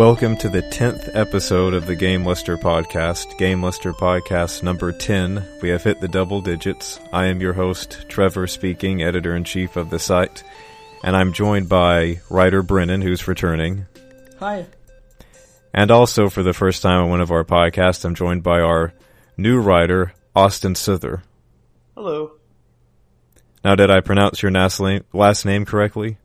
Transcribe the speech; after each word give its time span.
Welcome 0.00 0.38
to 0.38 0.48
the 0.48 0.62
10th 0.62 1.14
episode 1.14 1.74
of 1.74 1.84
the 1.84 1.94
Game 1.94 2.24
Luster 2.24 2.56
podcast, 2.56 3.36
Game 3.36 3.62
Luster 3.62 3.92
podcast 3.92 4.62
number 4.62 4.92
10. 4.92 5.46
We 5.60 5.68
have 5.68 5.84
hit 5.84 6.00
the 6.00 6.08
double 6.08 6.40
digits. 6.40 6.98
I 7.12 7.26
am 7.26 7.42
your 7.42 7.52
host, 7.52 8.06
Trevor 8.08 8.46
speaking, 8.46 9.02
editor 9.02 9.36
in 9.36 9.44
chief 9.44 9.76
of 9.76 9.90
the 9.90 9.98
site, 9.98 10.42
and 11.04 11.14
I'm 11.14 11.34
joined 11.34 11.68
by 11.68 12.22
writer 12.30 12.62
Brennan, 12.62 13.02
who's 13.02 13.28
returning. 13.28 13.84
Hi. 14.38 14.64
And 15.74 15.90
also, 15.90 16.30
for 16.30 16.42
the 16.42 16.54
first 16.54 16.80
time 16.80 17.02
on 17.02 17.10
one 17.10 17.20
of 17.20 17.30
our 17.30 17.44
podcasts, 17.44 18.02
I'm 18.02 18.14
joined 18.14 18.42
by 18.42 18.60
our 18.60 18.94
new 19.36 19.60
writer, 19.60 20.14
Austin 20.34 20.76
Souther. 20.76 21.24
Hello. 21.94 22.38
Now, 23.62 23.74
did 23.74 23.90
I 23.90 24.00
pronounce 24.00 24.42
your 24.42 24.50
last 24.50 25.44
name 25.44 25.66
correctly? 25.66 26.16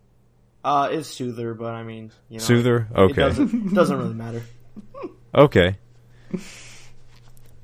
Uh, 0.65 0.89
it's 0.91 1.07
Soother, 1.07 1.53
but 1.53 1.73
I 1.75 1.83
mean, 1.83 2.11
you 2.27 2.39
know, 2.39 2.43
Souther? 2.43 2.87
It 2.89 2.97
Okay. 2.97 3.13
doesn't, 3.21 3.73
doesn't 3.75 3.97
really 3.99 4.15
matter. 4.15 4.41
Okay. 5.33 5.77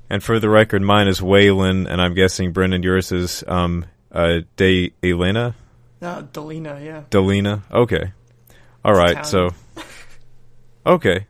And 0.08 0.22
for 0.22 0.38
the 0.38 0.48
record, 0.48 0.82
mine 0.82 1.08
is 1.08 1.20
Waylon, 1.20 1.88
and 1.90 2.00
I'm 2.00 2.14
guessing 2.14 2.52
Brendan, 2.52 2.82
yours 2.82 3.10
is 3.12 3.42
um 3.48 3.86
uh 4.12 4.42
De 4.56 4.92
Elena 5.02 5.56
No, 6.00 6.28
Delina, 6.32 6.84
yeah. 6.84 7.02
Delina. 7.10 7.62
Okay. 7.72 8.12
All 8.84 8.94
right. 8.94 9.16
Italian. 9.18 9.50
So. 9.54 9.82
Okay. 10.86 11.26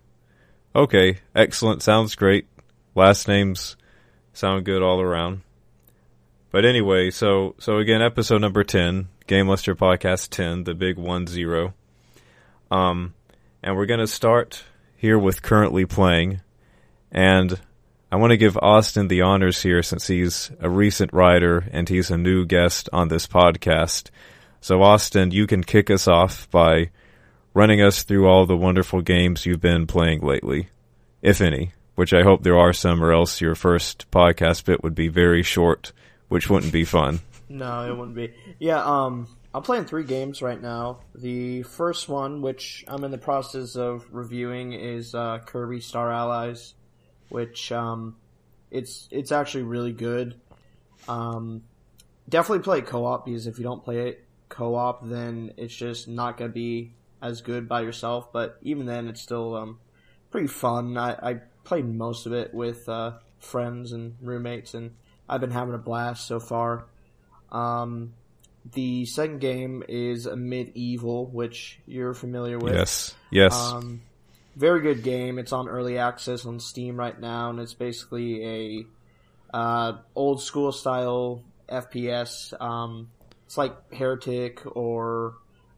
Okay. 0.75 1.19
Excellent. 1.35 1.83
Sounds 1.83 2.15
great. 2.17 2.47
Last 2.95 3.29
names 3.29 3.77
sound 4.35 4.65
good 4.65 4.83
all 4.83 5.01
around. 5.01 5.41
But 6.51 6.65
anyway, 6.67 7.11
so 7.11 7.55
so 7.59 7.79
again, 7.79 8.03
episode 8.03 8.41
number 8.43 8.63
ten, 8.65 9.09
Game 9.27 9.49
Luster 9.49 9.75
Podcast 9.75 10.31
ten, 10.31 10.65
the 10.65 10.75
big 10.75 10.99
one 10.99 11.27
zero. 11.27 11.75
Um, 12.71 13.15
and 13.63 13.77
we're 13.77 13.87
gonna 13.87 14.07
start 14.07 14.65
here 14.97 15.19
with 15.19 15.43
currently 15.43 15.87
playing, 15.87 16.41
and 17.11 17.61
I 18.11 18.17
want 18.17 18.33
to 18.33 18.37
give 18.37 18.59
Austin 18.59 19.09
the 19.09 19.23
honors 19.23 19.63
here 19.63 19.83
since 19.83 20.07
he's 20.07 20.51
a 20.61 20.69
recent 20.69 21.13
writer 21.13 21.67
and 21.73 21.89
he's 21.89 22.11
a 22.11 22.19
new 22.19 22.45
guest 22.45 22.89
on 22.93 23.09
this 23.09 23.27
podcast. 23.27 24.11
So 24.61 24.83
Austin, 24.83 25.31
you 25.31 25.47
can 25.47 25.65
kick 25.65 25.91
us 25.91 26.07
off 26.07 26.51
by 26.51 26.91
running 27.55 27.81
us 27.81 28.03
through 28.03 28.29
all 28.29 28.45
the 28.45 28.57
wonderful 28.57 29.01
games 29.01 29.47
you've 29.47 29.61
been 29.61 29.87
playing 29.87 30.21
lately, 30.21 30.69
if 31.23 31.41
any. 31.41 31.73
Which 31.95 32.15
I 32.15 32.23
hope 32.23 32.43
there 32.43 32.59
are 32.59 32.73
some, 32.73 33.05
or 33.05 33.13
else 33.13 33.43
your 33.43 33.55
first 33.55 34.11
podcast 34.11 34.65
bit 34.65 34.83
would 34.83 34.95
be 34.95 35.09
very 35.09 35.43
short, 35.43 35.93
which 36.29 36.49
wouldn't 36.49 36.73
be 36.73 36.85
fun. 36.85 37.21
No, 37.53 37.87
it 37.87 37.97
wouldn't 37.97 38.17
be. 38.17 38.33
Yeah, 38.59 38.83
um, 38.83 39.29
I'm 39.55 39.63
playing 39.63 39.85
three 39.85 40.05
games 40.05 40.41
right 40.41 40.61
now. 40.61 41.01
The 41.15 41.63
first 41.65 42.09
one, 42.09 42.41
which 42.41 42.83
I'm 42.89 43.05
in 43.05 43.11
the 43.11 43.19
process 43.19 43.77
of 43.77 44.07
reviewing, 44.11 44.73
is 44.73 45.15
uh, 45.15 45.39
Kirby 45.45 45.81
Star 45.81 46.11
Allies, 46.11 46.73
which 47.29 47.71
um, 47.71 48.17
it's 48.71 49.07
it's 49.11 49.33
actually 49.33 49.65
really 49.65 49.93
good. 49.93 50.41
Um, 51.09 51.65
definitely 52.27 52.63
play 52.63 52.81
co-op 52.81 53.27
because 53.27 53.47
if 53.47 53.59
you 53.59 53.65
don't 53.65 53.85
play 53.85 54.09
it 54.09 54.25
co-op, 54.49 55.07
then 55.07 55.53
it's 55.59 55.75
just 55.75 56.09
not 56.09 56.39
gonna 56.39 56.51
be 56.51 56.95
as 57.21 57.43
good 57.43 57.69
by 57.69 57.83
yourself. 57.83 58.33
But 58.33 58.59
even 58.63 58.87
then, 58.87 59.09
it's 59.09 59.21
still 59.21 59.55
um, 59.57 59.79
pretty 60.31 60.47
fun. 60.47 60.97
I, 60.97 61.13
I 61.13 61.35
played 61.65 61.85
most 61.85 62.25
of 62.25 62.33
it 62.33 62.55
with 62.55 62.89
uh, 62.89 63.19
friends 63.41 63.93
and 63.93 64.17
roommates, 64.23 64.73
and 64.73 64.95
I've 65.29 65.43
been 65.43 65.51
having 65.51 65.75
a 65.75 65.79
blast 65.79 66.27
so 66.27 66.41
far. 66.41 66.87
Um, 67.53 68.15
the 68.73 69.05
second 69.07 69.41
game 69.41 69.83
is 69.89 70.27
Amid 70.27 70.73
Evil, 70.75 71.27
which 71.27 71.79
you're 71.87 72.15
familiar 72.15 72.59
with. 72.59 72.75
Yes, 72.75 73.15
yes, 73.31 73.55
Um, 73.55 74.01
very 74.57 74.81
good 74.81 75.03
game. 75.03 75.39
It's 75.39 75.53
on 75.53 75.69
early 75.69 75.99
access 75.99 76.45
on 76.47 76.61
Steam 76.61 76.97
right 76.97 77.19
now, 77.19 77.51
and 77.51 77.59
it's 77.61 77.75
basically 77.75 78.45
a 79.53 79.57
uh, 79.57 79.99
old 80.15 80.41
school 80.43 80.73
style 80.73 81.43
FPS. 81.69 82.59
Um, 82.61 83.11
it's 83.47 83.59
like 83.59 83.93
Heretic 83.93 84.63
or 84.77 85.35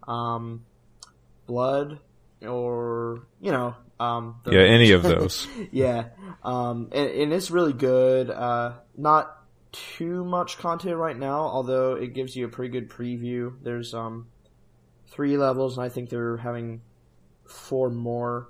um, 0.07 0.65
Blood, 1.47 1.99
or 2.43 3.23
you 3.41 3.51
know, 3.53 3.75
um, 3.99 4.37
the- 4.45 4.53
yeah. 4.53 4.61
Any 4.61 4.93
of 4.93 5.03
those. 5.05 5.47
yeah, 5.73 6.09
um, 6.43 6.89
and, 6.93 7.11
and 7.11 7.33
it's 7.33 7.51
really 7.51 7.73
good. 7.73 8.31
Uh, 8.31 8.73
not 8.97 9.37
too 9.75 10.25
much 10.25 10.57
content 10.59 10.97
right 10.97 11.17
now, 11.19 11.41
although 11.41 11.95
it 11.95 12.15
gives 12.15 12.35
you 12.37 12.47
a 12.47 12.49
pretty 12.49 12.73
good 12.73 12.89
preview. 12.89 13.53
There's 13.63 13.93
um, 13.95 14.29
three 15.09 15.37
levels, 15.37 15.77
and 15.77 15.85
I 15.85 15.89
think 15.89 16.09
they're 16.11 16.37
having 16.39 16.81
four 17.47 17.91
more. 17.91 18.49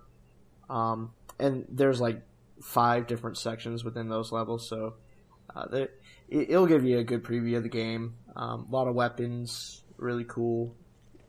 Um, 0.71 1.12
and 1.39 1.65
there's 1.69 2.01
like 2.01 2.23
five 2.62 3.07
different 3.07 3.39
sections 3.39 3.85
within 3.85 4.09
those 4.09 4.33
levels, 4.33 4.69
so 4.69 4.95
uh, 5.55 5.67
they- 5.69 5.89
it, 6.29 6.51
it'll 6.51 6.67
give 6.67 6.85
you 6.85 6.99
a 6.99 7.05
good 7.05 7.23
preview 7.23 7.56
of 7.59 7.62
the 7.65 7.69
game. 7.69 8.15
Um, 8.35 8.67
a 8.69 8.73
lot 8.73 8.89
of 8.89 8.95
weapons, 8.95 9.83
really 9.99 10.25
cool. 10.25 10.75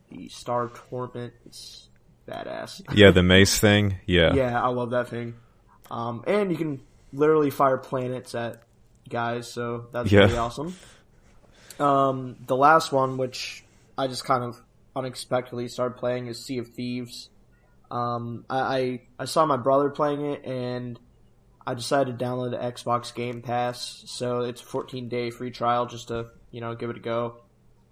The 0.09 0.29
Star 0.29 0.69
Torment, 0.89 1.33
it's 1.45 1.89
badass. 2.27 2.81
Yeah, 2.95 3.11
the 3.11 3.23
mace 3.23 3.59
thing. 3.59 3.97
Yeah, 4.05 4.33
Yeah, 4.33 4.61
I 4.61 4.67
love 4.69 4.91
that 4.91 5.09
thing. 5.09 5.35
Um, 5.91 6.23
and 6.27 6.49
you 6.51 6.57
can 6.57 6.81
literally 7.13 7.49
fire 7.49 7.77
planets 7.77 8.33
at 8.35 8.63
guys, 9.09 9.51
so 9.51 9.85
that's 9.91 10.11
Yeah. 10.11 10.21
pretty 10.21 10.37
awesome. 10.37 10.75
Um, 11.79 12.37
the 12.45 12.55
last 12.55 12.91
one, 12.91 13.17
which 13.17 13.63
I 13.97 14.07
just 14.07 14.25
kind 14.25 14.43
of 14.43 14.61
unexpectedly 14.95 15.67
started 15.67 15.97
playing, 15.97 16.27
is 16.27 16.43
Sea 16.43 16.59
of 16.59 16.69
Thieves. 16.69 17.29
Um, 17.91 18.45
I, 18.49 18.59
I 18.59 19.01
I 19.19 19.25
saw 19.25 19.45
my 19.45 19.57
brother 19.57 19.89
playing 19.89 20.21
it, 20.25 20.45
and 20.45 20.99
I 21.67 21.73
decided 21.73 22.17
to 22.17 22.25
download 22.25 22.51
the 22.51 22.57
Xbox 22.57 23.13
Game 23.13 23.41
Pass. 23.41 24.03
So 24.07 24.41
it's 24.41 24.61
a 24.61 24.65
14 24.65 25.09
day 25.09 25.29
free 25.31 25.51
trial 25.51 25.85
just 25.85 26.07
to 26.09 26.27
you 26.51 26.61
know 26.61 26.75
give 26.75 26.89
it 26.89 26.97
a 26.97 27.01
go. 27.01 27.41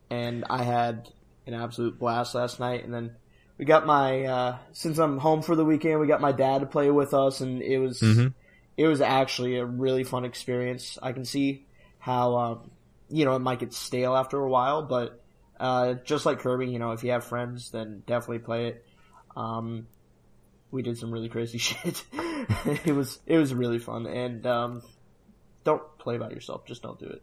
And 0.09 0.46
I 0.50 0.63
had 0.63 1.09
an 1.46 1.53
absolute 1.53 2.00
blast 2.00 2.35
last 2.35 2.59
night, 2.59 2.84
and 2.85 2.94
then 2.94 3.16
we 3.57 3.66
got 3.66 3.85
my 3.85 4.23
uh, 4.23 4.57
since 4.72 4.97
I'm 4.97 5.18
home 5.18 5.41
for 5.41 5.56
the 5.56 5.66
weekend, 5.66 6.00
we 6.00 6.07
got 6.07 6.22
my 6.22 6.31
dad 6.31 6.59
to 6.62 6.66
play 6.68 6.90
with 6.90 7.13
us, 7.13 7.41
and 7.41 7.62
it 7.62 7.79
was 7.79 8.00
Mhm. 8.00 8.34
It 8.78 8.88
was 8.88 9.01
actually 9.01 9.57
a 9.57 9.66
really 9.66 10.03
fun 10.03 10.25
experience. 10.25 10.97
I 11.01 11.11
can 11.11 11.25
see 11.25 11.66
how 12.00 12.35
um, 12.38 12.72
you 13.09 13.25
know 13.25 13.35
it 13.35 13.39
might 13.39 13.59
get 13.59 13.73
stale 13.73 14.16
after 14.16 14.39
a 14.39 14.50
while, 14.50 14.84
but 14.84 15.22
uh, 15.59 15.95
just 16.06 16.25
like 16.25 16.39
Kirby, 16.39 16.67
you 16.67 16.79
know, 16.79 16.91
if 16.91 17.03
you 17.03 17.11
have 17.11 17.23
friends, 17.23 17.72
then 17.72 18.03
definitely 18.06 18.39
play 18.39 18.67
it. 18.67 18.85
Um, 19.35 19.88
we 20.72 20.81
did 20.81 20.97
some 20.97 21.11
really 21.11 21.29
crazy 21.29 21.57
shit. 21.59 22.03
it 22.85 22.94
was 22.94 23.19
it 23.25 23.38
was 23.38 23.53
really 23.53 23.79
fun, 23.79 24.07
and 24.07 24.45
um, 24.45 24.81
don't 25.63 25.84
play 25.97 26.17
by 26.17 26.29
yourself. 26.29 26.66
Just 26.66 26.81
don't 26.81 27.00
do 27.00 27.07
it. 27.07 27.22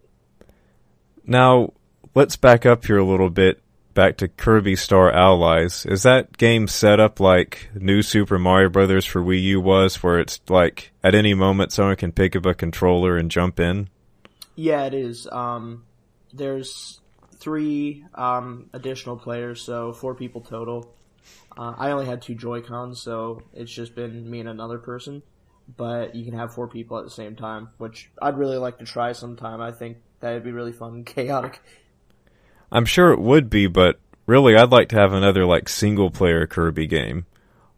Now, 1.27 1.73
let's 2.15 2.37
back 2.37 2.65
up 2.65 2.85
here 2.85 2.99
a 2.99 3.05
little 3.05 3.31
bit, 3.31 3.61
back 3.95 4.17
to 4.19 4.29
Kirby 4.29 4.77
Star 4.77 5.13
Allies. 5.13 5.85
Is 5.87 6.03
that 6.05 6.37
game 6.37 6.69
set 6.69 7.01
up 7.01 7.21
like 7.21 7.71
New 7.75 8.03
Super 8.03 8.39
Mario 8.39 8.69
Brothers 8.69 9.05
for 9.05 9.23
Wii 9.23 9.43
U 9.43 9.61
was, 9.61 10.03
where 10.03 10.19
it's 10.19 10.41
like 10.49 10.93
at 11.03 11.15
any 11.15 11.35
moment 11.35 11.73
someone 11.73 11.97
can 11.97 12.13
pick 12.13 12.37
up 12.37 12.47
a 12.47 12.55
controller 12.55 13.17
and 13.17 13.31
jump 13.31 13.61
in? 13.61 13.89
Yeah, 14.55 14.85
it 14.85 14.95
is. 14.95 15.27
Um, 15.31 15.85
there's 16.33 17.01
three 17.37 18.05
um, 18.15 18.69
additional 18.73 19.17
players, 19.17 19.63
so 19.63 19.93
four 19.93 20.15
people 20.15 20.41
total. 20.41 20.95
Uh, 21.57 21.75
I 21.77 21.91
only 21.91 22.07
had 22.07 22.23
two 22.23 22.35
Joy 22.35 22.61
Cons, 22.61 23.03
so 23.03 23.43
it's 23.53 23.73
just 23.73 23.95
been 23.95 24.31
me 24.31 24.41
and 24.41 24.49
another 24.49 24.79
person. 24.79 25.23
But 25.77 26.15
you 26.15 26.25
can 26.25 26.35
have 26.35 26.53
four 26.53 26.67
people 26.67 26.99
at 26.99 27.05
the 27.05 27.11
same 27.11 27.37
time, 27.37 27.71
which 27.79 28.11
I'd 28.21 28.37
really 28.37 28.57
like 28.57 28.79
to 28.79 28.85
try 28.85 29.13
sometime. 29.13 29.61
I 29.61 29.71
think 29.71 29.99
that'd 30.19 30.43
be 30.43 30.53
really 30.53 30.73
fun 30.73 30.95
and 30.95 31.07
chaotic. 31.07 31.61
I'm 32.73 32.85
sure 32.85 33.13
it 33.13 33.21
would 33.21 33.51
be, 33.51 33.67
but 33.67 33.99
really 34.27 34.57
I'd 34.57 34.71
like 34.71 34.89
to 34.91 34.97
have 34.97 35.13
another 35.13 35.45
like 35.45 35.69
single 35.69 36.11
player 36.11 36.47
Kirby 36.47 36.87
game. 36.87 37.27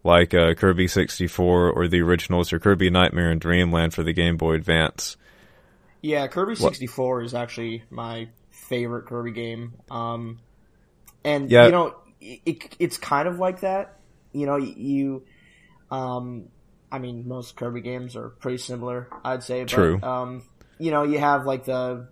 Like 0.04 0.34
uh, 0.34 0.54
Kirby 0.54 0.88
64 0.88 1.70
or 1.70 1.86
the 1.86 2.02
originals 2.02 2.52
or 2.52 2.58
Kirby 2.58 2.90
Nightmare 2.90 3.30
and 3.30 3.40
Dreamland 3.40 3.94
for 3.94 4.02
the 4.02 4.12
Game 4.12 4.36
Boy 4.36 4.54
Advance. 4.54 5.16
Yeah, 6.00 6.26
Kirby 6.26 6.56
64 6.56 7.22
is 7.22 7.34
actually 7.34 7.84
my 7.88 8.28
favorite 8.50 9.06
Kirby 9.06 9.30
game. 9.30 9.74
Um, 9.90 10.40
and 11.24 11.48
Yeah. 11.50 11.66
you 11.66 11.70
know, 11.70 11.94
it, 12.20 12.74
it's 12.80 12.98
kind 12.98 13.28
of 13.28 13.38
like 13.38 13.60
that. 13.60 13.98
You 14.32 14.46
know, 14.46 14.56
you, 14.56 15.22
um, 15.92 16.48
I 16.90 16.98
mean, 16.98 17.28
most 17.28 17.54
Kirby 17.56 17.80
games 17.82 18.16
are 18.16 18.30
pretty 18.30 18.58
similar, 18.58 19.08
I'd 19.24 19.44
say. 19.44 19.62
But, 19.62 19.68
True. 19.70 20.00
Um, 20.02 20.42
you 20.78 20.90
know, 20.90 21.04
you 21.04 21.20
have 21.20 21.46
like 21.46 21.64
the 21.64 22.08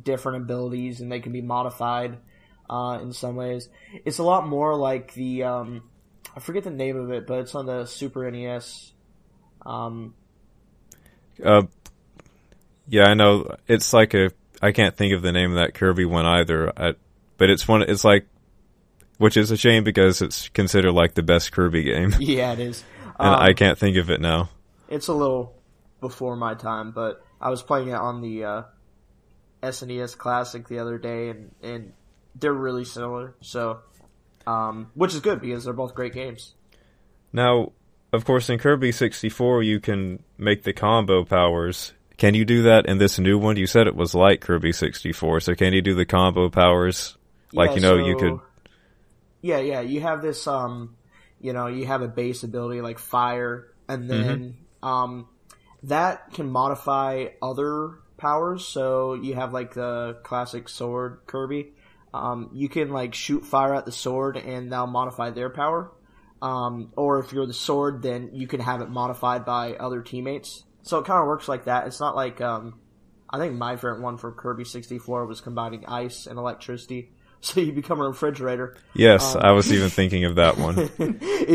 different 0.00 0.42
abilities, 0.44 1.00
and 1.00 1.10
they 1.10 1.20
can 1.20 1.32
be 1.32 1.42
modified 1.42 2.18
uh, 2.68 2.98
in 3.02 3.12
some 3.12 3.36
ways. 3.36 3.68
It's 4.04 4.18
a 4.18 4.22
lot 4.24 4.46
more 4.46 4.74
like 4.76 5.14
the 5.14 5.44
um, 5.44 5.82
I 6.36 6.40
forget 6.40 6.64
the 6.64 6.70
name 6.70 6.96
of 6.96 7.10
it, 7.12 7.26
but 7.26 7.40
it's 7.40 7.54
on 7.54 7.66
the 7.66 7.86
Super 7.86 8.30
NES. 8.30 8.92
Um, 9.64 10.14
Uh, 11.42 11.62
yeah, 12.88 13.04
I 13.04 13.14
know. 13.14 13.56
It's 13.66 13.92
like 13.92 14.14
a. 14.14 14.30
I 14.62 14.72
can't 14.72 14.96
think 14.96 15.12
of 15.12 15.22
the 15.22 15.32
name 15.32 15.50
of 15.50 15.56
that 15.56 15.74
Kirby 15.74 16.04
one 16.04 16.24
either. 16.24 16.72
I, 16.78 16.94
but 17.36 17.50
it's 17.50 17.66
one. 17.68 17.82
It's 17.82 18.04
like, 18.04 18.26
which 19.18 19.36
is 19.36 19.50
a 19.50 19.56
shame 19.56 19.84
because 19.84 20.22
it's 20.22 20.48
considered 20.50 20.92
like 20.92 21.14
the 21.14 21.22
best 21.22 21.52
Kirby 21.52 21.84
game. 21.84 22.14
Yeah, 22.20 22.52
it 22.52 22.60
is. 22.60 22.84
and 23.18 23.34
Um, 23.34 23.40
I 23.40 23.52
can't 23.52 23.78
think 23.78 23.96
of 23.96 24.10
it 24.10 24.20
now. 24.20 24.50
It's 24.88 25.08
a 25.08 25.14
little 25.14 25.54
before 26.00 26.36
my 26.36 26.54
time, 26.54 26.92
but 26.92 27.24
I 27.40 27.50
was 27.50 27.62
playing 27.62 27.88
it 27.88 27.94
on 27.94 28.20
the 28.20 28.44
uh, 28.44 28.62
SNES 29.66 30.16
Classic 30.16 30.66
the 30.68 30.78
other 30.78 30.98
day, 30.98 31.30
and, 31.30 31.54
and 31.62 31.92
they're 32.34 32.52
really 32.52 32.84
similar. 32.84 33.34
So, 33.40 33.80
um, 34.46 34.90
which 34.94 35.14
is 35.14 35.20
good 35.20 35.40
because 35.40 35.64
they're 35.64 35.72
both 35.72 35.94
great 35.94 36.12
games. 36.12 36.54
Now, 37.32 37.72
of 38.12 38.24
course, 38.24 38.48
in 38.48 38.58
Kirby 38.58 38.92
64, 38.92 39.62
you 39.62 39.80
can 39.80 40.22
make 40.38 40.62
the 40.62 40.72
combo 40.72 41.24
powers. 41.24 41.92
Can 42.16 42.34
you 42.34 42.44
do 42.44 42.62
that 42.62 42.86
in 42.86 42.98
this 42.98 43.18
new 43.18 43.38
one? 43.38 43.56
You 43.56 43.66
said 43.66 43.86
it 43.86 43.96
was 43.96 44.14
like 44.14 44.40
Kirby 44.40 44.72
64, 44.72 45.40
so 45.40 45.54
can 45.54 45.72
you 45.72 45.82
do 45.82 45.94
the 45.94 46.06
combo 46.06 46.48
powers? 46.48 47.16
Like, 47.52 47.70
Yeah, 47.70 47.74
you 47.74 47.80
know, 47.82 47.96
you 48.06 48.16
could. 48.16 48.40
Yeah, 49.42 49.58
yeah. 49.58 49.80
You 49.80 50.00
have 50.00 50.22
this, 50.22 50.46
um, 50.46 50.96
you 51.40 51.52
know, 51.52 51.66
you 51.66 51.86
have 51.86 52.02
a 52.02 52.08
base 52.08 52.42
ability 52.42 52.80
like 52.80 52.98
fire, 52.98 53.68
and 53.88 54.08
then 54.08 54.56
um, 54.82 55.28
that 55.82 56.32
can 56.32 56.48
modify 56.50 57.26
other 57.42 57.98
powers. 58.16 58.66
So 58.66 59.14
you 59.14 59.34
have 59.34 59.52
like 59.52 59.74
the 59.74 60.18
classic 60.22 60.68
sword 60.68 61.20
Kirby. 61.26 61.72
Um, 62.14 62.50
you 62.54 62.68
can 62.68 62.90
like 62.90 63.14
shoot 63.14 63.44
fire 63.44 63.74
at 63.74 63.84
the 63.84 63.92
sword, 63.92 64.36
and 64.36 64.72
that'll 64.72 64.86
modify 64.86 65.30
their 65.30 65.50
power. 65.50 65.92
Um, 66.40 66.92
or 66.96 67.18
if 67.20 67.32
you're 67.32 67.46
the 67.46 67.54
sword, 67.54 68.02
then 68.02 68.30
you 68.32 68.46
can 68.46 68.60
have 68.60 68.80
it 68.80 68.88
modified 68.90 69.44
by 69.44 69.74
other 69.74 70.02
teammates. 70.02 70.64
So 70.82 70.98
it 70.98 71.06
kind 71.06 71.20
of 71.20 71.26
works 71.26 71.48
like 71.48 71.64
that. 71.64 71.86
It's 71.86 72.00
not 72.00 72.14
like 72.14 72.40
um, 72.40 72.78
I 73.28 73.38
think 73.38 73.54
my 73.54 73.76
favorite 73.76 74.00
one 74.02 74.18
for 74.18 74.32
Kirby 74.32 74.64
64 74.64 75.26
was 75.26 75.40
combining 75.40 75.84
ice 75.86 76.26
and 76.26 76.38
electricity. 76.38 77.10
So 77.42 77.60
you 77.60 77.70
become 77.70 78.00
a 78.00 78.08
refrigerator. 78.08 78.76
Yes, 78.94 79.36
Um, 79.36 79.42
I 79.44 79.52
was 79.52 79.70
even 79.70 79.90
thinking 79.90 80.24
of 80.24 80.36
that 80.36 80.56
one. 80.56 80.76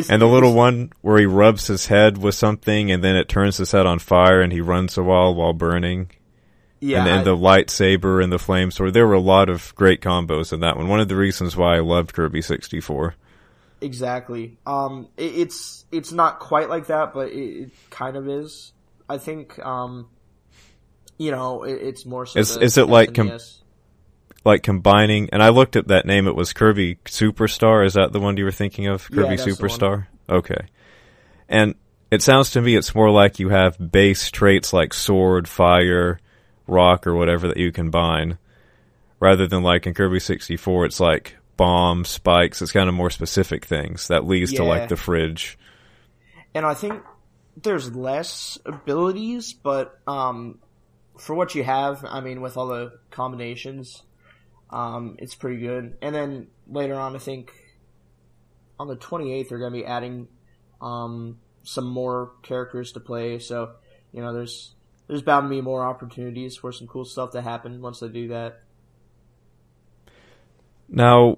And 0.10 0.22
the 0.22 0.28
little 0.28 0.54
one 0.54 0.94
where 1.02 1.18
he 1.18 1.26
rubs 1.26 1.68
his 1.68 1.88
head 1.88 2.20
with 2.20 2.36
something 2.36 2.92
and 2.92 3.04
then 3.04 3.16
it 3.16 3.28
turns 3.28 3.58
his 3.58 3.72
head 3.72 3.88
on 3.88 3.98
fire 4.00 4.42
and 4.42 4.54
he 4.54 4.62
runs 4.62 4.98
a 4.98 5.04
while 5.04 5.34
while 5.34 5.54
burning. 5.54 6.12
Yeah, 6.82 7.00
and, 7.00 7.08
and 7.10 7.20
I- 7.22 7.24
the 7.24 7.38
lightsaber 7.38 8.22
and 8.22 8.32
the 8.34 8.38
flame 8.40 8.70
sword. 8.72 8.94
There 8.94 9.08
were 9.08 9.14
a 9.14 9.20
lot 9.22 9.48
of 9.50 9.74
great 9.76 10.02
combos 10.02 10.52
in 10.52 10.60
that 10.60 10.76
one. 10.76 10.90
One 10.90 11.00
of 11.00 11.08
the 11.08 11.16
reasons 11.16 11.56
why 11.56 11.78
I 11.78 11.80
loved 11.80 12.14
Kirby 12.14 12.42
64. 12.42 13.16
exactly. 13.80 14.58
Um, 14.66 15.08
it, 15.18 15.34
it's 15.36 15.86
it's 15.92 16.12
not 16.12 16.40
quite 16.40 16.68
like 16.70 16.88
that, 16.88 17.14
but 17.14 17.30
it, 17.30 17.40
it 17.64 17.72
kind 17.90 18.18
of 18.18 18.28
is. 18.28 18.74
I 19.08 19.18
think. 19.18 19.58
Um, 19.66 20.10
you 21.18 21.32
know, 21.32 21.64
it, 21.64 21.74
it's 21.82 22.06
more 22.06 22.26
so. 22.26 22.40
Is- 22.40 22.58
is 22.58 22.78
it 22.78 22.88
like 22.88 23.14
com- 23.14 23.38
Like 24.44 24.64
combining, 24.64 25.30
and 25.32 25.44
I 25.44 25.50
looked 25.50 25.76
at 25.76 25.90
that 25.90 26.06
name, 26.08 26.26
it 26.28 26.36
was 26.36 26.52
Kirby 26.52 26.96
Superstar. 27.06 27.86
Is 27.86 27.94
that 27.94 28.12
the 28.12 28.20
one 28.20 28.38
you 28.38 28.44
were 28.46 28.52
thinking 28.52 28.88
of? 28.88 29.08
Yeah, 29.12 29.18
Kirby 29.18 29.38
one. 29.38 29.38
Superstar? 29.38 30.08
Okay. 30.28 30.66
And 31.48 31.76
it 32.10 32.22
sounds 32.24 32.52
to 32.52 32.62
me 32.62 32.76
it's 32.76 32.96
more 32.96 33.12
like 33.12 33.38
you 33.40 33.50
have 33.50 33.78
base 33.92 34.32
traits 34.32 34.74
like 34.74 34.94
sword, 34.96 35.48
fire, 35.48 36.20
rock, 36.72 37.06
or 37.06 37.16
whatever 37.16 37.48
that 37.48 37.58
you 37.58 37.72
combine. 37.72 38.38
Rather 39.20 39.46
than 39.46 39.62
like 39.62 39.86
in 39.86 39.94
Kirby 39.94 40.20
64, 40.20 40.86
it's 40.86 41.00
like 41.00 41.36
bomb, 41.58 42.06
spikes. 42.06 42.62
It's 42.62 42.72
kind 42.72 42.90
of 42.90 42.96
more 42.96 43.12
specific 43.12 43.66
things 43.66 44.08
that 44.08 44.26
leads 44.26 44.54
to 44.54 44.64
like 44.64 44.90
the 44.90 44.96
fridge. 44.96 45.60
and 46.56 46.66
I 46.66 46.74
think 46.74 47.04
there's 47.62 47.96
less 47.96 48.58
abilities, 48.66 49.54
but 49.54 50.00
um, 50.08 50.60
for 51.20 51.36
what 51.36 51.54
you 51.54 51.64
have, 51.64 52.04
I 52.04 52.22
mean, 52.22 52.42
with 52.42 52.58
all 52.58 52.68
the 52.68 52.94
combinations, 53.12 54.02
um, 54.72 55.18
it's 55.20 55.36
pretty 55.36 55.60
good. 55.60 55.98
And 56.02 56.16
then 56.16 56.48
later 56.68 56.96
on, 56.96 57.16
I 57.16 57.20
think 57.20 57.54
on 58.80 58.88
the 58.88 58.96
28th, 58.96 59.50
they're 59.50 59.60
going 59.60 59.74
to 59.74 59.80
be 59.80 59.86
adding 59.86 60.30
um, 60.82 61.38
some 61.62 61.86
more 61.86 62.32
characters 62.42 62.94
to 62.94 63.00
play. 63.00 63.38
So 63.38 63.74
you 64.12 64.22
know, 64.22 64.34
there's 64.34 64.74
there's 65.12 65.22
bound 65.22 65.44
to 65.44 65.50
be 65.50 65.60
more 65.60 65.84
opportunities 65.84 66.56
for 66.56 66.72
some 66.72 66.88
cool 66.88 67.04
stuff 67.04 67.32
to 67.32 67.42
happen 67.42 67.82
once 67.82 68.00
they 68.00 68.08
do 68.08 68.30
that. 68.30 68.62
Now, 70.88 71.38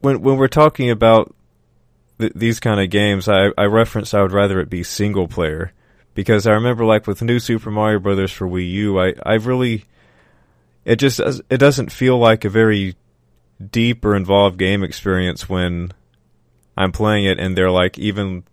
when 0.00 0.20
when 0.20 0.36
we're 0.36 0.46
talking 0.46 0.90
about 0.90 1.34
th- 2.20 2.34
these 2.36 2.60
kind 2.60 2.80
of 2.80 2.90
games, 2.90 3.30
I, 3.30 3.48
I 3.56 3.64
referenced 3.64 4.14
I 4.14 4.20
would 4.20 4.32
rather 4.32 4.60
it 4.60 4.68
be 4.68 4.82
single 4.82 5.26
player 5.26 5.72
because 6.12 6.46
I 6.46 6.52
remember 6.52 6.84
like 6.84 7.06
with 7.06 7.22
New 7.22 7.38
Super 7.38 7.70
Mario 7.70 7.98
Brothers 7.98 8.30
for 8.30 8.46
Wii 8.46 8.72
U, 8.72 9.00
I 9.00 9.14
I 9.24 9.34
really 9.36 9.86
it 10.84 10.96
just 10.96 11.20
it 11.20 11.56
doesn't 11.56 11.90
feel 11.90 12.18
like 12.18 12.44
a 12.44 12.50
very 12.50 12.94
deep 13.72 14.04
or 14.04 14.14
involved 14.14 14.58
game 14.58 14.84
experience 14.84 15.48
when 15.48 15.92
I'm 16.76 16.92
playing 16.92 17.24
it 17.24 17.40
and 17.40 17.56
they're 17.56 17.70
like 17.70 17.98
even 17.98 18.44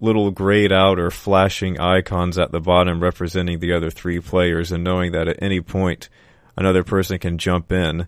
little 0.00 0.30
grayed 0.30 0.72
out 0.72 0.98
or 0.98 1.10
flashing 1.10 1.78
icons 1.80 2.38
at 2.38 2.52
the 2.52 2.60
bottom 2.60 3.02
representing 3.02 3.58
the 3.58 3.72
other 3.72 3.90
three 3.90 4.20
players 4.20 4.70
and 4.70 4.84
knowing 4.84 5.12
that 5.12 5.28
at 5.28 5.42
any 5.42 5.60
point 5.60 6.08
another 6.56 6.84
person 6.84 7.18
can 7.18 7.38
jump 7.38 7.72
in 7.72 8.06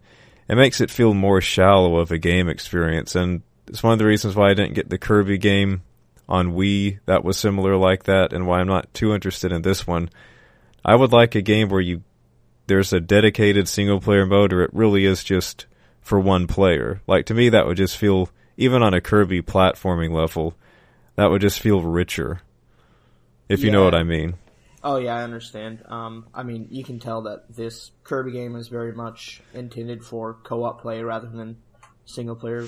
it 0.48 0.54
makes 0.56 0.80
it 0.80 0.90
feel 0.90 1.14
more 1.14 1.40
shallow 1.40 1.96
of 1.96 2.10
a 2.10 2.18
game 2.18 2.48
experience 2.48 3.14
and 3.14 3.42
it's 3.70 3.82
one 3.84 3.92
of 3.92 3.98
the 4.00 4.06
reasons 4.06 4.34
why 4.34 4.50
I 4.50 4.54
didn't 4.54 4.74
get 4.74 4.90
the 4.90 4.98
Kirby 4.98 5.38
game 5.38 5.82
on 6.28 6.54
Wii 6.54 6.98
that 7.06 7.24
was 7.24 7.38
similar 7.38 7.76
like 7.76 8.04
that 8.04 8.32
and 8.32 8.46
why 8.46 8.60
I'm 8.60 8.66
not 8.66 8.92
too 8.92 9.14
interested 9.14 9.52
in 9.52 9.62
this 9.62 9.86
one. 9.86 10.10
I 10.84 10.96
would 10.96 11.12
like 11.12 11.34
a 11.34 11.42
game 11.42 11.68
where 11.68 11.80
you 11.80 12.02
there's 12.66 12.92
a 12.92 13.00
dedicated 13.00 13.68
single 13.68 14.00
player 14.00 14.26
mode 14.26 14.52
or 14.52 14.62
it 14.62 14.70
really 14.72 15.04
is 15.04 15.24
just 15.24 15.66
for 16.00 16.18
one 16.18 16.46
player. 16.46 17.00
Like 17.06 17.26
to 17.26 17.34
me 17.34 17.48
that 17.50 17.66
would 17.66 17.76
just 17.76 17.96
feel 17.96 18.28
even 18.56 18.82
on 18.82 18.92
a 18.92 19.00
Kirby 19.00 19.42
platforming 19.42 20.12
level 20.12 20.56
that 21.16 21.30
would 21.30 21.40
just 21.40 21.60
feel 21.60 21.82
richer. 21.82 22.42
If 23.48 23.62
you 23.64 23.70
know 23.70 23.84
what 23.84 23.94
I 23.94 24.04
mean. 24.04 24.34
Oh 24.82 24.96
yeah, 24.96 25.16
I 25.16 25.24
understand. 25.24 25.82
Um, 25.86 26.28
I 26.32 26.42
mean, 26.42 26.68
you 26.70 26.84
can 26.84 27.00
tell 27.00 27.22
that 27.22 27.54
this 27.54 27.90
Kirby 28.04 28.32
game 28.32 28.56
is 28.56 28.68
very 28.68 28.92
much 28.92 29.42
intended 29.52 30.04
for 30.04 30.34
co-op 30.42 30.80
play 30.80 31.02
rather 31.02 31.28
than 31.28 31.58
single 32.06 32.36
player. 32.36 32.66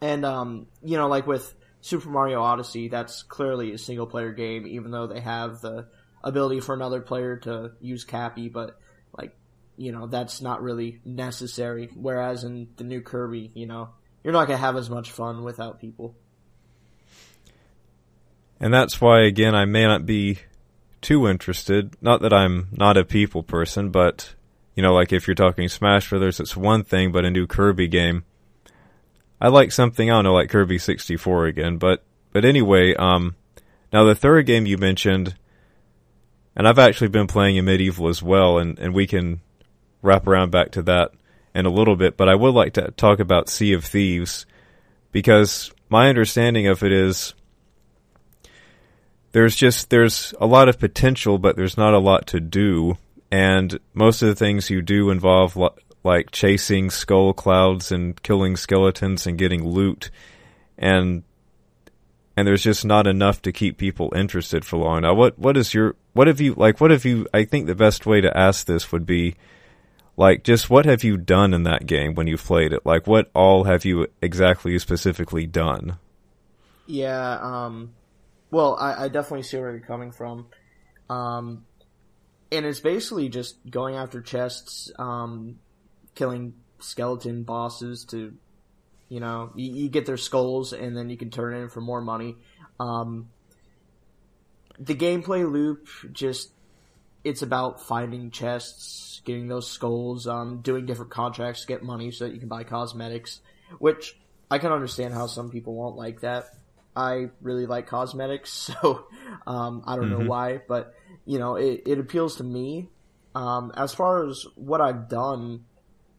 And 0.00 0.24
um, 0.24 0.66
you 0.82 0.96
know, 0.96 1.08
like 1.08 1.26
with 1.26 1.54
Super 1.80 2.08
Mario 2.08 2.42
Odyssey, 2.42 2.88
that's 2.88 3.22
clearly 3.22 3.72
a 3.72 3.78
single 3.78 4.06
player 4.06 4.32
game, 4.32 4.66
even 4.66 4.90
though 4.90 5.06
they 5.06 5.20
have 5.20 5.60
the 5.60 5.88
ability 6.22 6.60
for 6.60 6.74
another 6.74 7.00
player 7.00 7.36
to 7.38 7.72
use 7.80 8.04
Cappy, 8.04 8.48
but 8.48 8.78
like, 9.16 9.36
you 9.76 9.92
know, 9.92 10.06
that's 10.06 10.40
not 10.40 10.62
really 10.62 11.00
necessary. 11.04 11.90
Whereas 11.94 12.44
in 12.44 12.68
the 12.76 12.84
new 12.84 13.00
Kirby, 13.00 13.52
you 13.54 13.66
know, 13.66 13.90
you're 14.22 14.32
not 14.32 14.46
gonna 14.46 14.58
have 14.58 14.76
as 14.76 14.90
much 14.90 15.10
fun 15.10 15.44
without 15.44 15.80
people. 15.80 16.16
And 18.60 18.74
that's 18.74 19.00
why, 19.00 19.20
again, 19.22 19.54
I 19.54 19.64
may 19.64 19.84
not 19.84 20.04
be 20.04 20.38
too 21.00 21.28
interested. 21.28 21.96
Not 22.00 22.22
that 22.22 22.32
I'm 22.32 22.68
not 22.72 22.96
a 22.96 23.04
people 23.04 23.42
person, 23.42 23.90
but, 23.90 24.34
you 24.74 24.82
know, 24.82 24.94
like 24.94 25.12
if 25.12 25.26
you're 25.26 25.34
talking 25.34 25.68
Smash 25.68 26.10
Brothers, 26.10 26.40
it's 26.40 26.56
one 26.56 26.82
thing, 26.82 27.12
but 27.12 27.24
a 27.24 27.30
new 27.30 27.46
Kirby 27.46 27.88
game. 27.88 28.24
I 29.40 29.48
like 29.48 29.70
something, 29.70 30.10
I 30.10 30.14
don't 30.14 30.24
know, 30.24 30.34
like 30.34 30.50
Kirby 30.50 30.78
64 30.78 31.46
again, 31.46 31.78
but, 31.78 32.02
but 32.32 32.44
anyway, 32.44 32.94
um, 32.94 33.36
now 33.92 34.04
the 34.04 34.16
third 34.16 34.46
game 34.46 34.66
you 34.66 34.78
mentioned, 34.78 35.36
and 36.56 36.66
I've 36.66 36.80
actually 36.80 37.08
been 37.08 37.28
playing 37.28 37.56
Amid 37.56 37.80
Evil 37.80 38.08
as 38.08 38.20
well, 38.20 38.58
and, 38.58 38.76
and 38.80 38.92
we 38.92 39.06
can 39.06 39.40
wrap 40.02 40.26
around 40.26 40.50
back 40.50 40.72
to 40.72 40.82
that 40.82 41.12
in 41.54 41.66
a 41.66 41.70
little 41.70 41.94
bit, 41.94 42.16
but 42.16 42.28
I 42.28 42.34
would 42.34 42.54
like 42.54 42.72
to 42.74 42.90
talk 42.90 43.20
about 43.20 43.48
Sea 43.48 43.74
of 43.74 43.84
Thieves, 43.84 44.44
because 45.12 45.72
my 45.88 46.08
understanding 46.08 46.66
of 46.66 46.82
it 46.82 46.90
is, 46.90 47.34
there's 49.32 49.56
just 49.56 49.90
there's 49.90 50.34
a 50.40 50.46
lot 50.46 50.68
of 50.68 50.78
potential, 50.78 51.38
but 51.38 51.56
there's 51.56 51.76
not 51.76 51.94
a 51.94 51.98
lot 51.98 52.26
to 52.28 52.40
do, 52.40 52.96
and 53.30 53.78
most 53.94 54.22
of 54.22 54.28
the 54.28 54.34
things 54.34 54.70
you 54.70 54.82
do 54.82 55.10
involve 55.10 55.56
lo- 55.56 55.74
like 56.04 56.30
chasing 56.30 56.90
skull 56.90 57.32
clouds 57.32 57.92
and 57.92 58.22
killing 58.22 58.56
skeletons 58.56 59.26
and 59.26 59.38
getting 59.38 59.66
loot, 59.66 60.10
and 60.78 61.22
and 62.36 62.46
there's 62.46 62.62
just 62.62 62.84
not 62.84 63.06
enough 63.06 63.42
to 63.42 63.52
keep 63.52 63.78
people 63.78 64.12
interested 64.14 64.64
for 64.64 64.76
long. 64.76 65.02
Now, 65.02 65.14
what 65.14 65.38
what 65.38 65.56
is 65.56 65.74
your 65.74 65.96
what 66.12 66.26
have 66.26 66.40
you 66.40 66.54
like? 66.54 66.80
What 66.80 66.90
have 66.90 67.04
you? 67.04 67.26
I 67.34 67.44
think 67.44 67.66
the 67.66 67.74
best 67.74 68.06
way 68.06 68.20
to 68.20 68.36
ask 68.36 68.66
this 68.66 68.92
would 68.92 69.06
be 69.06 69.34
like 70.16 70.42
just 70.42 70.70
what 70.70 70.84
have 70.84 71.04
you 71.04 71.16
done 71.16 71.52
in 71.52 71.64
that 71.64 71.86
game 71.86 72.14
when 72.14 72.26
you've 72.26 72.44
played 72.44 72.72
it? 72.72 72.86
Like 72.86 73.06
what 73.06 73.30
all 73.34 73.64
have 73.64 73.84
you 73.84 74.08
exactly 74.22 74.78
specifically 74.78 75.46
done? 75.46 75.98
Yeah, 76.86 77.38
um, 77.40 77.92
well, 78.50 78.76
I, 78.76 79.04
I 79.04 79.08
definitely 79.08 79.42
see 79.42 79.58
where 79.58 79.70
you're 79.70 79.80
coming 79.80 80.12
from. 80.12 80.46
Um, 81.10 81.64
and 82.50 82.64
it's 82.64 82.80
basically 82.80 83.28
just 83.28 83.56
going 83.68 83.94
after 83.94 84.20
chests, 84.20 84.90
um, 84.98 85.58
killing 86.14 86.54
skeleton 86.80 87.42
bosses 87.42 88.04
to, 88.06 88.34
you 89.08 89.20
know, 89.20 89.52
you, 89.54 89.72
you 89.72 89.88
get 89.88 90.06
their 90.06 90.16
skulls 90.16 90.72
and 90.72 90.96
then 90.96 91.10
you 91.10 91.16
can 91.16 91.30
turn 91.30 91.54
it 91.54 91.60
in 91.60 91.68
for 91.68 91.80
more 91.80 92.00
money. 92.00 92.36
Um, 92.80 93.28
the 94.78 94.94
gameplay 94.94 95.50
loop 95.50 95.88
just, 96.12 96.52
it's 97.24 97.42
about 97.42 97.82
finding 97.82 98.30
chests, 98.30 99.20
getting 99.24 99.48
those 99.48 99.68
skulls, 99.70 100.26
um, 100.26 100.60
doing 100.62 100.86
different 100.86 101.10
contracts 101.10 101.62
to 101.62 101.66
get 101.66 101.82
money 101.82 102.10
so 102.10 102.24
that 102.24 102.32
you 102.32 102.40
can 102.40 102.48
buy 102.48 102.64
cosmetics, 102.64 103.40
which 103.78 104.18
I 104.50 104.58
can 104.58 104.72
understand 104.72 105.12
how 105.12 105.26
some 105.26 105.50
people 105.50 105.74
won't 105.74 105.96
like 105.96 106.20
that. 106.20 106.44
I 106.98 107.30
really 107.40 107.66
like 107.66 107.86
cosmetics, 107.86 108.50
so 108.82 109.06
um, 109.46 109.84
I 109.86 109.96
don't 109.96 110.10
know 110.10 110.26
why, 110.26 110.60
but 110.66 110.94
you 111.24 111.38
know, 111.38 111.56
it, 111.56 111.82
it 111.86 111.98
appeals 111.98 112.36
to 112.36 112.44
me. 112.44 112.88
Um, 113.34 113.70
as 113.76 113.94
far 113.94 114.26
as 114.26 114.46
what 114.56 114.80
I've 114.80 115.08
done, 115.08 115.64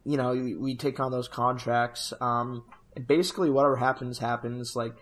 you 0.06 0.18
know, 0.18 0.32
we, 0.32 0.56
we 0.56 0.76
take 0.76 1.00
on 1.00 1.12
those 1.12 1.28
contracts. 1.28 2.14
Um, 2.22 2.64
basically, 3.08 3.50
whatever 3.50 3.76
happens, 3.76 4.20
happens. 4.20 4.76
Like, 4.76 4.96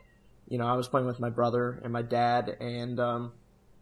you 0.47 0.57
know, 0.57 0.65
I 0.65 0.73
was 0.73 0.87
playing 0.87 1.07
with 1.07 1.19
my 1.19 1.29
brother 1.29 1.79
and 1.83 1.93
my 1.93 2.01
dad, 2.01 2.49
and 2.59 2.99
um, 2.99 3.33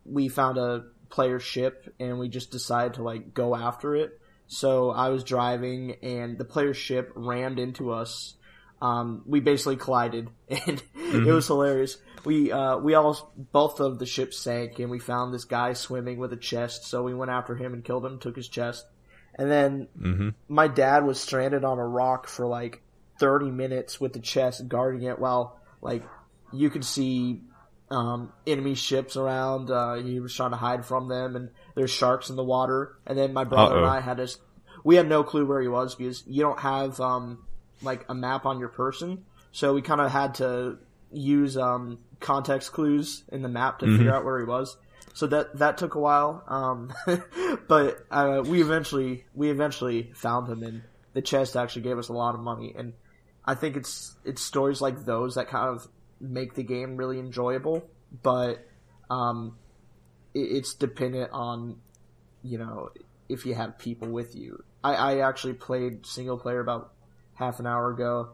we 0.04 0.28
found 0.28 0.58
a 0.58 0.86
player 1.10 1.40
ship, 1.40 1.94
and 2.00 2.20
we 2.20 2.28
just 2.28 2.52
decided 2.52 2.96
to 2.96 3.04
like 3.04 3.34
go 3.34 3.56
after 3.56 3.96
it. 3.96 4.20
So 4.48 4.90
I 4.90 5.10
was 5.10 5.24
driving, 5.24 5.96
and 6.04 6.38
the 6.38 6.46
player 6.46 6.74
ship 6.74 7.12
rammed 7.16 7.60
into 7.60 7.92
us. 7.92 8.36
Um, 8.82 9.24
we 9.26 9.40
basically 9.40 9.78
collided, 9.78 10.30
and 10.50 10.84
it 10.96 11.32
was 11.32 11.48
hilarious. 11.48 11.98
We 12.24 12.52
uh, 12.52 12.78
we 12.78 12.94
all 12.94 13.34
both 13.52 13.80
of 13.80 14.00
the 14.00 14.06
ships 14.06 14.38
sank, 14.38 14.80
and 14.80 14.90
we 14.90 15.00
found 15.00 15.34
this 15.34 15.46
guy 15.46 15.74
swimming 15.74 16.18
with 16.18 16.34
a 16.34 16.38
chest. 16.38 16.86
So 16.86 17.04
we 17.04 17.14
went 17.14 17.32
after 17.32 17.56
him 17.56 17.74
and 17.74 17.84
killed 17.84 18.06
him, 18.06 18.20
took 18.20 18.36
his 18.36 18.48
chest, 18.48 18.86
and 19.36 19.50
then 19.50 19.88
hmm 19.98 20.30
my 20.48 20.68
dad 20.68 21.06
was 21.06 21.20
stranded 21.20 21.64
on 21.64 21.80
a 21.80 21.86
rock 21.86 22.28
for 22.28 22.46
like 22.46 22.82
30 23.20 23.52
minutes 23.52 24.00
with 24.00 24.14
the 24.14 24.20
chest 24.20 24.68
guarding 24.68 25.04
it 25.04 25.20
while 25.20 25.60
like 25.82 26.04
you 26.52 26.70
could 26.70 26.84
see 26.84 27.42
um, 27.90 28.32
enemy 28.48 28.76
ships 28.76 29.16
around. 29.18 29.70
Uh, 29.70 29.96
he 29.96 30.20
was 30.20 30.34
trying 30.34 30.52
to 30.52 30.58
hide 30.58 30.86
from 30.86 31.08
them, 31.08 31.36
and 31.36 31.50
there's 31.76 31.92
sharks 31.92 32.30
in 32.30 32.36
the 32.36 32.44
water. 32.44 32.98
And 33.06 33.18
then 33.18 33.34
my 33.34 33.44
brother 33.44 33.78
and 33.78 33.86
Uh-oh. 33.86 33.92
I 33.92 34.02
had 34.02 34.18
to. 34.18 34.28
We 34.84 34.96
had 34.96 35.08
no 35.08 35.24
clue 35.24 35.46
where 35.46 35.62
he 35.62 35.68
was 35.68 35.96
because 35.96 36.24
you 36.28 36.42
don't 36.42 36.60
have 36.60 37.00
um, 37.00 37.46
like 37.82 38.06
a 38.10 38.16
map 38.16 38.46
on 38.46 38.60
your 38.60 38.70
person, 38.70 39.26
so 39.52 39.74
we 39.74 39.82
kind 39.82 40.02
of 40.02 40.12
had 40.12 40.36
to 40.36 40.78
use 41.12 41.58
um, 41.58 42.00
context 42.20 42.74
clues 42.74 43.24
in 43.32 43.42
the 43.42 43.50
map 43.50 43.80
to 43.80 43.98
figure 43.98 44.14
out 44.14 44.26
where 44.26 44.40
he 44.40 44.46
was. 44.46 44.78
So 45.14 45.28
that 45.28 45.60
that 45.60 45.78
took 45.78 45.96
a 45.96 46.00
while, 46.00 46.44
um, 46.48 46.94
but 47.70 48.06
uh, 48.12 48.44
we 48.46 48.62
eventually 48.62 49.24
we 49.34 49.50
eventually 49.50 50.12
found 50.14 50.50
him, 50.50 50.62
and 50.62 50.84
the 51.14 51.22
chest 51.22 51.56
actually 51.56 51.84
gave 51.84 51.98
us 51.98 52.10
a 52.10 52.14
lot 52.14 52.36
of 52.36 52.42
money. 52.42 52.74
And 52.78 52.94
I 53.46 53.56
think 53.56 53.78
it's 53.78 54.16
it's 54.26 54.42
stories 54.42 54.82
like 54.82 55.06
those 55.06 55.36
that 55.36 55.48
kind 55.48 55.70
of 55.70 55.88
make 56.20 56.56
the 56.56 56.64
game 56.64 56.98
really 56.98 57.18
enjoyable. 57.18 57.88
But 58.24 58.68
um, 59.10 59.58
it, 60.34 60.40
it's 60.40 60.74
dependent 60.74 61.32
on 61.32 61.78
you 62.44 62.58
know 62.58 62.90
if 63.30 63.46
you 63.46 63.56
have 63.56 63.78
people 63.80 64.10
with 64.10 64.36
you. 64.36 64.64
I, 64.84 64.96
I 64.96 65.20
actually 65.20 65.54
played 65.54 66.06
single 66.06 66.38
player 66.38 66.60
about 66.60 66.92
half 67.36 67.60
an 67.60 67.68
hour 67.68 67.92
ago, 67.92 68.30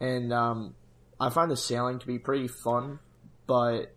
and 0.00 0.32
um, 0.32 0.74
I 1.20 1.30
find 1.30 1.50
the 1.50 1.56
sailing 1.56 1.98
to 1.98 2.06
be 2.06 2.18
pretty 2.18 2.48
fun, 2.48 2.98
but 3.46 3.94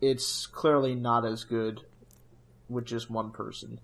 it's 0.00 0.46
clearly 0.46 0.94
not 0.94 1.24
as 1.24 1.44
good 1.44 1.80
with 2.68 2.84
just 2.84 3.10
one 3.10 3.30
person. 3.30 3.80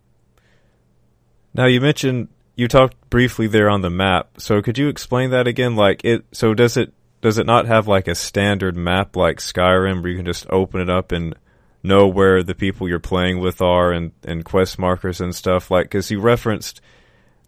Now 1.55 1.67
you 1.67 1.81
mentioned 1.81 2.29
you 2.55 2.69
talked 2.69 3.11
briefly 3.11 3.47
there 3.47 3.71
on 3.71 3.81
the 3.81 3.91
map. 3.91 4.41
So 4.41 4.61
could 4.63 4.79
you 4.79 4.89
explain 4.89 5.31
that 5.31 5.47
again? 5.47 5.77
Like 5.77 6.05
it. 6.05 6.25
So 6.33 6.55
does 6.55 6.77
it 6.77 6.93
does 7.21 7.39
it 7.39 7.47
not 7.47 7.67
have 7.67 7.89
like 7.89 8.09
a 8.09 8.15
standard 8.15 8.77
map 8.77 9.17
like 9.17 9.39
Skyrim 9.39 10.03
where 10.03 10.11
you 10.11 10.17
can 10.17 10.27
just 10.27 10.47
open 10.51 10.81
it 10.81 10.91
up 10.91 11.13
and 11.13 11.35
know 11.83 12.07
where 12.07 12.43
the 12.43 12.55
people 12.55 12.89
you're 12.89 12.99
playing 12.99 13.41
with 13.41 13.61
are 13.61 13.93
and 13.93 14.13
and 14.25 14.45
quest 14.45 14.79
markers 14.79 15.21
and 15.21 15.35
stuff? 15.35 15.71
Like 15.71 15.87
because 15.87 16.11
you 16.11 16.21
referenced 16.21 16.81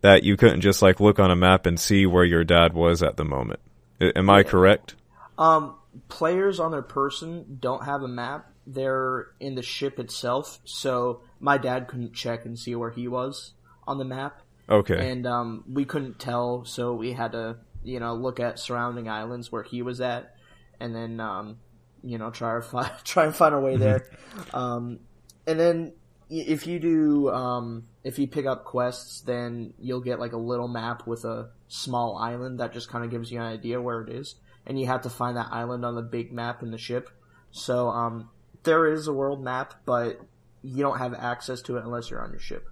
that 0.05 0.23
you 0.23 0.37
couldn't 0.37 0.61
just 0.61 0.83
like 0.83 1.01
look 1.01 1.19
on 1.19 1.31
a 1.31 1.35
map 1.37 1.65
and 1.65 1.81
see 1.81 2.05
where 2.05 2.27
your 2.27 2.45
dad 2.45 2.75
was 2.75 3.03
at 3.03 3.17
the 3.17 3.25
moment. 3.25 3.59
Am 4.03 4.29
I 4.29 4.43
correct? 4.43 4.97
Um, 5.39 5.77
players 6.11 6.61
on 6.61 6.73
their 6.73 6.83
person 6.83 7.57
don't 7.59 7.87
have 7.87 8.03
a 8.03 8.09
map. 8.09 8.53
They're 8.67 9.29
in 9.41 9.55
the 9.55 9.63
ship 9.63 9.99
itself, 9.99 10.61
so 10.67 11.23
my 11.41 11.57
dad 11.57 11.89
couldn't 11.89 12.13
check 12.13 12.45
and 12.45 12.59
see 12.59 12.75
where 12.75 12.91
he 12.91 13.09
was 13.09 13.55
on 13.87 13.97
the 13.97 14.05
map, 14.05 14.43
Okay. 14.69 15.11
and 15.11 15.27
um, 15.27 15.65
we 15.73 15.87
couldn't 15.87 16.19
tell, 16.19 16.67
so 16.67 16.93
we 16.93 17.15
had 17.15 17.33
to, 17.33 17.57
you 17.83 17.99
know, 17.99 18.15
look 18.15 18.41
at 18.41 18.59
surrounding 18.59 19.09
islands 19.09 19.51
where 19.51 19.63
he 19.63 19.81
was 19.81 20.03
at, 20.03 20.35
and 20.81 20.95
then, 20.95 21.19
um, 21.19 21.57
you 22.03 22.19
know, 22.19 22.31
try 22.31 22.61
find 22.61 22.91
try 23.05 23.25
and 23.25 23.35
find 23.35 23.55
our 23.55 23.61
way 23.63 23.77
there. 23.79 24.07
um, 24.53 24.99
and 25.47 25.59
then 25.59 25.93
if 26.29 26.67
you 26.67 26.79
do, 26.79 27.31
um, 27.31 27.85
if 28.05 28.19
you 28.19 28.29
pick 28.29 28.45
up 28.45 28.65
quests, 28.65 29.23
then 29.23 29.73
you'll 29.79 30.03
get 30.03 30.21
like 30.21 30.33
a 30.33 30.39
little 30.39 30.69
map 30.69 31.07
with 31.07 31.25
a 31.25 31.49
small 31.69 32.19
island 32.19 32.61
that 32.61 32.75
just 32.75 32.91
kind 32.91 33.03
of 33.05 33.11
gives 33.11 33.33
you 33.33 33.41
an 33.41 33.47
idea 33.47 33.81
where 33.81 34.03
it 34.03 34.11
is, 34.11 34.37
and 34.67 34.79
you 34.79 34.87
have 34.87 35.01
to 35.03 35.11
find 35.11 35.39
that 35.39 35.49
island 35.51 35.85
on 35.85 35.95
the 35.95 36.03
big 36.03 36.31
map 36.31 36.63
in 36.63 36.71
the 36.71 36.79
ship. 36.79 37.09
So 37.51 37.89
um, 37.89 38.29
there 38.63 38.93
is 38.93 39.09
a 39.09 39.13
world 39.13 39.43
map, 39.43 39.75
but 39.87 40.21
you 40.63 40.83
don't 40.83 40.99
have 40.99 41.15
access 41.15 41.63
to 41.63 41.79
it 41.79 41.85
unless 41.85 42.11
you're 42.11 42.23
on 42.23 42.31
your 42.31 42.41
ship. 42.41 42.69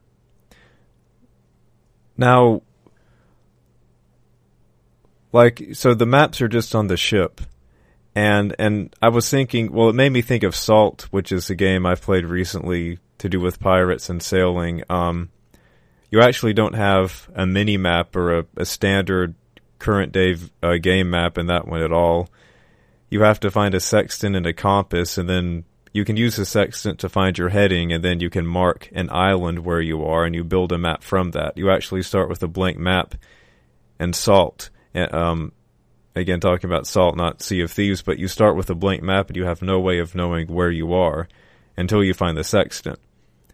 Now, 2.17 2.61
like, 5.33 5.69
so 5.73 5.95
the 5.95 6.05
maps 6.05 6.43
are 6.43 6.49
just 6.49 6.75
on 6.75 6.89
the 6.89 6.99
ship, 6.99 7.41
and 8.15 8.55
and 8.59 8.95
I 9.01 9.09
was 9.09 9.31
thinking, 9.31 9.73
well, 9.73 9.89
it 9.89 9.95
made 9.95 10.11
me 10.11 10.21
think 10.21 10.43
of 10.43 10.55
Salt, 10.55 11.09
which 11.11 11.33
is 11.33 11.49
a 11.49 11.55
game 11.55 11.87
I've 11.87 12.03
played 12.03 12.27
recently 12.27 12.99
to 13.23 13.29
do 13.29 13.39
with 13.39 13.61
pirates 13.61 14.11
and 14.11 14.21
sailing. 14.21 14.83
Um, 14.91 15.31
you 16.11 16.21
actually 16.21 16.55
don't 16.55 16.75
have 16.75 17.31
a 17.37 17.47
mini 17.47 17.77
map 17.77 18.17
or 18.17 18.41
a, 18.41 18.47
a 18.57 18.65
standard 18.65 19.37
current 19.79 20.11
day 20.11 20.37
uh, 20.61 20.75
game 20.83 21.11
map 21.11 21.39
in 21.39 21.47
that 21.47 21.69
one 21.69 21.83
at 21.83 21.93
all. 21.93 22.29
You 23.11 23.23
have 23.23 23.39
to 23.41 23.51
find 23.53 23.77
a 23.77 23.81
sextant 23.81 24.35
and 24.35 24.45
a 24.45 24.53
compass, 24.53 25.19
and 25.19 25.29
then 25.29 25.65
you 25.93 26.05
can 26.05 26.17
use 26.17 26.35
the 26.35 26.45
sextant 26.45 26.99
to 26.99 27.09
find 27.09 27.39
your 27.39 27.51
heading, 27.51 27.93
and 27.93 28.03
then 28.03 28.19
you 28.19 28.29
can 28.29 28.45
mark 28.45 28.91
an 28.93 29.09
island 29.11 29.61
where 29.61 29.81
you 29.81 30.05
are, 30.05 30.25
and 30.25 30.35
you 30.35 30.43
build 30.43 30.73
a 30.73 30.79
map 30.79 31.05
from 31.05 31.31
that. 31.31 31.57
You 31.57 31.71
actually 31.71 32.03
start 32.03 32.29
with 32.29 32.43
a 32.43 32.49
blank 32.49 32.77
map 32.77 33.15
and 34.01 34.17
salt. 34.17 34.71
Um, 34.97 35.53
again, 36.17 36.41
talking 36.41 36.69
about 36.69 36.89
salt, 36.89 37.17
not 37.17 37.41
Sea 37.41 37.61
of 37.61 37.71
Thieves, 37.71 38.03
but 38.03 38.19
you 38.19 38.27
start 38.27 38.57
with 38.57 38.69
a 38.69 38.75
blank 38.75 39.05
map, 39.05 39.29
and 39.29 39.37
you 39.37 39.45
have 39.45 39.63
no 39.63 39.79
way 39.79 39.99
of 40.01 40.17
knowing 40.17 40.49
where 40.49 40.73
you 40.73 40.93
are 40.93 41.29
until 41.77 42.03
you 42.03 42.15
find 42.15 42.37
the 42.37 42.45
sextant. 42.45 42.99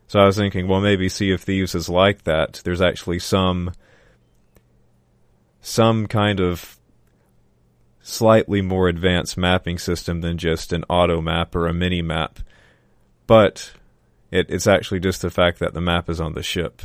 So 0.08 0.18
I 0.20 0.24
was 0.24 0.36
thinking, 0.36 0.66
well, 0.66 0.80
maybe 0.80 1.08
Sea 1.08 1.32
of 1.32 1.42
Thieves 1.42 1.74
is 1.74 1.88
like 1.88 2.24
that. 2.24 2.62
There's 2.64 2.80
actually 2.80 3.18
some 3.18 3.72
some 5.60 6.06
kind 6.06 6.40
of 6.40 6.78
slightly 8.00 8.62
more 8.62 8.88
advanced 8.88 9.36
mapping 9.36 9.78
system 9.78 10.22
than 10.22 10.38
just 10.38 10.72
an 10.72 10.82
auto 10.88 11.20
map 11.20 11.54
or 11.54 11.66
a 11.66 11.74
mini 11.74 12.00
map. 12.00 12.38
But 13.26 13.72
it, 14.30 14.46
it's 14.48 14.66
actually 14.66 15.00
just 15.00 15.20
the 15.20 15.30
fact 15.30 15.58
that 15.58 15.74
the 15.74 15.80
map 15.82 16.08
is 16.08 16.20
on 16.20 16.32
the 16.32 16.42
ship. 16.42 16.80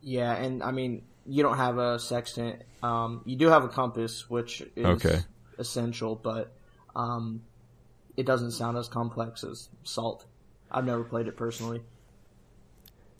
Yeah, 0.00 0.32
and 0.34 0.62
I 0.62 0.70
mean, 0.70 1.02
you 1.26 1.42
don't 1.42 1.56
have 1.56 1.78
a 1.78 1.98
sextant. 1.98 2.62
Um, 2.80 3.22
you 3.24 3.34
do 3.34 3.48
have 3.48 3.64
a 3.64 3.68
compass, 3.68 4.30
which 4.30 4.62
is 4.76 4.86
Okay. 4.86 5.20
essential, 5.58 6.14
but 6.14 6.52
um, 6.94 7.42
it 8.16 8.24
doesn't 8.24 8.52
sound 8.52 8.76
as 8.76 8.86
complex 8.86 9.42
as 9.42 9.68
Salt. 9.82 10.26
I've 10.70 10.84
never 10.84 11.02
played 11.02 11.26
it 11.26 11.36
personally. 11.36 11.82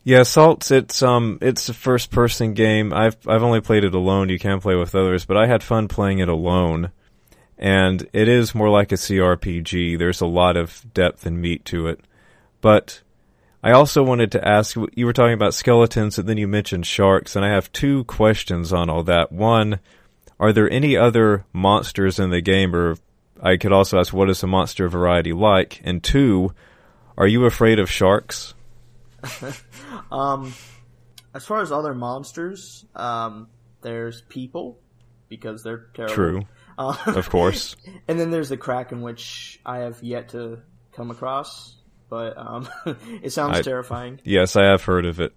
Yeah, 0.07 0.21
Salt's 0.21 0.69
it's 0.69 1.01
um 1.01 1.39
it's 1.41 1.67
a 1.67 1.73
first 1.73 2.11
person 2.11 2.53
game. 2.53 2.93
I've 2.93 3.17
I've 3.27 3.41
only 3.41 3.59
played 3.59 3.83
it 3.83 3.95
alone. 3.95 4.29
You 4.29 4.37
can 4.37 4.61
play 4.61 4.75
with 4.75 4.93
others, 4.93 5.25
but 5.25 5.35
I 5.35 5.47
had 5.47 5.63
fun 5.63 5.87
playing 5.87 6.19
it 6.19 6.29
alone. 6.29 6.91
And 7.57 8.07
it 8.13 8.27
is 8.27 8.53
more 8.53 8.69
like 8.69 8.91
a 8.91 8.95
CRPG. 8.95 9.97
There's 9.97 10.21
a 10.21 10.27
lot 10.27 10.57
of 10.57 10.85
depth 10.93 11.25
and 11.25 11.41
meat 11.41 11.65
to 11.65 11.87
it. 11.87 12.01
But 12.61 13.01
I 13.63 13.71
also 13.71 14.03
wanted 14.03 14.31
to 14.33 14.47
ask 14.47 14.75
you 14.93 15.05
were 15.07 15.13
talking 15.13 15.33
about 15.33 15.55
skeletons 15.55 16.19
and 16.19 16.29
then 16.29 16.37
you 16.37 16.47
mentioned 16.47 16.85
sharks 16.85 17.35
and 17.35 17.43
I 17.43 17.49
have 17.49 17.71
two 17.71 18.03
questions 18.03 18.71
on 18.71 18.91
all 18.91 19.01
that. 19.03 19.31
One, 19.31 19.79
are 20.39 20.53
there 20.53 20.69
any 20.69 20.95
other 20.95 21.45
monsters 21.51 22.19
in 22.19 22.29
the 22.29 22.41
game 22.41 22.75
or 22.75 22.97
I 23.41 23.57
could 23.57 23.73
also 23.73 23.99
ask 23.99 24.13
what 24.13 24.29
is 24.29 24.41
the 24.41 24.45
monster 24.45 24.87
variety 24.87 25.33
like? 25.33 25.81
And 25.83 26.03
two, 26.03 26.53
are 27.17 27.25
you 27.25 27.45
afraid 27.45 27.79
of 27.79 27.89
sharks? 27.89 28.53
Um, 30.15 30.53
as 31.33 31.45
far 31.45 31.61
as 31.61 31.71
other 31.71 31.93
monsters, 31.93 32.85
um, 32.95 33.49
there's 33.81 34.21
people 34.21 34.79
because 35.29 35.63
they're 35.63 35.87
terrible. 35.93 36.13
True. 36.15 36.41
Uh, 36.77 36.95
Of 37.07 37.29
course. 37.29 37.75
and 38.07 38.19
then 38.19 38.31
there's 38.31 38.49
the 38.49 38.57
Kraken, 38.57 39.01
which 39.01 39.59
I 39.65 39.79
have 39.79 40.01
yet 40.01 40.29
to 40.29 40.59
come 40.93 41.11
across, 41.11 41.75
but 42.09 42.37
um, 42.37 42.67
it 43.21 43.31
sounds 43.31 43.59
I- 43.59 43.61
terrifying. 43.61 44.19
Yes, 44.23 44.55
I 44.55 44.63
have 44.65 44.83
heard 44.83 45.05
of 45.05 45.19
it. 45.19 45.33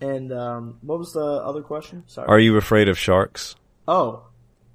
And 0.00 0.30
um, 0.32 0.78
what 0.82 0.98
was 0.98 1.12
the 1.14 1.24
other 1.24 1.62
question? 1.62 2.04
Sorry. 2.06 2.28
Are 2.28 2.38
you 2.38 2.56
afraid 2.58 2.88
of 2.88 2.98
sharks? 2.98 3.56
Oh, 3.88 4.26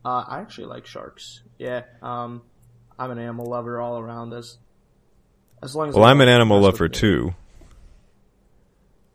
uh, 0.04 0.24
I 0.28 0.40
actually 0.40 0.66
like 0.66 0.88
sharks. 0.88 1.44
Yeah, 1.60 1.84
um, 2.02 2.42
I'm 2.98 3.12
an 3.12 3.20
animal 3.20 3.46
lover 3.46 3.80
all 3.80 4.00
around. 4.00 4.34
As 4.34 4.58
as 5.62 5.76
long 5.76 5.90
as 5.90 5.96
Well, 5.96 6.06
I'm 6.06 6.22
an 6.22 6.28
animal 6.30 6.60
lover 6.60 6.90
too. 6.90 7.36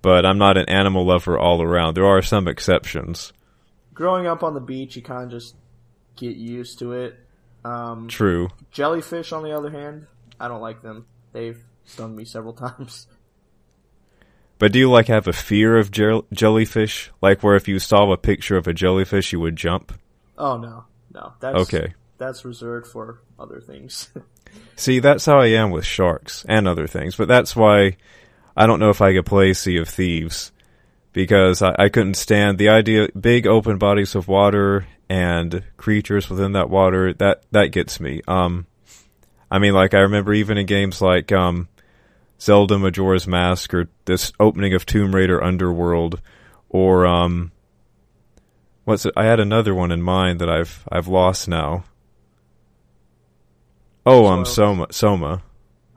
But 0.06 0.24
I'm 0.24 0.38
not 0.38 0.56
an 0.56 0.68
animal 0.68 1.04
lover 1.04 1.36
all 1.36 1.60
around. 1.60 1.94
There 1.94 2.06
are 2.06 2.22
some 2.22 2.46
exceptions. 2.46 3.32
Growing 3.92 4.28
up 4.28 4.44
on 4.44 4.54
the 4.54 4.60
beach, 4.60 4.94
you 4.94 5.02
kind 5.02 5.24
of 5.24 5.30
just 5.30 5.56
get 6.14 6.36
used 6.36 6.78
to 6.78 6.92
it. 6.92 7.18
Um, 7.64 8.06
True. 8.06 8.50
jellyfish, 8.70 9.32
on 9.32 9.42
the 9.42 9.50
other 9.50 9.68
hand, 9.68 10.06
I 10.38 10.46
don't 10.46 10.60
like 10.60 10.80
them. 10.80 11.06
They've 11.32 11.60
stung 11.86 12.14
me 12.14 12.24
several 12.24 12.52
times. 12.54 13.08
But 14.60 14.70
do 14.70 14.78
you 14.78 14.88
like 14.88 15.08
have 15.08 15.26
a 15.26 15.32
fear 15.32 15.76
of 15.76 15.90
jell- 15.90 16.26
jellyfish? 16.32 17.10
Like 17.20 17.42
where 17.42 17.56
if 17.56 17.66
you 17.66 17.80
saw 17.80 18.12
a 18.12 18.16
picture 18.16 18.56
of 18.56 18.68
a 18.68 18.72
jellyfish, 18.72 19.32
you 19.32 19.40
would 19.40 19.56
jump? 19.56 19.92
Oh 20.38 20.56
no, 20.56 20.84
no, 21.12 21.32
that's 21.40 21.58
Okay. 21.62 21.94
That's 22.18 22.44
reserved 22.44 22.86
for 22.86 23.22
other 23.40 23.60
things. 23.60 24.08
See, 24.76 25.00
that's 25.00 25.26
how 25.26 25.40
I 25.40 25.46
am 25.46 25.72
with 25.72 25.84
sharks 25.84 26.46
and 26.48 26.68
other 26.68 26.86
things. 26.86 27.16
But 27.16 27.26
that's 27.26 27.56
why 27.56 27.96
I 28.56 28.66
don't 28.66 28.80
know 28.80 28.90
if 28.90 29.02
I 29.02 29.12
could 29.12 29.26
play 29.26 29.52
Sea 29.52 29.76
of 29.76 29.88
Thieves 29.88 30.52
because 31.12 31.62
I, 31.62 31.74
I 31.78 31.88
couldn't 31.88 32.14
stand 32.14 32.58
the 32.58 32.70
idea 32.70 33.08
big 33.18 33.46
open 33.46 33.78
bodies 33.78 34.14
of 34.14 34.28
water 34.28 34.86
and 35.08 35.62
creatures 35.76 36.30
within 36.30 36.52
that 36.52 36.70
water. 36.70 37.12
That 37.12 37.42
that 37.50 37.72
gets 37.72 38.00
me. 38.00 38.22
Um, 38.26 38.66
I 39.50 39.58
mean, 39.58 39.74
like 39.74 39.94
I 39.94 40.00
remember 40.00 40.32
even 40.32 40.58
in 40.58 40.66
games 40.66 41.00
like 41.02 41.32
um, 41.32 41.68
Zelda 42.40 42.78
Majora's 42.78 43.26
Mask 43.26 43.72
or 43.74 43.88
this 44.04 44.32
opening 44.40 44.74
of 44.74 44.86
Tomb 44.86 45.14
Raider 45.14 45.42
Underworld 45.42 46.20
or 46.68 47.06
um, 47.06 47.52
what's 48.84 49.04
it? 49.06 49.12
I 49.16 49.24
had 49.24 49.40
another 49.40 49.74
one 49.74 49.92
in 49.92 50.02
mind 50.02 50.40
that 50.40 50.48
I've 50.48 50.86
I've 50.90 51.08
lost 51.08 51.46
now. 51.46 51.84
Oh, 54.04 54.26
um, 54.26 54.44
Soma. 54.44 54.86
Soma. 54.90 54.92
Soma. 54.92 55.42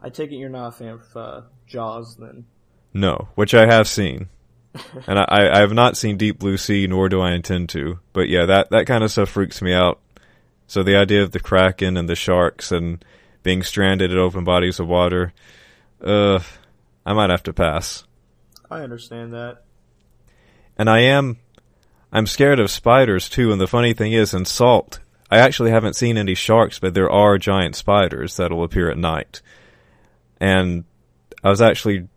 I 0.02 0.10
take 0.10 0.32
it 0.32 0.36
you're 0.36 0.50
not 0.50 0.68
a 0.68 0.72
fan 0.72 0.94
of 0.94 1.18
uh, 1.18 1.42
Jaws, 1.70 2.18
then. 2.18 2.46
No, 2.94 3.30
which 3.36 3.54
I 3.54 3.66
have 3.68 3.88
seen, 3.88 4.28
and 5.08 5.20
I, 5.20 5.50
I 5.54 5.60
have 5.60 5.74
not 5.74 5.96
seen 5.96 6.18
Deep 6.18 6.40
Blue 6.40 6.58
Sea, 6.58 6.88
nor 6.88 7.08
do 7.08 7.22
I 7.22 7.32
intend 7.32 7.70
to. 7.70 8.00
But 8.12 8.28
yeah, 8.28 8.46
that 8.46 8.72
that 8.72 8.88
kind 8.88 9.04
of 9.04 9.12
stuff 9.12 9.30
freaks 9.30 9.62
me 9.62 9.74
out. 9.74 10.00
So 10.68 10.84
the 10.84 10.98
idea 10.98 11.24
of 11.24 11.32
the 11.32 11.40
kraken 11.40 11.98
and 11.98 12.10
the 12.10 12.16
sharks 12.16 12.72
and 12.72 13.04
being 13.42 13.64
stranded 13.64 14.12
at 14.12 14.18
open 14.18 14.44
bodies 14.44 14.80
of 14.80 14.88
water, 14.88 15.34
uh, 16.04 16.40
I 17.06 17.14
might 17.14 17.30
have 17.30 17.44
to 17.44 17.54
pass. 17.54 18.04
I 18.70 18.82
understand 18.82 19.34
that. 19.34 19.64
And 20.78 20.90
I 20.90 21.00
am, 21.00 21.40
I'm 22.12 22.28
scared 22.28 22.60
of 22.60 22.70
spiders 22.70 23.30
too. 23.30 23.52
And 23.52 23.60
the 23.60 23.68
funny 23.68 23.94
thing 23.94 24.14
is, 24.14 24.34
in 24.34 24.46
Salt, 24.46 25.00
I 25.32 25.40
actually 25.40 25.72
haven't 25.72 25.96
seen 25.96 26.18
any 26.18 26.36
sharks, 26.36 26.80
but 26.80 26.94
there 26.94 27.10
are 27.10 27.38
giant 27.38 27.76
spiders 27.76 28.38
that'll 28.38 28.64
appear 28.64 28.90
at 28.90 28.98
night. 28.98 29.42
And 30.40 30.86
I 31.44 31.50
was 31.50 31.62
actually 31.62 32.08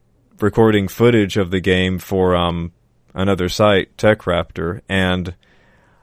recording 0.41 0.89
footage 0.89 1.37
of 1.37 1.51
the 1.51 1.61
game 1.61 1.99
for 1.99 2.35
um, 2.35 2.73
another 3.15 3.49
site, 3.49 3.97
TechRaptor, 3.97 4.81
and 4.89 5.35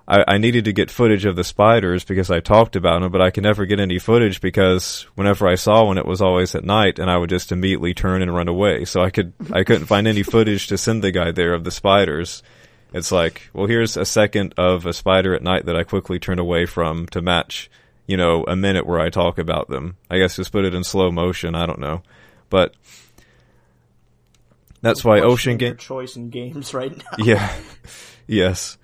I, 0.09 0.23
I 0.27 0.37
needed 0.37 0.65
to 0.65 0.73
get 0.73 0.89
footage 0.89 1.25
of 1.25 1.35
the 1.35 1.43
spiders 1.43 2.03
because 2.03 2.31
I 2.31 2.39
talked 2.39 2.75
about 2.75 3.01
them, 3.01 3.11
but 3.11 3.21
I 3.21 3.29
could 3.29 3.43
never 3.43 3.65
get 3.65 3.79
any 3.79 3.99
footage 3.99 4.41
because 4.41 5.05
whenever 5.15 5.47
I 5.47 5.55
saw 5.55 5.85
one, 5.85 5.97
it 5.97 6.05
was 6.05 6.21
always 6.21 6.55
at 6.55 6.63
night, 6.65 6.97
and 6.97 7.09
I 7.09 7.17
would 7.17 7.29
just 7.29 7.51
immediately 7.51 7.93
turn 7.93 8.21
and 8.21 8.33
run 8.33 8.47
away. 8.47 8.85
So 8.85 9.01
I 9.01 9.11
could 9.11 9.33
I 9.53 9.63
couldn't 9.63 9.85
find 9.85 10.07
any 10.07 10.23
footage 10.23 10.67
to 10.67 10.77
send 10.77 11.03
the 11.03 11.11
guy 11.11 11.31
there 11.31 11.53
of 11.53 11.63
the 11.63 11.71
spiders. 11.71 12.41
It's 12.91 13.11
like, 13.11 13.49
well, 13.53 13.67
here's 13.67 13.97
a 13.97 14.05
second 14.05 14.55
of 14.57 14.87
a 14.87 14.93
spider 14.93 15.35
at 15.35 15.43
night 15.43 15.65
that 15.67 15.75
I 15.75 15.83
quickly 15.83 16.17
turn 16.17 16.39
away 16.39 16.65
from 16.65 17.05
to 17.07 17.21
match, 17.21 17.69
you 18.07 18.17
know, 18.17 18.43
a 18.47 18.55
minute 18.55 18.87
where 18.87 18.99
I 18.99 19.09
talk 19.09 19.37
about 19.37 19.69
them. 19.69 19.97
I 20.09 20.17
guess 20.17 20.37
just 20.37 20.51
put 20.51 20.65
it 20.65 20.73
in 20.73 20.83
slow 20.83 21.11
motion. 21.11 21.53
I 21.53 21.67
don't 21.67 21.79
know, 21.79 22.01
but 22.49 22.73
that's 24.81 25.03
why 25.03 25.19
Ocean 25.21 25.57
Game. 25.57 25.77
choice 25.77 26.15
in 26.15 26.29
games 26.29 26.73
right 26.73 26.95
now. 26.95 27.03
Yeah. 27.25 27.53
yes. 28.27 28.77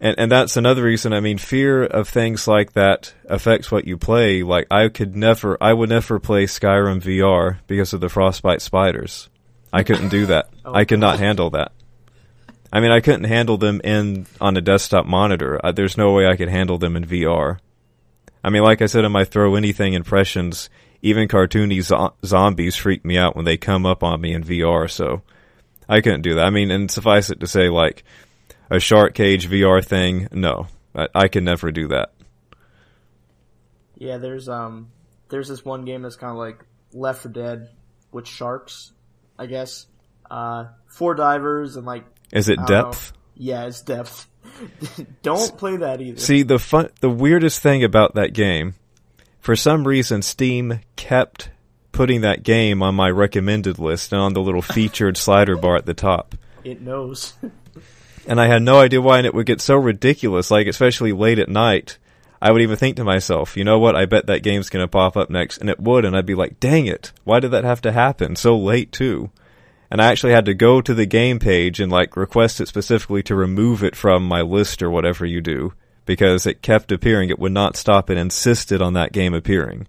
And 0.00 0.16
and 0.18 0.30
that's 0.30 0.56
another 0.56 0.82
reason. 0.82 1.12
I 1.12 1.20
mean, 1.20 1.38
fear 1.38 1.84
of 1.84 2.08
things 2.08 2.46
like 2.46 2.72
that 2.72 3.14
affects 3.26 3.70
what 3.70 3.86
you 3.86 3.96
play. 3.96 4.42
Like 4.42 4.66
I 4.70 4.88
could 4.88 5.16
never, 5.16 5.56
I 5.60 5.72
would 5.72 5.88
never 5.88 6.18
play 6.18 6.44
Skyrim 6.44 7.00
VR 7.00 7.58
because 7.66 7.92
of 7.92 8.00
the 8.00 8.08
frostbite 8.08 8.60
spiders. 8.60 9.28
I 9.72 9.82
couldn't 9.82 10.08
do 10.10 10.26
that. 10.26 10.50
I 10.64 10.84
could 10.84 11.00
not 11.00 11.18
handle 11.20 11.50
that. 11.50 11.72
I 12.72 12.80
mean, 12.80 12.90
I 12.90 13.00
couldn't 13.00 13.24
handle 13.24 13.56
them 13.56 13.80
in 13.84 14.26
on 14.40 14.56
a 14.56 14.60
desktop 14.60 15.06
monitor. 15.06 15.64
Uh, 15.64 15.70
there's 15.72 15.96
no 15.96 16.12
way 16.12 16.26
I 16.26 16.36
could 16.36 16.48
handle 16.48 16.76
them 16.76 16.96
in 16.96 17.06
VR. 17.06 17.58
I 18.42 18.50
mean, 18.50 18.62
like 18.64 18.82
I 18.82 18.86
said 18.86 19.04
in 19.04 19.12
my 19.12 19.24
throw 19.24 19.54
anything 19.54 19.94
impressions, 19.94 20.68
even 21.04 21.28
cartoony 21.28 21.82
zo- 21.82 22.14
zombies 22.24 22.74
freak 22.74 23.04
me 23.04 23.18
out 23.18 23.36
when 23.36 23.44
they 23.44 23.56
come 23.56 23.84
up 23.86 24.02
on 24.02 24.20
me 24.20 24.32
in 24.32 24.42
VR. 24.42 24.90
So 24.90 25.22
I 25.88 26.00
couldn't 26.00 26.22
do 26.22 26.36
that. 26.36 26.46
I 26.46 26.50
mean, 26.50 26.70
and 26.70 26.90
suffice 26.90 27.30
it 27.30 27.40
to 27.40 27.46
say, 27.46 27.68
like 27.68 28.04
a 28.70 28.80
shark 28.80 29.14
cage 29.14 29.48
VR 29.48 29.84
thing, 29.84 30.28
no, 30.32 30.66
I, 30.94 31.08
I 31.14 31.28
can 31.28 31.44
never 31.44 31.70
do 31.70 31.88
that. 31.88 32.12
Yeah, 33.96 34.16
there's 34.16 34.48
um, 34.48 34.90
there's 35.28 35.48
this 35.48 35.64
one 35.64 35.84
game 35.84 36.02
that's 36.02 36.16
kind 36.16 36.30
of 36.32 36.38
like 36.38 36.64
Left 36.92 37.22
4 37.22 37.32
Dead 37.32 37.68
with 38.10 38.26
sharks, 38.26 38.92
I 39.38 39.46
guess. 39.46 39.86
Uh, 40.30 40.68
four 40.88 41.14
divers 41.14 41.76
and 41.76 41.84
like 41.84 42.04
Is 42.32 42.48
it 42.48 42.58
know. 42.58 42.66
depth? 42.66 43.12
yeah, 43.34 43.66
it's 43.66 43.82
depth. 43.82 44.26
Don't 45.22 45.56
play 45.58 45.76
that 45.76 46.00
either. 46.00 46.18
See 46.18 46.42
the 46.44 46.58
fun, 46.58 46.88
the 47.00 47.10
weirdest 47.10 47.60
thing 47.60 47.84
about 47.84 48.14
that 48.14 48.32
game, 48.32 48.74
for 49.44 49.56
some 49.56 49.86
reason, 49.86 50.22
Steam 50.22 50.80
kept 50.96 51.50
putting 51.92 52.22
that 52.22 52.42
game 52.42 52.82
on 52.82 52.94
my 52.94 53.10
recommended 53.10 53.78
list 53.78 54.10
and 54.10 54.22
on 54.22 54.32
the 54.32 54.40
little 54.40 54.62
featured 54.76 55.18
slider 55.18 55.54
bar 55.54 55.76
at 55.76 55.84
the 55.84 55.92
top. 55.92 56.34
it 56.64 56.80
knows. 56.80 57.34
And 58.26 58.40
I 58.40 58.46
had 58.46 58.62
no 58.62 58.80
idea 58.80 59.02
why, 59.02 59.18
and 59.18 59.26
it 59.26 59.34
would 59.34 59.44
get 59.44 59.60
so 59.60 59.76
ridiculous, 59.76 60.50
like 60.50 60.66
especially 60.66 61.12
late 61.12 61.38
at 61.38 61.50
night. 61.50 61.98
I 62.40 62.52
would 62.52 62.62
even 62.62 62.76
think 62.76 62.96
to 62.96 63.04
myself, 63.04 63.54
you 63.54 63.64
know 63.64 63.78
what? 63.78 63.94
I 63.94 64.06
bet 64.06 64.28
that 64.28 64.42
game's 64.42 64.70
gonna 64.70 64.88
pop 64.88 65.14
up 65.14 65.28
next, 65.28 65.58
and 65.58 65.68
it 65.68 65.78
would, 65.78 66.06
and 66.06 66.16
I'd 66.16 66.24
be 66.24 66.34
like, 66.34 66.58
dang 66.58 66.86
it, 66.86 67.12
why 67.24 67.38
did 67.38 67.50
that 67.50 67.64
have 67.64 67.82
to 67.82 67.92
happen 67.92 68.34
so 68.34 68.56
late 68.56 68.92
too? 68.92 69.30
And 69.90 70.00
I 70.00 70.06
actually 70.06 70.32
had 70.32 70.46
to 70.46 70.54
go 70.54 70.80
to 70.80 70.94
the 70.94 71.04
game 71.04 71.38
page 71.38 71.80
and 71.80 71.92
like 71.92 72.16
request 72.16 72.62
it 72.62 72.68
specifically 72.68 73.22
to 73.24 73.34
remove 73.34 73.84
it 73.84 73.94
from 73.94 74.26
my 74.26 74.40
list 74.40 74.82
or 74.82 74.88
whatever 74.90 75.26
you 75.26 75.42
do, 75.42 75.74
because 76.06 76.46
it 76.46 76.62
kept 76.62 76.92
appearing. 76.92 77.30
It 77.30 77.38
would 77.38 77.52
not 77.52 77.76
stop. 77.76 78.10
It 78.10 78.18
insisted 78.18 78.82
on 78.82 78.92
that 78.94 79.12
game 79.12 79.34
appearing. 79.34 79.86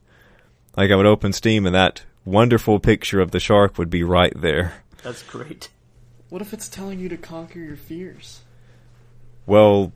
Like 0.77 0.91
I 0.91 0.95
would 0.95 1.05
open 1.05 1.33
Steam, 1.33 1.65
and 1.65 1.75
that 1.75 2.03
wonderful 2.25 2.79
picture 2.79 3.21
of 3.21 3.31
the 3.31 3.39
shark 3.39 3.77
would 3.77 3.89
be 3.89 4.03
right 4.03 4.33
there. 4.35 4.73
That's 5.03 5.23
great. 5.23 5.69
What 6.29 6.41
if 6.41 6.53
it's 6.53 6.67
telling 6.67 6.99
you 6.99 7.09
to 7.09 7.17
conquer 7.17 7.59
your 7.59 7.77
fears? 7.77 8.41
Well, 9.45 9.93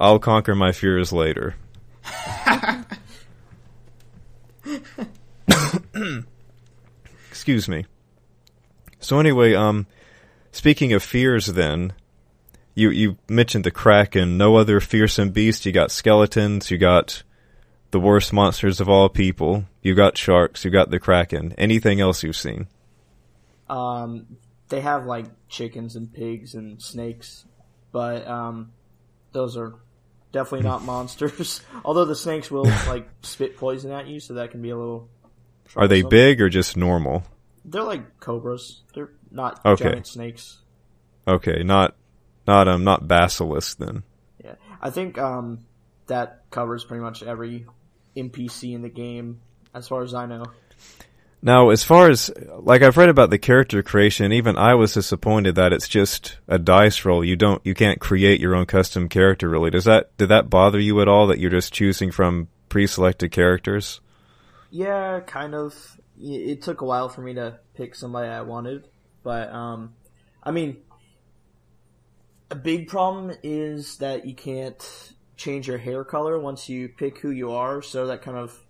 I'll 0.00 0.18
conquer 0.18 0.54
my 0.54 0.72
fears 0.72 1.12
later. 1.12 1.54
Excuse 7.30 7.68
me. 7.68 7.86
So 8.98 9.20
anyway, 9.20 9.54
um, 9.54 9.86
speaking 10.50 10.92
of 10.92 11.02
fears, 11.02 11.46
then 11.46 11.92
you 12.76 12.90
you 12.90 13.16
mentioned 13.28 13.64
the 13.64 13.72
kraken. 13.72 14.36
No 14.38 14.54
other 14.54 14.78
fearsome 14.78 15.30
beast. 15.30 15.66
You 15.66 15.72
got 15.72 15.90
skeletons. 15.90 16.70
You 16.70 16.78
got 16.78 17.24
the 17.90 17.98
worst 17.98 18.32
monsters 18.32 18.80
of 18.80 18.88
all 18.88 19.08
people. 19.08 19.64
You 19.82 19.94
got 19.96 20.16
sharks. 20.16 20.64
You 20.64 20.70
got 20.70 20.90
the 20.90 21.00
kraken. 21.00 21.54
Anything 21.58 22.00
else 22.00 22.22
you've 22.22 22.36
seen? 22.36 22.68
Um, 23.68 24.36
they 24.68 24.80
have 24.82 25.06
like 25.06 25.26
chickens 25.48 25.96
and 25.96 26.12
pigs 26.12 26.54
and 26.54 26.80
snakes, 26.80 27.44
but 27.92 28.26
um, 28.28 28.72
those 29.32 29.56
are 29.56 29.74
definitely 30.32 30.68
not 30.68 30.84
monsters. 30.84 31.62
Although 31.84 32.04
the 32.04 32.14
snakes 32.14 32.50
will 32.50 32.64
like 32.86 33.08
spit 33.22 33.56
poison 33.56 33.90
at 33.90 34.06
you, 34.06 34.20
so 34.20 34.34
that 34.34 34.50
can 34.50 34.62
be 34.62 34.70
a 34.70 34.76
little. 34.76 35.08
Are 35.74 35.88
they 35.88 36.02
big 36.02 36.40
or 36.40 36.48
just 36.48 36.76
normal? 36.76 37.24
They're 37.64 37.82
like 37.82 38.20
cobras. 38.20 38.82
They're 38.94 39.10
not 39.30 39.60
Okay. 39.64 39.84
giant 39.84 40.06
snakes. 40.06 40.58
Okay, 41.26 41.62
not 41.64 41.96
not 42.46 42.68
um 42.68 42.84
not 42.84 43.06
basilisk 43.06 43.78
then. 43.78 44.02
Yeah, 44.42 44.54
I 44.80 44.90
think 44.90 45.18
um, 45.18 45.64
that 46.06 46.44
covers 46.50 46.84
pretty 46.84 47.02
much 47.02 47.22
every 47.22 47.66
NPC 48.16 48.74
in 48.74 48.82
the 48.82 48.88
game, 48.88 49.40
as 49.74 49.88
far 49.88 50.02
as 50.02 50.14
I 50.14 50.26
know. 50.26 50.44
Now, 51.42 51.68
as 51.68 51.84
far 51.84 52.10
as 52.10 52.30
like 52.58 52.82
I've 52.82 52.96
read 52.96 53.08
about 53.08 53.30
the 53.30 53.38
character 53.38 53.82
creation, 53.82 54.32
even 54.32 54.56
I 54.56 54.74
was 54.74 54.94
disappointed 54.94 55.54
that 55.54 55.72
it's 55.72 55.88
just 55.88 56.38
a 56.48 56.58
dice 56.58 57.04
roll. 57.04 57.24
You 57.24 57.36
don't, 57.36 57.64
you 57.64 57.74
can't 57.74 58.00
create 58.00 58.40
your 58.40 58.54
own 58.54 58.66
custom 58.66 59.08
character. 59.08 59.48
Really, 59.48 59.70
does 59.70 59.84
that 59.84 60.16
did 60.16 60.30
that 60.30 60.50
bother 60.50 60.80
you 60.80 61.00
at 61.00 61.08
all? 61.08 61.26
That 61.26 61.38
you're 61.38 61.50
just 61.50 61.72
choosing 61.72 62.10
from 62.10 62.48
pre-selected 62.68 63.30
characters? 63.30 64.00
Yeah, 64.70 65.20
kind 65.20 65.54
of. 65.54 66.00
It 66.18 66.62
took 66.62 66.80
a 66.80 66.86
while 66.86 67.10
for 67.10 67.20
me 67.20 67.34
to 67.34 67.60
pick 67.74 67.94
somebody 67.94 68.28
I 68.28 68.40
wanted, 68.40 68.88
but 69.22 69.52
um, 69.52 69.92
I 70.42 70.50
mean, 70.50 70.78
a 72.50 72.54
big 72.54 72.88
problem 72.88 73.36
is 73.42 73.98
that 73.98 74.26
you 74.26 74.34
can't 74.34 75.12
change 75.36 75.68
your 75.68 75.78
hair 75.78 76.04
color 76.04 76.38
once 76.38 76.68
you 76.68 76.88
pick 76.88 77.18
who 77.18 77.30
you 77.30 77.52
are. 77.52 77.82
So 77.82 78.06
that 78.06 78.22
kind 78.22 78.38
of 78.38 78.64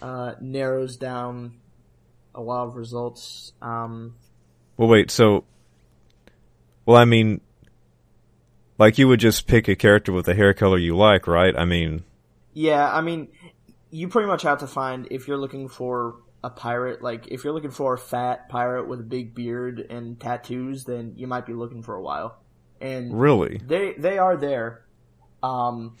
uh, 0.00 0.34
narrows 0.40 0.96
down 0.96 1.60
a 2.34 2.40
lot 2.40 2.68
of 2.68 2.76
results. 2.76 3.52
Um, 3.60 4.14
Well, 4.76 4.88
wait. 4.88 5.10
So, 5.10 5.44
well, 6.86 6.96
I 6.96 7.04
mean, 7.04 7.40
like 8.78 8.98
you 8.98 9.08
would 9.08 9.20
just 9.20 9.46
pick 9.46 9.68
a 9.68 9.76
character 9.76 10.12
with 10.12 10.26
the 10.26 10.34
hair 10.34 10.54
color 10.54 10.78
you 10.78 10.96
like, 10.96 11.26
right? 11.26 11.54
I 11.56 11.64
mean, 11.64 12.04
yeah, 12.52 12.92
I 12.92 13.00
mean, 13.00 13.28
you 13.90 14.08
pretty 14.08 14.28
much 14.28 14.42
have 14.42 14.58
to 14.60 14.66
find 14.66 15.08
if 15.10 15.28
you're 15.28 15.38
looking 15.38 15.68
for 15.68 16.16
a 16.42 16.50
pirate, 16.50 17.02
like 17.02 17.28
if 17.28 17.44
you're 17.44 17.52
looking 17.52 17.70
for 17.70 17.94
a 17.94 17.98
fat 17.98 18.48
pirate 18.48 18.88
with 18.88 19.00
a 19.00 19.04
big 19.04 19.34
beard 19.34 19.86
and 19.90 20.18
tattoos, 20.18 20.84
then 20.84 21.14
you 21.16 21.26
might 21.26 21.46
be 21.46 21.52
looking 21.52 21.82
for 21.82 21.94
a 21.94 22.02
while. 22.02 22.38
And 22.80 23.18
Really? 23.18 23.58
they 23.58 23.92
they 23.92 24.18
are 24.18 24.36
there, 24.36 24.84
um, 25.42 25.96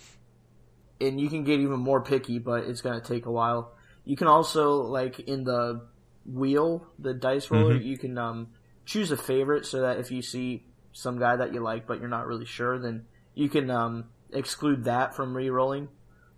and 1.00 1.20
you 1.20 1.28
can 1.28 1.44
get 1.44 1.60
even 1.60 1.80
more 1.80 2.02
picky, 2.02 2.38
but 2.38 2.64
it's 2.64 2.80
gonna 2.80 3.00
take 3.02 3.26
a 3.26 3.30
while. 3.30 3.72
You 4.04 4.16
can 4.16 4.28
also 4.28 4.82
like 4.82 5.20
in 5.20 5.44
the 5.44 5.86
wheel, 6.24 6.86
the 6.98 7.12
dice 7.12 7.50
roller, 7.50 7.76
you 7.76 7.98
can 7.98 8.16
um, 8.16 8.48
choose 8.84 9.10
a 9.10 9.16
favorite 9.16 9.66
so 9.66 9.82
that 9.82 9.98
if 9.98 10.10
you 10.10 10.22
see 10.22 10.64
some 10.92 11.18
guy 11.18 11.36
that 11.36 11.52
you 11.54 11.60
like 11.60 11.86
but 11.86 12.00
you're 12.00 12.08
not 12.08 12.26
really 12.26 12.46
sure, 12.46 12.78
then 12.78 13.04
you 13.34 13.48
can 13.48 13.70
um, 13.70 14.06
exclude 14.32 14.84
that 14.84 15.14
from 15.14 15.36
re-rolling. 15.36 15.88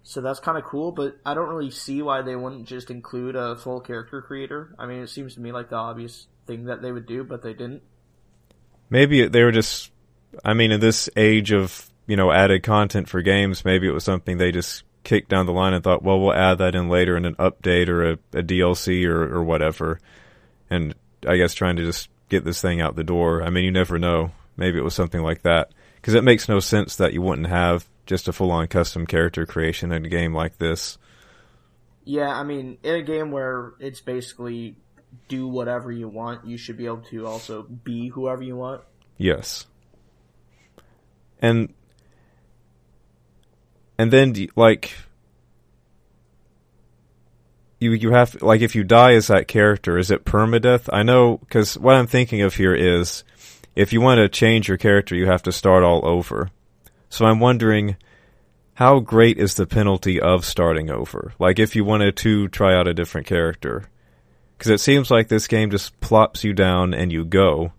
So 0.02 0.20
that's 0.20 0.40
kind 0.40 0.58
of 0.58 0.64
cool, 0.64 0.90
but 0.90 1.16
I 1.24 1.34
don't 1.34 1.48
really 1.48 1.70
see 1.70 2.02
why 2.02 2.22
they 2.22 2.34
wouldn't 2.34 2.66
just 2.66 2.90
include 2.90 3.36
a 3.36 3.56
full 3.56 3.80
character 3.80 4.20
creator. 4.20 4.74
I 4.78 4.86
mean, 4.86 5.00
it 5.00 5.08
seems 5.08 5.34
to 5.34 5.40
me 5.40 5.52
like 5.52 5.70
the 5.70 5.76
obvious 5.76 6.26
thing 6.46 6.64
that 6.64 6.82
they 6.82 6.90
would 6.90 7.06
do, 7.06 7.22
but 7.22 7.42
they 7.42 7.52
didn't. 7.52 7.82
Maybe 8.90 9.26
they 9.28 9.42
were 9.44 9.52
just. 9.52 9.90
I 10.44 10.54
mean, 10.54 10.72
in 10.72 10.80
this 10.80 11.08
age 11.16 11.52
of 11.52 11.90
you 12.06 12.16
know 12.16 12.32
added 12.32 12.62
content 12.62 13.08
for 13.08 13.22
games, 13.22 13.64
maybe 13.64 13.86
it 13.86 13.92
was 13.92 14.04
something 14.04 14.38
they 14.38 14.52
just 14.52 14.84
kicked 15.04 15.28
down 15.28 15.46
the 15.46 15.52
line 15.52 15.74
and 15.74 15.82
thought, 15.82 16.02
well, 16.02 16.20
we'll 16.20 16.34
add 16.34 16.58
that 16.58 16.74
in 16.74 16.88
later 16.88 17.16
in 17.16 17.24
an 17.24 17.34
update 17.36 17.88
or 17.88 18.12
a, 18.12 18.12
a 18.32 18.42
DLC 18.42 19.06
or 19.06 19.34
or 19.34 19.42
whatever. 19.42 20.00
And 20.70 20.94
I 21.26 21.36
guess 21.36 21.54
trying 21.54 21.76
to 21.76 21.84
just 21.84 22.08
get 22.28 22.44
this 22.44 22.62
thing 22.62 22.80
out 22.80 22.96
the 22.96 23.04
door. 23.04 23.42
I 23.42 23.50
mean, 23.50 23.64
you 23.64 23.70
never 23.70 23.98
know. 23.98 24.32
Maybe 24.56 24.78
it 24.78 24.84
was 24.84 24.94
something 24.94 25.22
like 25.22 25.42
that 25.42 25.72
because 25.96 26.14
it 26.14 26.24
makes 26.24 26.48
no 26.48 26.60
sense 26.60 26.96
that 26.96 27.12
you 27.12 27.22
wouldn't 27.22 27.48
have 27.48 27.86
just 28.06 28.28
a 28.28 28.32
full-on 28.32 28.66
custom 28.66 29.06
character 29.06 29.46
creation 29.46 29.92
in 29.92 30.04
a 30.04 30.08
game 30.08 30.34
like 30.34 30.58
this. 30.58 30.98
Yeah, 32.04 32.28
I 32.28 32.42
mean, 32.42 32.78
in 32.82 32.96
a 32.96 33.02
game 33.02 33.30
where 33.30 33.74
it's 33.78 34.00
basically 34.00 34.76
do 35.28 35.46
whatever 35.46 35.92
you 35.92 36.08
want, 36.08 36.44
you 36.46 36.56
should 36.56 36.76
be 36.76 36.86
able 36.86 37.02
to 37.10 37.26
also 37.26 37.62
be 37.62 38.08
whoever 38.08 38.42
you 38.42 38.56
want. 38.56 38.82
Yes. 39.18 39.66
And 41.42 41.74
and 43.98 44.10
then 44.10 44.34
like 44.56 44.94
you 47.80 47.92
you 47.92 48.12
have 48.12 48.40
like 48.40 48.62
if 48.62 48.74
you 48.74 48.84
die 48.84 49.12
as 49.12 49.26
that 49.26 49.48
character, 49.48 49.98
is 49.98 50.10
it 50.10 50.24
permadeath? 50.24 50.88
I 50.92 51.02
know 51.02 51.38
because 51.38 51.76
what 51.76 51.96
I'm 51.96 52.06
thinking 52.06 52.40
of 52.42 52.54
here 52.54 52.74
is 52.74 53.24
if 53.74 53.92
you 53.92 54.00
want 54.00 54.18
to 54.18 54.28
change 54.28 54.68
your 54.68 54.78
character, 54.78 55.14
you 55.14 55.26
have 55.26 55.42
to 55.42 55.52
start 55.52 55.82
all 55.82 56.06
over. 56.06 56.50
So 57.10 57.26
I'm 57.26 57.40
wondering 57.40 57.96
how 58.74 59.00
great 59.00 59.38
is 59.38 59.54
the 59.54 59.66
penalty 59.66 60.20
of 60.20 60.44
starting 60.44 60.90
over? 60.90 61.34
Like 61.38 61.58
if 61.58 61.76
you 61.76 61.84
wanted 61.84 62.16
to 62.18 62.48
try 62.48 62.74
out 62.74 62.88
a 62.88 62.94
different 62.94 63.26
character, 63.26 63.84
because 64.56 64.70
it 64.70 64.80
seems 64.80 65.10
like 65.10 65.28
this 65.28 65.46
game 65.46 65.70
just 65.70 65.98
plops 66.00 66.44
you 66.44 66.52
down 66.52 66.94
and 66.94 67.12
you 67.12 67.24
go. 67.24 67.72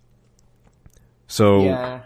So 1.28 1.64
Yeah. 1.64 2.02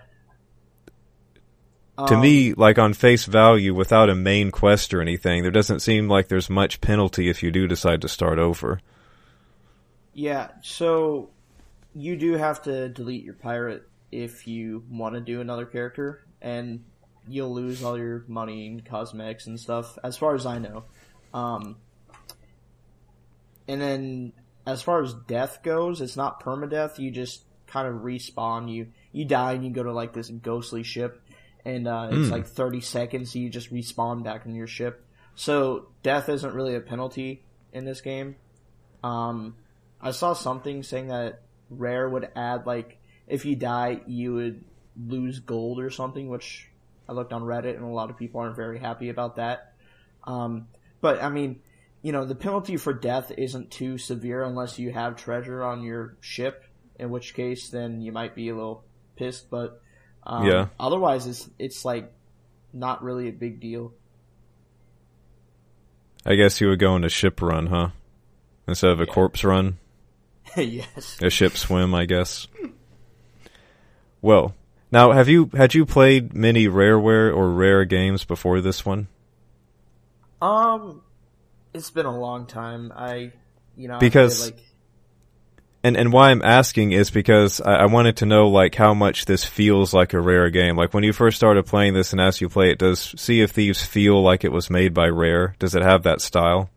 To 2.06 2.16
Um, 2.16 2.22
me, 2.22 2.54
like 2.54 2.78
on 2.78 2.94
face 2.94 3.26
value, 3.26 3.74
without 3.74 4.10
a 4.10 4.16
main 4.16 4.52
quest 4.52 4.94
or 4.94 5.02
anything, 5.02 5.42
there 5.42 5.52
doesn't 5.52 5.80
seem 5.80 6.08
like 6.08 6.28
there's 6.28 6.50
much 6.50 6.80
penalty 6.80 7.30
if 7.30 7.42
you 7.42 7.50
do 7.52 7.68
decide 7.68 8.02
to 8.02 8.08
start 8.08 8.38
over. 8.38 8.80
Yeah, 10.14 10.50
so 10.62 11.30
you 11.96 12.16
do 12.16 12.34
have 12.34 12.62
to 12.64 12.90
delete 12.90 13.24
your 13.24 13.34
pirate 13.34 13.88
if 14.12 14.48
you 14.48 14.84
want 14.90 15.16
to 15.16 15.22
do 15.22 15.42
another 15.42 15.66
character, 15.66 16.26
and 16.42 16.84
you'll 17.28 17.54
lose 17.54 17.84
all 17.84 17.98
your 17.98 18.24
money 18.28 18.68
and 18.68 18.86
cosmetics 18.86 19.48
and 19.48 19.60
stuff, 19.60 19.98
as 20.04 20.18
far 20.18 20.36
as 20.36 20.46
I 20.46 20.60
know. 20.60 20.84
Um, 21.34 21.78
and 23.68 23.82
then, 23.82 24.34
as 24.66 24.82
far 24.82 25.02
as 25.04 25.14
death 25.14 25.62
goes, 25.64 26.02
it's 26.02 26.16
not 26.16 26.44
permadeath. 26.44 27.00
You 27.00 27.12
just 27.12 27.44
kind 27.68 27.88
of 27.88 28.02
respawn. 28.02 28.72
You 28.72 28.88
you 29.12 29.26
die 29.26 29.54
and 29.54 29.64
you 29.64 29.72
go 29.72 29.84
to 29.84 29.92
like 29.92 30.14
this 30.14 30.30
ghostly 30.30 30.84
ship, 30.84 31.22
and 31.66 31.88
uh, 31.88 32.10
it's 32.12 32.28
Hmm. 32.28 32.34
like 32.34 32.48
thirty 32.48 32.82
seconds. 32.82 33.34
So 33.34 33.40
you 33.40 33.50
just 33.50 33.72
respawn 33.74 34.24
back 34.24 34.46
in 34.46 34.56
your 34.56 34.68
ship. 34.68 35.04
So 35.36 35.88
death 36.04 36.30
isn't 36.30 36.54
really 36.54 36.76
a 36.76 36.80
penalty 36.82 37.44
in 37.74 37.86
this 37.86 38.02
game. 38.02 38.36
Um, 39.04 39.56
I 40.02 40.12
saw 40.12 40.34
something 40.34 40.84
saying 40.84 41.08
that 41.08 41.42
Rare 41.70 42.10
would 42.10 42.30
add 42.36 42.66
like 42.66 43.00
if 43.28 43.46
you 43.46 43.56
die, 43.56 44.02
you 44.08 44.34
would 44.34 44.64
lose 44.96 45.40
gold 45.40 45.80
or 45.80 45.90
something, 45.90 46.28
which 46.30 46.68
I 47.08 47.12
looked 47.14 47.34
on 47.34 47.44
Reddit 47.44 47.76
and 47.76 47.84
a 47.84 47.88
lot 47.88 48.10
of 48.10 48.18
people 48.18 48.42
aren't 48.42 48.56
very 48.56 48.80
happy 48.80 49.10
about 49.10 49.36
that. 49.36 49.74
Um, 50.24 50.68
but 51.02 51.22
I 51.22 51.30
mean, 51.30 51.60
you 52.02 52.12
know, 52.12 52.26
the 52.26 52.36
penalty 52.36 52.78
for 52.78 52.94
death 52.94 53.32
isn't 53.38 53.70
too 53.72 53.98
severe 53.98 54.44
unless 54.44 54.80
you 54.80 54.92
have 54.92 55.16
treasure 55.18 55.64
on 55.64 55.84
your 55.84 56.18
ship, 56.22 56.64
in 57.00 57.10
which 57.10 57.34
case 57.34 57.70
then 57.70 58.02
you 58.02 58.12
might 58.12 58.34
be 58.34 58.50
a 58.50 58.56
little 58.56 58.84
pissed. 59.16 59.50
But 59.50 59.82
um, 60.28 60.46
Yeah. 60.46 60.68
otherwise, 60.80 61.26
it's 61.26 61.50
it's 61.58 61.84
like 61.86 62.12
not 62.74 63.02
really 63.04 63.28
a 63.30 63.32
big 63.32 63.60
deal. 63.60 63.94
I 66.26 66.36
guess 66.36 66.60
you 66.62 66.68
would 66.68 66.80
go 66.80 66.96
into 66.96 67.10
ship 67.10 67.42
run, 67.42 67.68
huh? 67.68 67.90
Instead 68.68 68.92
of 68.92 69.00
a 69.00 69.06
Yeah. 69.06 69.14
corpse 69.14 69.44
run, 69.44 69.78
yes. 70.58 71.18
a 71.22 71.30
ship 71.30 71.56
swim, 71.58 71.96
I 71.96 72.06
guess. 72.06 72.48
Well, 74.22 74.54
now 74.92 75.12
have 75.14 75.30
you 75.30 75.50
had 75.54 75.74
you 75.74 75.86
played 75.86 76.34
many 76.34 76.68
Rareware 76.68 77.34
or 77.34 77.52
Rare 77.52 77.86
games 77.86 78.26
before 78.26 78.60
this 78.62 78.86
one? 78.86 79.08
Um, 80.42 81.02
it's 81.74 81.90
been 81.92 82.06
a 82.06 82.20
long 82.20 82.46
time. 82.46 82.92
I, 82.96 83.32
you 83.78 83.88
know, 83.88 84.00
Because- 84.00 84.52
like 84.52 84.60
And 85.88 85.96
and 85.96 86.12
why 86.12 86.32
I'm 86.32 86.42
asking 86.44 86.92
is 86.92 87.10
because 87.12 87.62
I, 87.62 87.76
I 87.76 87.86
wanted 87.86 88.18
to 88.18 88.26
know 88.26 88.50
like 88.50 88.76
how 88.76 88.94
much 88.94 89.24
this 89.26 89.44
feels 89.46 89.94
like 89.94 90.14
a 90.14 90.20
Rare 90.20 90.50
game. 90.50 90.76
Like 90.76 90.94
when 90.94 91.04
you 91.06 91.14
first 91.14 91.38
started 91.38 91.66
playing 91.66 91.94
this, 91.94 92.12
and 92.12 92.20
as 92.20 92.42
you 92.42 92.50
play 92.50 92.72
it, 92.72 92.80
does 92.80 93.14
Sea 93.18 93.42
of 93.42 93.52
Thieves 93.52 93.84
feel 93.86 94.22
like 94.22 94.44
it 94.44 94.52
was 94.52 94.70
made 94.70 94.94
by 94.94 95.08
Rare? 95.08 95.56
Does 95.60 95.76
it 95.76 95.84
have 95.84 96.04
that 96.04 96.20
style? 96.22 96.70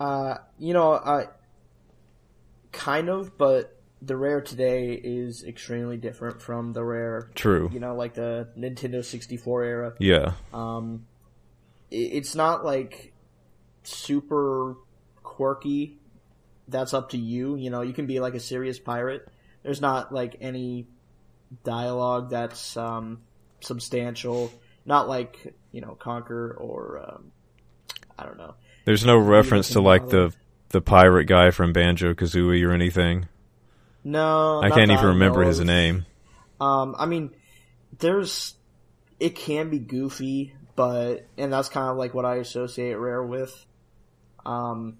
Uh, 0.00 0.36
you 0.58 0.72
know, 0.72 0.92
I 0.94 1.26
kind 2.72 3.08
of, 3.08 3.36
but 3.36 3.76
the 4.02 4.16
rare 4.16 4.40
today 4.40 4.92
is 4.94 5.44
extremely 5.44 5.96
different 5.96 6.42
from 6.42 6.72
the 6.72 6.84
rare, 6.84 7.30
True. 7.34 7.70
you 7.72 7.80
know, 7.80 7.94
like 7.94 8.14
the 8.14 8.48
Nintendo 8.58 9.04
64 9.04 9.62
era. 9.62 9.94
Yeah. 9.98 10.32
Um, 10.52 11.06
i- 11.92 11.96
it's 11.96 12.34
not 12.34 12.64
like 12.64 13.12
super 13.82 14.74
quirky. 15.22 15.98
That's 16.68 16.94
up 16.94 17.10
to 17.10 17.18
you. 17.18 17.56
You 17.56 17.70
know, 17.70 17.82
you 17.82 17.92
can 17.92 18.06
be 18.06 18.20
like 18.20 18.34
a 18.34 18.40
serious 18.40 18.78
pirate. 18.78 19.28
There's 19.62 19.80
not 19.80 20.12
like 20.12 20.36
any 20.40 20.86
dialogue 21.62 22.30
that's 22.30 22.76
um, 22.76 23.22
substantial. 23.60 24.52
Not 24.86 25.08
like 25.08 25.54
you 25.72 25.80
know 25.80 25.96
Conker 26.00 26.58
or 26.60 27.02
um, 27.06 27.32
I 28.18 28.24
don't 28.24 28.38
know. 28.38 28.54
There's 28.84 29.04
no 29.04 29.16
reference 29.16 29.70
to 29.70 29.80
like 29.80 30.08
the 30.08 30.34
the 30.70 30.80
pirate 30.80 31.26
guy 31.26 31.50
from 31.50 31.72
Banjo 31.72 32.14
Kazooie 32.14 32.66
or 32.66 32.72
anything. 32.72 33.28
No, 34.02 34.60
I 34.62 34.70
can't 34.70 34.90
even 34.90 35.06
remember 35.06 35.42
his 35.42 35.60
name. 35.60 36.04
Um, 36.60 36.94
I 36.98 37.06
mean, 37.06 37.30
there's 37.98 38.54
it 39.18 39.36
can 39.36 39.70
be 39.70 39.78
goofy, 39.78 40.54
but 40.76 41.26
and 41.38 41.52
that's 41.52 41.68
kind 41.68 41.88
of 41.88 41.96
like 41.96 42.12
what 42.12 42.24
I 42.24 42.36
associate 42.36 42.94
Rare 42.94 43.22
with. 43.22 43.64
Um, 44.44 44.98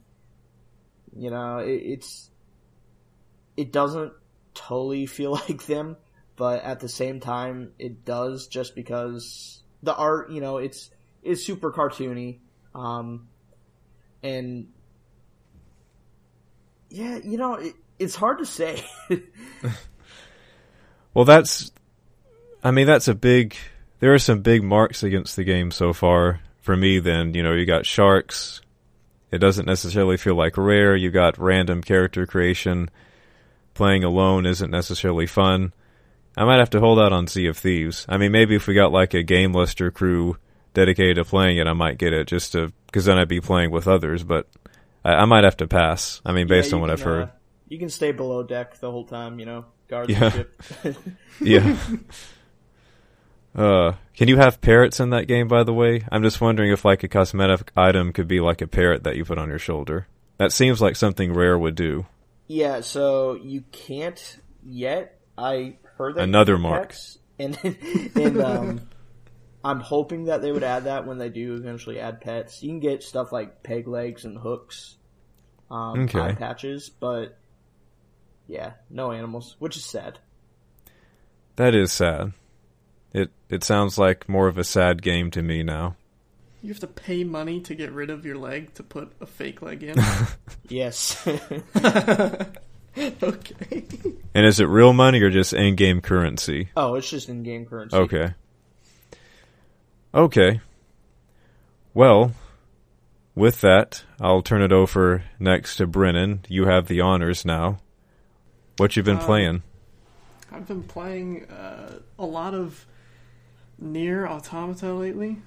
you 1.16 1.30
know, 1.30 1.58
it, 1.58 1.72
it's 1.72 2.30
it 3.56 3.72
doesn't 3.72 4.12
totally 4.54 5.06
feel 5.16 5.32
like 5.32 5.66
them, 5.66 5.96
but 6.36 6.62
at 6.62 6.80
the 6.80 6.88
same 6.88 7.20
time, 7.20 7.72
it 7.78 8.04
does 8.04 8.46
just 8.46 8.74
because 8.74 9.62
the 9.82 9.94
art, 9.94 10.30
you 10.30 10.40
know, 10.40 10.58
it's 10.58 10.90
it's 11.22 11.44
super 11.44 11.72
cartoony, 11.72 12.38
um, 12.74 13.28
and 14.22 14.68
yeah, 16.90 17.18
you 17.22 17.36
know, 17.36 17.54
it, 17.54 17.74
it's 17.98 18.14
hard 18.14 18.38
to 18.38 18.46
say. 18.46 18.84
Well, 21.14 21.24
that's. 21.24 21.70
I 22.62 22.72
mean, 22.72 22.86
that's 22.86 23.08
a 23.08 23.14
big. 23.14 23.56
There 24.00 24.12
are 24.12 24.18
some 24.18 24.40
big 24.40 24.62
marks 24.64 25.02
against 25.02 25.36
the 25.36 25.44
game 25.44 25.70
so 25.70 25.92
far 25.92 26.40
for 26.60 26.76
me. 26.76 26.98
Then 26.98 27.34
you 27.34 27.42
know 27.42 27.52
you 27.52 27.64
got 27.64 27.86
sharks. 27.86 28.60
It 29.34 29.38
doesn't 29.38 29.66
necessarily 29.66 30.16
feel 30.16 30.36
like 30.36 30.56
rare. 30.56 30.94
You 30.94 31.10
got 31.10 31.38
random 31.38 31.82
character 31.82 32.26
creation. 32.26 32.88
Playing 33.74 34.04
alone 34.04 34.46
isn't 34.46 34.70
necessarily 34.70 35.26
fun. 35.26 35.72
I 36.36 36.44
might 36.44 36.58
have 36.58 36.70
to 36.70 36.80
hold 36.80 37.00
out 37.00 37.12
on 37.12 37.26
Sea 37.26 37.46
of 37.46 37.58
Thieves. 37.58 38.06
I 38.08 38.16
mean, 38.16 38.30
maybe 38.32 38.54
if 38.54 38.66
we 38.68 38.74
got 38.74 38.92
like 38.92 39.12
a 39.14 39.22
game 39.24 39.52
luster 39.52 39.90
crew 39.90 40.36
dedicated 40.72 41.16
to 41.16 41.24
playing 41.24 41.58
it, 41.58 41.66
I 41.66 41.72
might 41.72 41.98
get 41.98 42.12
it 42.12 42.28
just 42.28 42.52
to 42.52 42.72
because 42.86 43.04
then 43.06 43.18
I'd 43.18 43.28
be 43.28 43.40
playing 43.40 43.72
with 43.72 43.88
others. 43.88 44.22
But 44.22 44.48
I, 45.04 45.14
I 45.14 45.24
might 45.24 45.42
have 45.44 45.56
to 45.58 45.66
pass. 45.66 46.20
I 46.24 46.32
mean, 46.32 46.46
based 46.46 46.70
Yeah, 46.70 46.76
on 46.76 46.80
what 46.82 46.90
I've 46.90 47.02
heard. 47.02 47.22
uh, 47.24 47.30
you 47.68 47.78
can 47.78 47.88
stay 47.88 48.12
below 48.12 48.42
deck 48.44 48.78
the 48.78 48.90
whole 48.90 49.04
time, 49.04 49.40
you 49.40 49.46
know, 49.46 49.64
guard 49.88 50.10
Yeah. 50.10 50.28
the 50.28 50.46
ship. 50.82 50.96
Yeah. 51.40 51.76
Uh, 53.54 53.92
can 54.16 54.28
you 54.28 54.36
have 54.36 54.60
parrots 54.60 54.98
in 55.00 55.10
that 55.10 55.26
game? 55.28 55.46
By 55.48 55.62
the 55.62 55.72
way, 55.72 56.02
I'm 56.10 56.22
just 56.22 56.40
wondering 56.40 56.72
if 56.72 56.84
like 56.84 57.02
a 57.04 57.08
cosmetic 57.08 57.70
item 57.76 58.12
could 58.12 58.26
be 58.28 58.40
like 58.40 58.60
a 58.60 58.66
parrot 58.66 59.04
that 59.04 59.16
you 59.16 59.24
put 59.24 59.38
on 59.38 59.48
your 59.48 59.58
shoulder. 59.58 60.08
That 60.38 60.52
seems 60.52 60.80
like 60.80 60.96
something 60.96 61.32
rare 61.32 61.56
would 61.58 61.76
do. 61.76 62.06
Yeah, 62.48 62.80
so 62.80 63.34
you 63.34 63.62
can't 63.72 64.38
yet. 64.66 65.20
I 65.38 65.76
heard 65.96 66.16
that 66.16 66.22
Another 66.24 66.58
mark. 66.58 66.94
and 67.38 67.56
and 68.16 68.40
um, 68.40 68.80
I'm 69.64 69.80
hoping 69.80 70.24
that 70.24 70.42
they 70.42 70.50
would 70.52 70.64
add 70.64 70.84
that 70.84 71.06
when 71.06 71.18
they 71.18 71.28
do 71.28 71.54
eventually 71.54 72.00
add 72.00 72.20
pets. 72.20 72.62
You 72.62 72.70
can 72.70 72.80
get 72.80 73.02
stuff 73.04 73.30
like 73.32 73.62
peg 73.62 73.86
legs 73.86 74.24
and 74.24 74.36
hooks, 74.36 74.96
um, 75.70 76.00
Okay. 76.04 76.18
eye 76.20 76.32
patches, 76.34 76.88
but 76.90 77.38
yeah, 78.48 78.72
no 78.90 79.12
animals, 79.12 79.54
which 79.60 79.76
is 79.76 79.84
sad. 79.84 80.18
That 81.56 81.74
is 81.74 81.92
sad. 81.92 82.32
It 83.54 83.58
it 83.58 83.64
sounds 83.64 83.96
like 83.98 84.28
more 84.28 84.48
of 84.48 84.58
a 84.58 84.64
sad 84.64 85.00
game 85.00 85.30
to 85.30 85.40
me 85.42 85.62
now. 85.62 85.94
You 86.60 86.70
have 86.70 86.80
to 86.80 86.86
pay 86.88 87.22
money 87.24 87.60
to 87.60 87.74
get 87.76 87.92
rid 87.92 88.10
of 88.10 88.26
your 88.26 88.36
leg 88.36 88.74
to 88.74 88.82
put 88.82 89.12
a 89.20 89.26
fake 89.26 89.62
leg 89.62 89.82
in. 89.84 89.94
Yes, 90.68 91.24
okay. 93.22 93.84
And 94.34 94.46
is 94.46 94.58
it 94.60 94.64
real 94.64 94.92
money 94.92 95.20
or 95.22 95.30
just 95.30 95.52
in-game 95.52 96.00
currency? 96.00 96.70
oh, 96.76 96.94
it's 96.96 97.08
just 97.08 97.28
in-game 97.28 97.66
currency. 97.66 97.96
Okay. 97.96 98.34
Okay. 100.14 100.60
Well, 101.92 102.32
with 103.36 103.60
that, 103.60 104.02
I'll 104.20 104.42
turn 104.42 104.62
it 104.62 104.72
over 104.72 105.22
next 105.38 105.76
to 105.76 105.86
Brennan. 105.86 106.44
You 106.48 106.64
have 106.66 106.88
the 106.88 107.00
honors 107.02 107.44
now. 107.44 107.78
What 108.78 108.96
you 108.96 109.00
have 109.00 109.06
been 109.06 109.18
Um, 109.18 109.24
playing? 109.24 109.62
I've 110.50 110.66
been 110.66 110.82
playing 110.82 111.44
uh, 111.44 111.98
a 112.18 112.24
lot 112.26 112.54
of 112.54 112.86
Nier 113.78 114.26
Automata 114.26 114.92
lately. 114.94 115.38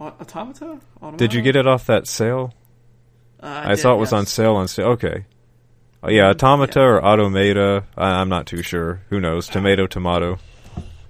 Automata? 0.00 0.80
Automata? 1.00 1.16
Did 1.16 1.34
you 1.34 1.42
get 1.42 1.56
it 1.56 1.66
off 1.66 1.86
that 1.86 2.06
sale? 2.06 2.52
Uh, 3.40 3.62
I, 3.64 3.68
did, 3.70 3.78
saw 3.78 3.94
it 3.94 3.98
was 3.98 4.12
on 4.12 4.26
sale 4.26 4.54
on 4.56 4.68
sale. 4.68 4.88
Okay. 4.88 5.24
Oh, 6.02 6.10
yeah, 6.10 6.28
Automata 6.30 6.80
yeah. 6.80 6.86
or 6.86 7.04
Automata. 7.04 7.84
I, 7.96 8.20
I'm 8.20 8.28
not 8.28 8.46
too 8.46 8.62
sure. 8.62 9.02
Who 9.10 9.20
knows? 9.20 9.48
Tomato, 9.48 9.86
tomato. 9.86 10.38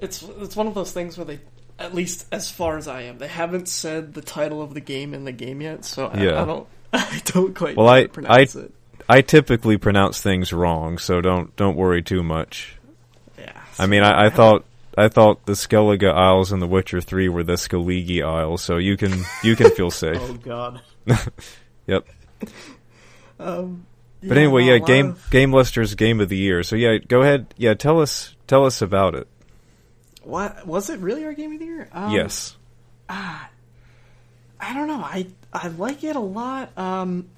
It's 0.00 0.22
it's 0.40 0.56
one 0.56 0.66
of 0.66 0.74
those 0.74 0.92
things 0.92 1.16
where 1.16 1.24
they, 1.24 1.38
at 1.78 1.94
least 1.94 2.26
as 2.32 2.50
far 2.50 2.76
as 2.76 2.88
I 2.88 3.02
am, 3.02 3.18
they 3.18 3.28
haven't 3.28 3.68
said 3.68 4.14
the 4.14 4.20
title 4.22 4.60
of 4.60 4.74
the 4.74 4.80
game 4.80 5.14
in 5.14 5.24
the 5.24 5.32
game 5.32 5.60
yet, 5.60 5.84
so 5.84 6.06
I, 6.08 6.22
Yeah. 6.22 6.42
I 6.42 6.44
don't 6.44 6.66
I 6.92 7.20
don't 7.24 7.54
quite 7.54 7.76
Well, 7.76 7.88
I- 7.88 8.02
to 8.02 8.08
pronounce 8.08 8.56
it. 8.56 8.72
I 9.08 9.20
typically 9.20 9.78
pronounce 9.78 10.22
things 10.22 10.52
wrong, 10.52 10.96
so 10.98 11.20
don't 11.20 11.54
don't 11.56 11.76
worry 11.76 12.02
too 12.02 12.22
much. 12.22 12.76
Yeah. 13.38 13.52
I 13.78 13.86
mean, 13.86 14.02
I, 14.02 14.26
I 14.26 14.30
thought 14.30 14.64
I 14.96 15.08
thought 15.08 15.46
the 15.46 15.52
Skellige 15.52 16.04
Isles 16.12 16.52
in 16.52 16.60
The 16.60 16.66
Witcher 16.66 17.00
Three 17.00 17.28
were 17.28 17.42
the 17.42 17.54
Skellige 17.54 18.22
Isles, 18.22 18.62
so 18.62 18.76
you 18.76 18.96
can 18.96 19.24
you 19.42 19.56
can 19.56 19.70
feel 19.70 19.90
safe. 19.90 20.16
Oh 20.20 20.34
God. 20.34 20.80
Yep. 21.86 22.06
Um, 23.38 23.86
But 24.22 24.36
anyway, 24.38 24.62
yeah, 24.64 24.78
game 24.78 25.10
of- 25.10 25.30
Game 25.30 25.52
Luster's 25.52 25.94
game 25.96 26.20
of 26.20 26.28
the 26.28 26.36
year. 26.36 26.62
So 26.62 26.76
yeah, 26.76 26.98
go 26.98 27.22
ahead. 27.22 27.52
Yeah, 27.56 27.74
tell 27.74 28.00
us 28.00 28.36
tell 28.46 28.64
us 28.66 28.80
about 28.82 29.14
it. 29.16 29.26
What 30.22 30.64
was 30.66 30.90
it? 30.90 31.00
Really 31.00 31.24
our 31.24 31.32
game 31.32 31.52
of 31.52 31.58
the 31.58 31.64
year? 31.64 31.88
Um, 31.92 32.12
yes. 32.12 32.56
Ah, 33.08 33.50
I 34.60 34.74
don't 34.74 34.86
know. 34.86 35.00
I 35.00 35.26
I 35.52 35.68
like 35.68 36.04
it 36.04 36.14
a 36.14 36.20
lot. 36.20 36.76
Um, 36.78 37.30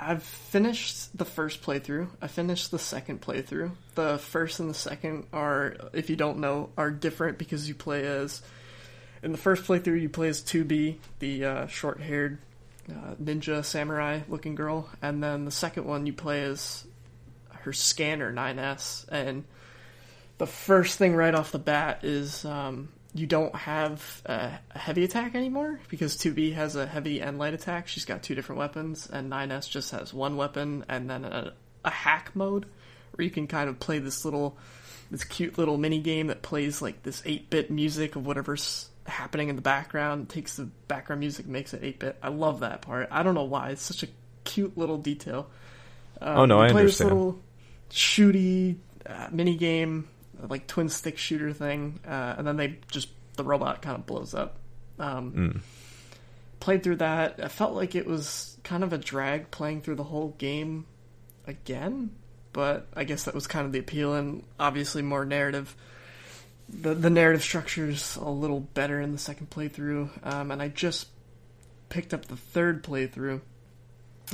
I've 0.00 0.24
finished 0.24 1.16
the 1.16 1.24
first 1.24 1.62
playthrough. 1.62 2.08
I 2.20 2.26
finished 2.26 2.72
the 2.72 2.78
second 2.80 3.20
playthrough. 3.20 3.70
The 3.96 4.18
first 4.18 4.60
and 4.60 4.70
the 4.70 4.74
second 4.74 5.26
are, 5.32 5.74
if 5.92 6.10
you 6.10 6.16
don't 6.16 6.38
know, 6.38 6.70
are 6.76 6.90
different 6.90 7.38
because 7.38 7.66
you 7.66 7.74
play 7.74 8.06
as. 8.06 8.42
In 9.22 9.32
the 9.32 9.38
first 9.38 9.64
playthrough, 9.64 10.00
you 10.00 10.10
play 10.10 10.28
as 10.28 10.42
2B, 10.42 10.98
the 11.18 11.44
uh, 11.44 11.66
short-haired 11.66 12.38
uh, 12.88 13.14
ninja 13.20 13.64
samurai 13.64 14.20
looking 14.28 14.54
girl, 14.54 14.88
and 15.02 15.24
then 15.24 15.46
the 15.46 15.50
second 15.50 15.86
one 15.86 16.06
you 16.06 16.12
play 16.12 16.42
as 16.44 16.84
her 17.62 17.72
scanner 17.72 18.32
9S, 18.32 19.08
and 19.08 19.44
the 20.38 20.46
first 20.46 20.98
thing 20.98 21.16
right 21.16 21.34
off 21.34 21.50
the 21.50 21.58
bat 21.58 22.04
is 22.04 22.44
um, 22.44 22.90
you 23.14 23.26
don't 23.26 23.54
have 23.56 24.22
a, 24.26 24.58
a 24.74 24.78
heavy 24.78 25.04
attack 25.04 25.34
anymore 25.34 25.80
because 25.88 26.16
2B 26.16 26.54
has 26.54 26.76
a 26.76 26.86
heavy 26.86 27.20
and 27.20 27.38
light 27.38 27.54
attack. 27.54 27.88
She's 27.88 28.04
got 28.04 28.22
two 28.22 28.34
different 28.34 28.58
weapons, 28.58 29.08
and 29.10 29.32
9S 29.32 29.70
just 29.70 29.90
has 29.92 30.12
one 30.12 30.36
weapon 30.36 30.84
and 30.88 31.08
then 31.08 31.24
a, 31.24 31.54
a 31.84 31.90
hack 31.90 32.32
mode 32.34 32.66
where 33.16 33.24
you 33.24 33.30
can 33.30 33.46
kind 33.46 33.68
of 33.68 33.78
play 33.80 33.98
this 33.98 34.24
little, 34.24 34.56
this 35.10 35.24
cute 35.24 35.58
little 35.58 35.76
mini 35.78 36.00
game 36.00 36.28
that 36.28 36.42
plays 36.42 36.80
like 36.82 37.02
this 37.02 37.22
8 37.24 37.50
bit 37.50 37.70
music 37.70 38.16
of 38.16 38.26
whatever's 38.26 38.88
happening 39.06 39.48
in 39.48 39.56
the 39.56 39.62
background, 39.62 40.28
takes 40.28 40.56
the 40.56 40.64
background 40.88 41.20
music, 41.20 41.46
makes 41.46 41.72
it 41.74 41.82
8 41.82 41.98
bit. 41.98 42.16
I 42.22 42.28
love 42.28 42.60
that 42.60 42.82
part. 42.82 43.08
I 43.10 43.22
don't 43.22 43.34
know 43.34 43.44
why. 43.44 43.70
It's 43.70 43.82
such 43.82 44.02
a 44.02 44.08
cute 44.44 44.76
little 44.76 44.98
detail. 44.98 45.48
Um, 46.20 46.36
Oh, 46.38 46.44
no, 46.46 46.60
I 46.60 46.70
play 46.70 46.80
understand. 46.80 47.10
This 47.10 47.14
little 47.14 47.42
shooty 47.90 48.76
uh, 49.06 49.28
mini 49.30 49.56
game, 49.56 50.08
like 50.48 50.66
twin 50.66 50.88
stick 50.88 51.18
shooter 51.18 51.52
thing, 51.52 52.00
uh, 52.06 52.34
and 52.38 52.46
then 52.46 52.56
they 52.56 52.78
just 52.90 53.08
the 53.36 53.44
robot 53.44 53.82
kind 53.82 53.96
of 53.98 54.06
blows 54.06 54.34
up. 54.34 54.58
Um, 54.98 55.32
Mm. 55.32 55.60
Played 56.58 56.82
through 56.82 56.96
that. 56.96 57.38
I 57.44 57.48
felt 57.48 57.74
like 57.74 57.94
it 57.94 58.06
was 58.06 58.56
kind 58.64 58.82
of 58.82 58.92
a 58.92 58.98
drag 58.98 59.50
playing 59.50 59.82
through 59.82 59.96
the 59.96 60.02
whole 60.04 60.30
game 60.38 60.86
again, 61.46 62.10
but 62.56 62.86
I 62.96 63.04
guess 63.04 63.24
that 63.24 63.34
was 63.34 63.46
kind 63.46 63.66
of 63.66 63.72
the 63.72 63.78
appeal, 63.80 64.14
and 64.14 64.42
obviously 64.58 65.02
more 65.02 65.26
narrative. 65.26 65.76
The 66.70 66.94
the 66.94 67.10
narrative 67.10 67.42
structure's 67.42 68.16
a 68.16 68.30
little 68.30 68.60
better 68.60 68.98
in 68.98 69.12
the 69.12 69.18
second 69.18 69.50
playthrough, 69.50 70.08
um, 70.26 70.50
and 70.50 70.62
I 70.62 70.68
just 70.68 71.08
picked 71.90 72.14
up 72.14 72.24
the 72.24 72.36
third 72.36 72.82
playthrough, 72.82 73.42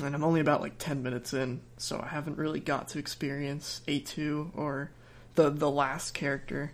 and 0.05 0.15
I'm 0.15 0.23
only 0.23 0.41
about 0.41 0.61
like 0.61 0.79
ten 0.79 1.03
minutes 1.03 1.35
in, 1.35 1.63
so 1.79 2.01
I 2.01 2.07
haven't 2.07 2.39
really 2.39 2.61
got 2.61 2.89
to 2.91 3.01
experience 3.01 3.81
A 3.89 3.99
two 3.99 4.53
or 4.55 4.93
the 5.35 5.51
the 5.51 5.69
last 5.69 6.15
character, 6.15 6.71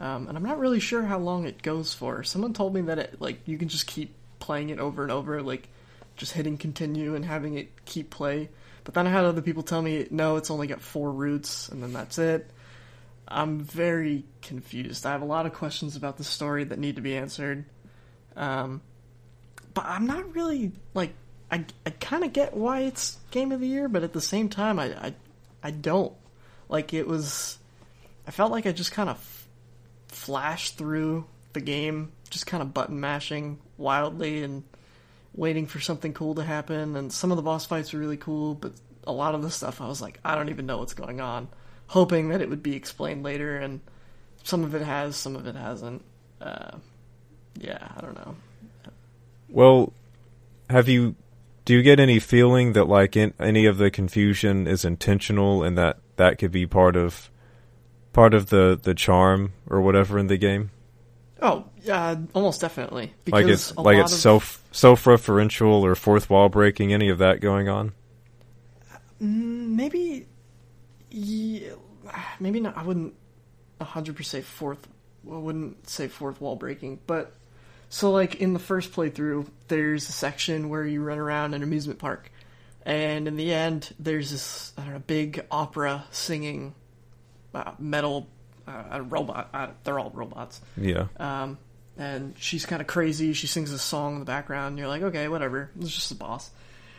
um, 0.00 0.26
and 0.26 0.36
I'm 0.36 0.42
not 0.42 0.58
really 0.58 0.80
sure 0.80 1.04
how 1.04 1.20
long 1.20 1.46
it 1.46 1.62
goes 1.62 1.94
for. 1.94 2.24
Someone 2.24 2.54
told 2.54 2.74
me 2.74 2.80
that 2.82 2.98
it 2.98 3.20
like 3.20 3.46
you 3.46 3.56
can 3.56 3.68
just 3.68 3.86
keep 3.86 4.16
playing 4.40 4.70
it 4.70 4.80
over 4.80 5.04
and 5.04 5.12
over, 5.12 5.42
like 5.42 5.68
just 6.16 6.32
hitting 6.32 6.58
continue 6.58 7.14
and 7.14 7.24
having 7.24 7.54
it 7.54 7.84
keep 7.84 8.10
play. 8.10 8.48
But 8.88 8.94
then 8.94 9.06
I 9.06 9.10
had 9.10 9.26
other 9.26 9.42
people 9.42 9.62
tell 9.62 9.82
me 9.82 10.06
no, 10.10 10.36
it's 10.36 10.50
only 10.50 10.66
got 10.66 10.80
four 10.80 11.12
routes, 11.12 11.68
and 11.68 11.82
then 11.82 11.92
that's 11.92 12.16
it. 12.16 12.50
I'm 13.28 13.60
very 13.60 14.24
confused. 14.40 15.04
I 15.04 15.10
have 15.10 15.20
a 15.20 15.26
lot 15.26 15.44
of 15.44 15.52
questions 15.52 15.94
about 15.94 16.16
the 16.16 16.24
story 16.24 16.64
that 16.64 16.78
need 16.78 16.96
to 16.96 17.02
be 17.02 17.14
answered. 17.14 17.66
Um, 18.34 18.80
but 19.74 19.84
I'm 19.84 20.06
not 20.06 20.34
really 20.34 20.72
like 20.94 21.12
I 21.50 21.66
I 21.84 21.90
kind 21.90 22.24
of 22.24 22.32
get 22.32 22.54
why 22.54 22.80
it's 22.80 23.18
game 23.30 23.52
of 23.52 23.60
the 23.60 23.66
year, 23.66 23.90
but 23.90 24.04
at 24.04 24.14
the 24.14 24.22
same 24.22 24.48
time 24.48 24.78
I 24.78 24.86
I, 25.08 25.14
I 25.62 25.70
don't. 25.70 26.14
Like 26.70 26.94
it 26.94 27.06
was 27.06 27.58
I 28.26 28.30
felt 28.30 28.50
like 28.50 28.64
I 28.64 28.72
just 28.72 28.92
kind 28.92 29.10
of 29.10 29.16
f- 29.16 29.48
flashed 30.08 30.78
through 30.78 31.26
the 31.52 31.60
game, 31.60 32.12
just 32.30 32.46
kind 32.46 32.62
of 32.62 32.72
button 32.72 33.00
mashing 33.00 33.58
wildly 33.76 34.42
and 34.42 34.64
waiting 35.38 35.66
for 35.66 35.80
something 35.80 36.12
cool 36.12 36.34
to 36.34 36.42
happen 36.42 36.96
and 36.96 37.12
some 37.12 37.30
of 37.30 37.36
the 37.36 37.42
boss 37.42 37.64
fights 37.64 37.92
were 37.92 38.00
really 38.00 38.16
cool, 38.16 38.54
but 38.54 38.72
a 39.06 39.12
lot 39.12 39.34
of 39.34 39.42
the 39.42 39.50
stuff 39.50 39.80
I 39.80 39.86
was 39.86 40.02
like 40.02 40.18
I 40.24 40.34
don't 40.34 40.50
even 40.50 40.66
know 40.66 40.78
what's 40.78 40.94
going 40.94 41.20
on, 41.20 41.48
hoping 41.86 42.28
that 42.28 42.42
it 42.42 42.50
would 42.50 42.62
be 42.62 42.74
explained 42.74 43.22
later 43.22 43.56
and 43.56 43.80
some 44.42 44.64
of 44.64 44.74
it 44.74 44.82
has, 44.82 45.16
some 45.16 45.36
of 45.36 45.46
it 45.46 45.54
hasn't. 45.54 46.02
Uh, 46.40 46.78
yeah, 47.60 47.88
I 47.96 48.00
don't 48.00 48.14
know. 48.14 48.34
Well, 49.48 49.92
have 50.70 50.88
you? 50.88 51.16
Do 51.64 51.74
you 51.74 51.82
get 51.82 52.00
any 52.00 52.18
feeling 52.18 52.72
that 52.72 52.88
like 52.88 53.16
in, 53.16 53.34
any 53.38 53.66
of 53.66 53.76
the 53.78 53.90
confusion 53.90 54.66
is 54.66 54.84
intentional, 54.84 55.62
and 55.62 55.76
that 55.76 55.98
that 56.16 56.38
could 56.38 56.52
be 56.52 56.66
part 56.66 56.96
of 56.96 57.30
part 58.12 58.32
of 58.34 58.46
the 58.46 58.78
the 58.80 58.94
charm 58.94 59.52
or 59.68 59.80
whatever 59.80 60.18
in 60.18 60.28
the 60.28 60.38
game? 60.38 60.70
Oh, 61.42 61.66
uh, 61.88 62.16
almost 62.34 62.60
definitely. 62.60 63.12
Because 63.24 63.44
Like 63.44 63.52
it's 63.52 63.76
like 63.76 63.96
it's 63.98 64.12
of, 64.12 64.18
self 64.18 64.64
self 64.72 65.04
referential 65.04 65.82
or 65.82 65.94
fourth 65.94 66.30
wall 66.30 66.48
breaking. 66.48 66.92
Any 66.92 67.08
of 67.08 67.18
that 67.18 67.40
going 67.40 67.68
on? 67.68 67.92
Mm, 69.20 69.74
maybe, 69.74 70.26
yeah, 71.10 71.70
maybe 72.40 72.60
not. 72.60 72.76
I 72.76 72.82
wouldn't 72.84 73.14
hundred 73.80 74.16
percent 74.16 74.44
fourth. 74.44 74.86
I 75.30 75.36
wouldn't 75.36 75.88
say 75.88 76.08
fourth 76.08 76.40
wall 76.40 76.56
breaking, 76.56 77.00
but 77.06 77.34
so 77.88 78.10
like 78.10 78.36
in 78.36 78.52
the 78.52 78.58
first 78.58 78.92
playthrough, 78.92 79.46
there's 79.68 80.08
a 80.08 80.12
section 80.12 80.68
where 80.68 80.84
you 80.84 81.02
run 81.02 81.18
around 81.18 81.54
an 81.54 81.62
amusement 81.62 81.98
park, 81.98 82.30
and 82.84 83.26
in 83.26 83.36
the 83.36 83.52
end, 83.52 83.94
there's 83.98 84.30
this 84.30 84.72
I 84.76 84.82
don't 84.82 84.92
know, 84.94 85.02
big 85.06 85.44
opera 85.50 86.04
singing 86.10 86.74
uh, 87.54 87.72
metal 87.78 88.28
uh, 88.66 88.84
a 88.90 89.02
robot. 89.02 89.48
Uh, 89.52 89.68
they're 89.84 89.98
all 89.98 90.10
robots. 90.10 90.60
Yeah. 90.76 91.06
Um, 91.16 91.58
and 91.98 92.34
she's 92.38 92.64
kind 92.64 92.80
of 92.80 92.86
crazy. 92.86 93.32
She 93.32 93.48
sings 93.48 93.72
a 93.72 93.78
song 93.78 94.14
in 94.14 94.18
the 94.20 94.24
background. 94.24 94.68
And 94.68 94.78
you're 94.78 94.88
like, 94.88 95.02
okay, 95.02 95.28
whatever. 95.28 95.70
It's 95.80 95.94
just 95.94 96.12
a 96.12 96.14
boss. 96.14 96.50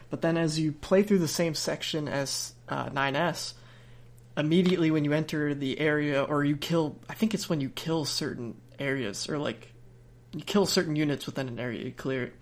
But 0.10 0.22
then 0.22 0.38
as 0.38 0.60
you 0.60 0.74
play 0.74 1.04
through 1.04 1.20
the 1.20 1.28
same 1.28 1.56
section 1.56 2.08
as 2.08 2.54
uh, 2.68 2.90
9S, 2.90 3.54
immediately 4.36 4.92
when 4.92 5.06
you 5.06 5.14
enter 5.14 5.54
the 5.54 5.80
area 5.80 6.24
or 6.24 6.44
you 6.44 6.58
kill, 6.58 6.98
I 7.10 7.14
think 7.14 7.34
it's 7.34 7.50
when 7.50 7.62
you 7.62 7.70
kill 7.70 8.06
certain 8.06 8.56
areas 8.78 9.30
or 9.30 9.38
like 9.38 9.72
you 10.34 10.42
kill 10.42 10.66
certain 10.66 10.96
units 10.96 11.26
within 11.26 11.48
an 11.48 11.60
area, 11.60 11.86
you 11.86 11.92
clear 11.92 12.24
it. 12.24 12.34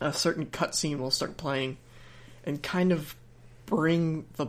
A 0.00 0.12
certain 0.12 0.46
cutscene 0.46 0.98
will 0.98 1.10
start 1.10 1.36
playing, 1.36 1.78
and 2.44 2.62
kind 2.62 2.92
of 2.92 3.14
bring 3.66 4.26
the, 4.36 4.48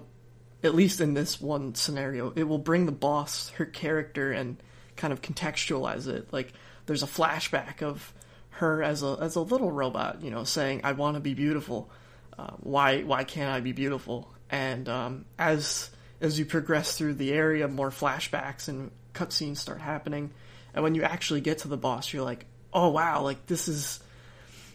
at 0.64 0.74
least 0.74 1.00
in 1.00 1.14
this 1.14 1.40
one 1.40 1.76
scenario, 1.76 2.34
it 2.36 2.44
will 2.44 2.58
bring 2.58 2.86
the 2.86 2.92
boss 2.92 3.50
her 3.52 3.66
character 3.66 4.32
and 4.32 4.58
kind 4.96 5.14
of 5.14 5.22
contextualize 5.22 6.08
it. 6.08 6.34
Like 6.34 6.54
there's 6.86 7.04
a 7.04 7.08
flashback 7.08 7.82
of 7.82 8.14
her 8.52 8.82
as 8.82 9.04
a 9.04 9.18
as 9.20 9.36
a 9.36 9.42
little 9.42 9.72
robot, 9.72 10.22
you 10.22 10.32
know, 10.32 10.44
saying, 10.44 10.82
"I 10.84 10.94
want 10.94 11.16
to 11.16 11.20
be 11.20 11.34
beautiful. 11.34 11.90
Uh, 12.38 12.52
why 12.60 13.02
why 13.02 13.24
can't 13.24 13.52
I 13.52 13.60
be 13.60 13.74
beautiful?" 13.74 14.34
And 14.50 14.88
um, 14.88 15.26
as 15.38 15.90
as 16.22 16.40
you 16.40 16.46
progress 16.46 16.98
through 16.98 17.16
the 17.16 17.34
area, 17.34 17.68
more 17.68 17.92
flashbacks 17.92 18.68
and 18.68 18.92
cutscenes 19.14 19.58
start 19.58 19.82
happening. 19.82 20.32
And 20.74 20.84
when 20.84 20.96
you 20.96 21.04
actually 21.04 21.42
get 21.42 21.60
to 21.60 21.68
the 21.68 21.78
boss, 21.78 22.14
you're 22.14 22.24
like, 22.24 22.46
"Oh 22.74 22.90
wow! 22.90 23.22
Like 23.22 23.46
this 23.46 23.68
is." 23.68 24.00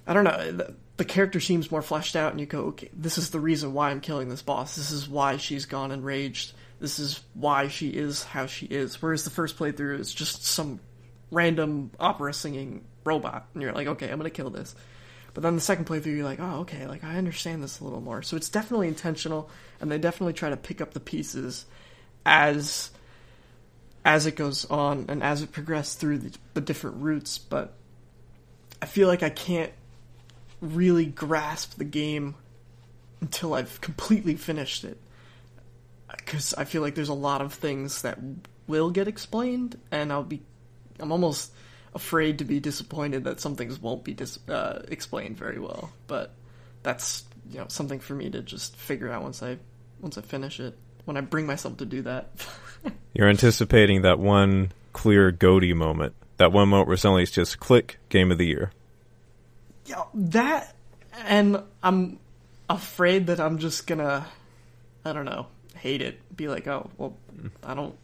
I 0.07 0.14
don't 0.14 0.25
know. 0.25 0.53
The, 0.53 0.75
the 0.96 1.05
character 1.05 1.40
seems 1.40 1.70
more 1.70 1.83
fleshed 1.83 2.16
out, 2.16 2.33
and 2.33 2.40
you 2.40 2.46
go, 2.46 2.61
"Okay, 2.66 2.90
this 2.92 3.16
is 3.18 3.31
the 3.31 3.40
reason 3.40 3.73
why 3.73 3.90
I'm 3.90 4.01
killing 4.01 4.29
this 4.29 4.42
boss. 4.42 4.77
This 4.77 4.90
is 4.90 5.09
why 5.09 5.37
she's 5.38 5.66
gone 5.66 5.92
enraged. 5.92 6.53
This 6.81 6.99
is 6.99 7.20
why 7.35 7.68
she 7.68 7.88
is 7.88 8.25
how 8.25 8.46
she 8.46 8.66
is." 8.66 9.01
Whereas 9.01 9.25
the 9.25 9.31
first 9.31 9.57
playthrough 9.57 10.01
is 10.01 10.12
just 10.12 10.44
some 10.44 10.81
random 11.31 11.90
opera 11.99 12.33
singing 12.35 12.85
robot, 13.05 13.47
and 13.55 13.62
you're 13.62 13.73
like, 13.73 13.87
"Okay, 13.87 14.11
I'm 14.11 14.19
gonna 14.19 14.31
kill 14.31 14.51
this." 14.51 14.75
But 15.33 15.45
then 15.45 15.55
the 15.55 15.61
second 15.61 15.87
playthrough, 15.87 16.16
you're 16.16 16.25
like, 16.25 16.40
oh, 16.40 16.61
okay, 16.62 16.87
like 16.88 17.05
I 17.05 17.16
understand 17.16 17.62
this 17.62 17.79
a 17.79 17.85
little 17.85 18.01
more. 18.01 18.21
So 18.21 18.37
it's 18.37 18.49
definitely 18.49 18.88
intentional, 18.88 19.49
and 19.81 19.90
they 19.90 19.99
definitely 19.99 20.33
try 20.33 20.51
to 20.51 20.57
pick 20.57 20.81
up 20.81 20.93
the 20.93 21.01
pieces 21.01 21.66
as 22.27 22.90
as 24.05 24.27
it 24.27 24.35
goes 24.35 24.64
on 24.64 25.05
and 25.09 25.23
as 25.23 25.43
it 25.43 25.53
progresses 25.53 25.95
through 25.95 26.19
the, 26.19 26.37
the 26.55 26.61
different 26.61 26.97
routes. 26.97 27.38
But 27.38 27.75
I 28.83 28.87
feel 28.87 29.07
like 29.07 29.23
I 29.23 29.31
can't 29.31 29.73
really 30.61 31.07
grasp 31.07 31.77
the 31.77 31.85
game 31.85 32.35
until 33.21 33.55
I've 33.55 33.81
completely 33.81 34.35
finished 34.35 34.83
it, 34.83 34.99
because 36.09 36.55
I 36.55 36.64
feel 36.64 36.83
like 36.83 36.95
there's 36.95 37.09
a 37.09 37.14
lot 37.14 37.40
of 37.40 37.53
things 37.55 38.03
that 38.03 38.19
will 38.66 38.90
get 38.90 39.07
explained, 39.07 39.79
and 39.93 40.11
I'll 40.12 40.25
be, 40.25 40.40
I'm 41.01 41.13
almost 41.13 41.53
afraid 41.95 42.39
to 42.39 42.45
be 42.45 42.61
disappointed 42.61 43.25
that 43.25 43.41
some 43.41 43.57
things 43.57 43.81
won't 43.81 44.05
be 44.05 44.15
dis- 44.15 44.39
uh, 44.49 44.83
explained 44.89 45.37
very 45.37 45.59
well. 45.59 45.91
But 46.07 46.33
that's 46.83 47.25
you 47.51 47.59
know 47.59 47.67
something 47.69 48.01
for 48.01 48.15
me 48.15 48.31
to 48.31 48.43
just 48.43 48.77
figure 48.77 49.11
out 49.11 49.23
once 49.23 49.43
I 49.43 49.59
once 50.01 50.19
I 50.19 50.23
finish 50.23 50.61
it. 50.61 50.77
When 51.05 51.17
I 51.17 51.23
bring 51.23 51.47
myself 51.47 51.79
to 51.79 51.87
do 51.87 52.03
that. 52.03 52.31
You're 53.15 53.29
anticipating 53.29 54.03
that 54.03 54.19
one 54.19 54.73
clear 54.93 55.33
goatee 55.33 55.73
moment. 55.73 56.15
That 56.37 56.53
one 56.53 56.69
moment 56.69 56.89
where 56.89 56.97
suddenly 56.97 57.23
it's 57.23 57.33
just 57.33 57.59
click 57.59 57.99
game 58.09 58.31
of 58.31 58.39
the 58.39 58.47
year. 58.47 58.73
Yeah, 59.87 60.05
that 60.15 60.75
and 61.27 61.63
I'm 61.83 62.19
afraid 62.69 63.27
that 63.27 63.41
I'm 63.41 63.59
just 63.59 63.87
gonna 63.87 64.27
I 65.05 65.13
don't 65.13 65.25
know, 65.25 65.47
hate 65.75 66.03
it. 66.03 66.21
Be 66.37 66.49
like, 66.49 66.67
oh 66.67 66.91
well 66.97 67.17
I 67.65 67.75
don't 67.75 67.97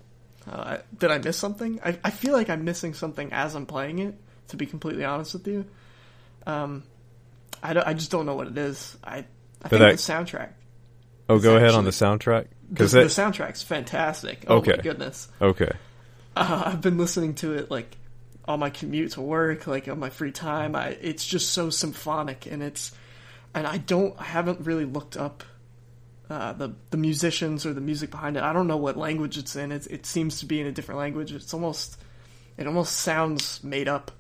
uh, 0.51 0.79
did 0.99 1.11
I 1.11 1.19
miss 1.19 1.37
something? 1.39 1.81
I, 1.85 1.99
I 2.05 2.11
feel 2.11 2.33
like 2.33 2.49
I'm 2.51 2.65
missing 2.65 2.95
something 2.95 3.33
as 3.33 3.55
I'm 3.55 3.67
playing 3.67 3.99
it. 4.01 4.15
To 4.49 4.57
be 4.57 4.65
completely 4.67 5.05
honest 5.05 5.33
with 5.35 5.49
you, 5.49 5.65
um, 6.47 6.85
I, 7.63 7.73
don't, 7.73 7.85
I 7.85 7.95
just 7.95 8.13
don't 8.13 8.27
know 8.27 8.37
what 8.37 8.47
it 8.47 8.57
is. 8.57 8.97
I 9.03 9.25
I 9.63 9.69
think 9.69 9.81
that- 9.81 9.91
the 9.97 10.13
soundtrack. 10.13 10.51
Oh, 11.29 11.41
go 11.41 11.57
ahead 11.57 11.73
on 11.73 11.85
the 11.85 11.91
soundtrack 11.91 12.45
The, 12.45 12.49
because 12.69 12.93
the 12.93 13.01
soundtrack's 13.07 13.65
fantastic. 13.65 14.45
Oh 14.47 14.59
Okay. 14.59 14.75
my 14.77 14.83
goodness! 14.83 15.27
okay. 15.43 15.73
Uh, 16.37 16.63
I've 16.67 16.81
been 16.81 16.97
listening 16.99 17.35
to 17.37 17.55
it 17.55 17.69
like 17.71 17.97
on 18.47 18.61
my 18.61 18.71
commute 18.71 19.13
to 19.13 19.21
work, 19.23 19.67
like 19.67 19.89
on 19.89 19.99
my 19.99 20.11
free 20.11 20.31
time. 20.31 20.77
I 20.77 20.91
it's 20.91 21.27
just 21.27 21.51
so 21.51 21.69
symphonic, 21.71 22.47
and 22.47 22.63
it's 22.63 22.93
and 23.53 23.67
I 23.67 23.79
don't 23.79 24.15
I 24.21 24.25
haven't 24.25 24.61
really 24.61 24.85
looked 24.85 25.17
up 25.17 25.43
uh, 26.29 26.53
the 26.55 26.75
the 26.91 26.97
musicians 26.97 27.65
or 27.65 27.73
the 27.73 27.81
music 27.81 28.11
behind 28.11 28.37
it. 28.37 28.43
I 28.43 28.53
don't 28.53 28.67
know 28.67 28.77
what 28.77 28.97
language 28.97 29.39
it's 29.39 29.55
in. 29.55 29.73
It's, 29.73 29.87
it 29.87 30.07
seems 30.07 30.41
to 30.41 30.47
be 30.47 30.61
in 30.61 30.67
a 30.67 30.73
different 30.73 30.99
language. 30.99 31.33
It's 31.33 31.55
almost 31.55 32.01
it 32.57 32.67
almost 32.67 32.97
sounds 32.97 33.63
made 33.63 33.89
up. 33.89 34.11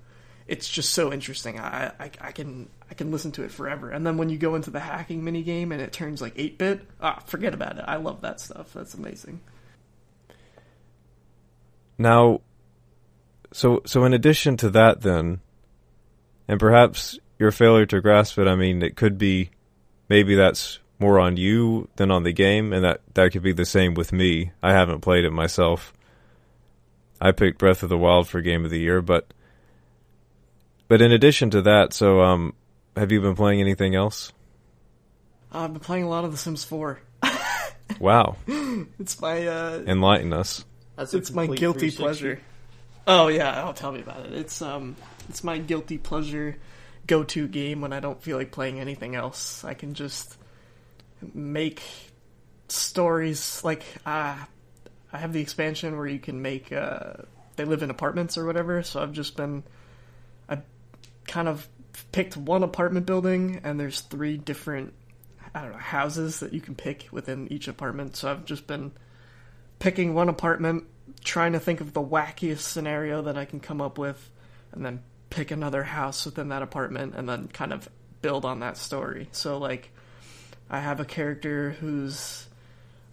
It's 0.46 0.68
just 0.68 0.90
so 0.90 1.12
interesting. 1.12 1.58
I, 1.58 1.92
I 1.98 2.10
I 2.20 2.32
can 2.32 2.68
I 2.90 2.94
can 2.94 3.10
listen 3.10 3.32
to 3.32 3.42
it 3.42 3.50
forever. 3.50 3.90
And 3.90 4.06
then 4.06 4.18
when 4.18 4.28
you 4.28 4.38
go 4.38 4.54
into 4.54 4.70
the 4.70 4.78
hacking 4.78 5.24
mini 5.24 5.42
game 5.42 5.72
and 5.72 5.82
it 5.82 5.92
turns 5.92 6.22
like 6.22 6.34
eight 6.36 6.58
bit, 6.58 6.82
ah, 7.00 7.20
forget 7.26 7.54
about 7.54 7.78
it. 7.78 7.84
I 7.86 7.96
love 7.96 8.20
that 8.20 8.40
stuff. 8.40 8.72
That's 8.72 8.94
amazing. 8.94 9.40
Now, 11.98 12.42
so 13.52 13.82
so 13.84 14.04
in 14.04 14.14
addition 14.14 14.56
to 14.58 14.70
that, 14.70 15.00
then, 15.00 15.40
and 16.46 16.60
perhaps 16.60 17.18
your 17.38 17.50
failure 17.50 17.86
to 17.86 18.00
grasp 18.00 18.38
it. 18.38 18.46
I 18.46 18.54
mean, 18.54 18.82
it 18.82 18.96
could 18.96 19.18
be 19.18 19.50
maybe 20.08 20.36
that's 20.36 20.78
more 20.98 21.18
on 21.20 21.36
you 21.36 21.88
than 21.96 22.10
on 22.10 22.22
the 22.22 22.32
game, 22.32 22.72
and 22.72 22.84
that 22.84 23.00
that 23.14 23.32
could 23.32 23.42
be 23.42 23.52
the 23.52 23.66
same 23.66 23.94
with 23.94 24.12
me. 24.12 24.52
I 24.62 24.72
haven't 24.72 25.00
played 25.00 25.24
it 25.24 25.30
myself. 25.30 25.92
I 27.20 27.32
picked 27.32 27.58
Breath 27.58 27.82
of 27.82 27.88
the 27.88 27.98
Wild 27.98 28.28
for 28.28 28.40
Game 28.40 28.64
of 28.64 28.70
the 28.70 28.78
Year, 28.78 29.02
but 29.02 29.32
but 30.88 31.02
in 31.02 31.12
addition 31.12 31.50
to 31.50 31.62
that, 31.62 31.92
so 31.92 32.20
um, 32.20 32.54
have 32.96 33.12
you 33.12 33.20
been 33.20 33.34
playing 33.34 33.60
anything 33.60 33.94
else? 33.94 34.32
I've 35.52 35.72
been 35.72 35.80
playing 35.80 36.04
a 36.04 36.08
lot 36.08 36.24
of 36.24 36.32
The 36.32 36.38
Sims 36.38 36.64
4. 36.64 37.00
Wow, 38.00 38.36
It's 38.98 39.20
my 39.20 39.46
uh, 39.46 39.82
enlighten 39.86 40.32
us. 40.32 40.64
It's 40.98 41.30
my 41.30 41.46
guilty 41.46 41.90
pleasure. 41.90 42.40
Oh 43.06 43.28
yeah, 43.28 43.66
oh 43.66 43.72
tell 43.72 43.92
me 43.92 44.00
about 44.00 44.26
it. 44.26 44.32
It's 44.32 44.60
um 44.60 44.96
it's 45.28 45.44
my 45.44 45.58
guilty 45.58 45.96
pleasure 45.96 46.56
go 47.06 47.22
to 47.22 47.46
game 47.46 47.80
when 47.80 47.92
I 47.92 48.00
don't 48.00 48.20
feel 48.20 48.36
like 48.36 48.50
playing 48.50 48.80
anything 48.80 49.14
else. 49.14 49.64
I 49.64 49.74
can 49.74 49.94
just 49.94 50.36
make 51.34 51.82
stories 52.68 53.62
like 53.62 53.84
uh 54.04 54.36
I 55.12 55.18
have 55.18 55.32
the 55.32 55.40
expansion 55.40 55.96
where 55.96 56.06
you 56.06 56.18
can 56.18 56.42
make 56.42 56.72
uh 56.72 57.14
they 57.56 57.64
live 57.64 57.82
in 57.82 57.90
apartments 57.90 58.36
or 58.36 58.44
whatever, 58.44 58.82
so 58.82 59.02
I've 59.02 59.12
just 59.12 59.36
been 59.36 59.62
I 60.48 60.58
kind 61.26 61.48
of 61.48 61.68
picked 62.12 62.36
one 62.36 62.62
apartment 62.62 63.06
building 63.06 63.60
and 63.64 63.80
there's 63.80 64.00
three 64.00 64.36
different 64.36 64.92
I 65.54 65.62
don't 65.62 65.72
know 65.72 65.78
houses 65.78 66.40
that 66.40 66.52
you 66.52 66.60
can 66.60 66.74
pick 66.74 67.08
within 67.10 67.50
each 67.50 67.66
apartment. 67.66 68.16
So 68.16 68.30
I've 68.30 68.44
just 68.44 68.66
been 68.66 68.92
picking 69.78 70.14
one 70.14 70.28
apartment, 70.28 70.84
trying 71.24 71.52
to 71.52 71.60
think 71.60 71.80
of 71.80 71.92
the 71.92 72.02
wackiest 72.02 72.60
scenario 72.60 73.22
that 73.22 73.36
I 73.36 73.44
can 73.44 73.60
come 73.60 73.80
up 73.80 73.98
with, 73.98 74.30
and 74.72 74.84
then 74.84 75.02
pick 75.30 75.50
another 75.50 75.82
house 75.82 76.26
within 76.26 76.48
that 76.50 76.62
apartment, 76.62 77.14
and 77.16 77.28
then 77.28 77.48
kind 77.48 77.72
of 77.72 77.88
build 78.22 78.44
on 78.44 78.60
that 78.60 78.76
story. 78.76 79.28
So, 79.32 79.58
like, 79.58 79.90
I 80.70 80.80
have 80.80 81.00
a 81.00 81.04
character 81.04 81.70
who's, 81.80 82.46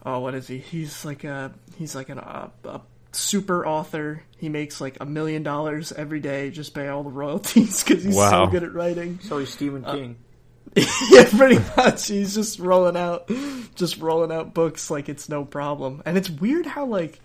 oh, 0.05 0.19
what 0.19 0.33
is 0.35 0.47
he? 0.47 0.57
He's 0.57 1.05
like 1.05 1.23
a 1.23 1.51
he's 1.77 1.95
like 1.95 2.09
an, 2.09 2.19
uh, 2.19 2.49
a 2.65 2.81
super 3.11 3.65
author. 3.65 4.23
He 4.37 4.49
makes 4.49 4.81
like 4.81 4.97
a 4.99 5.05
million 5.05 5.43
dollars 5.43 5.91
every 5.91 6.19
day 6.19 6.49
just 6.49 6.73
by 6.73 6.87
all 6.87 7.03
the 7.03 7.09
royalties 7.11 7.83
because 7.87 8.03
he's 8.03 8.15
Wow. 8.15 8.45
so 8.45 8.51
good 8.51 8.63
at 8.63 8.73
writing. 8.73 9.19
So 9.21 9.37
he's 9.39 9.49
Stephen 9.49 9.85
Uh, 9.85 9.93
King. 9.93 10.15
yeah, 11.11 11.29
pretty 11.29 11.59
much. 11.77 12.07
He's 12.07 12.33
just 12.33 12.57
rolling 12.57 12.97
out, 12.97 13.29
just 13.75 13.99
rolling 13.99 14.31
out 14.31 14.55
books 14.55 14.89
like 14.89 15.07
it's 15.07 15.29
no 15.29 15.45
problem. 15.45 16.01
And 16.05 16.17
it's 16.17 16.31
weird 16.31 16.65
how, 16.65 16.85
like, 16.87 17.19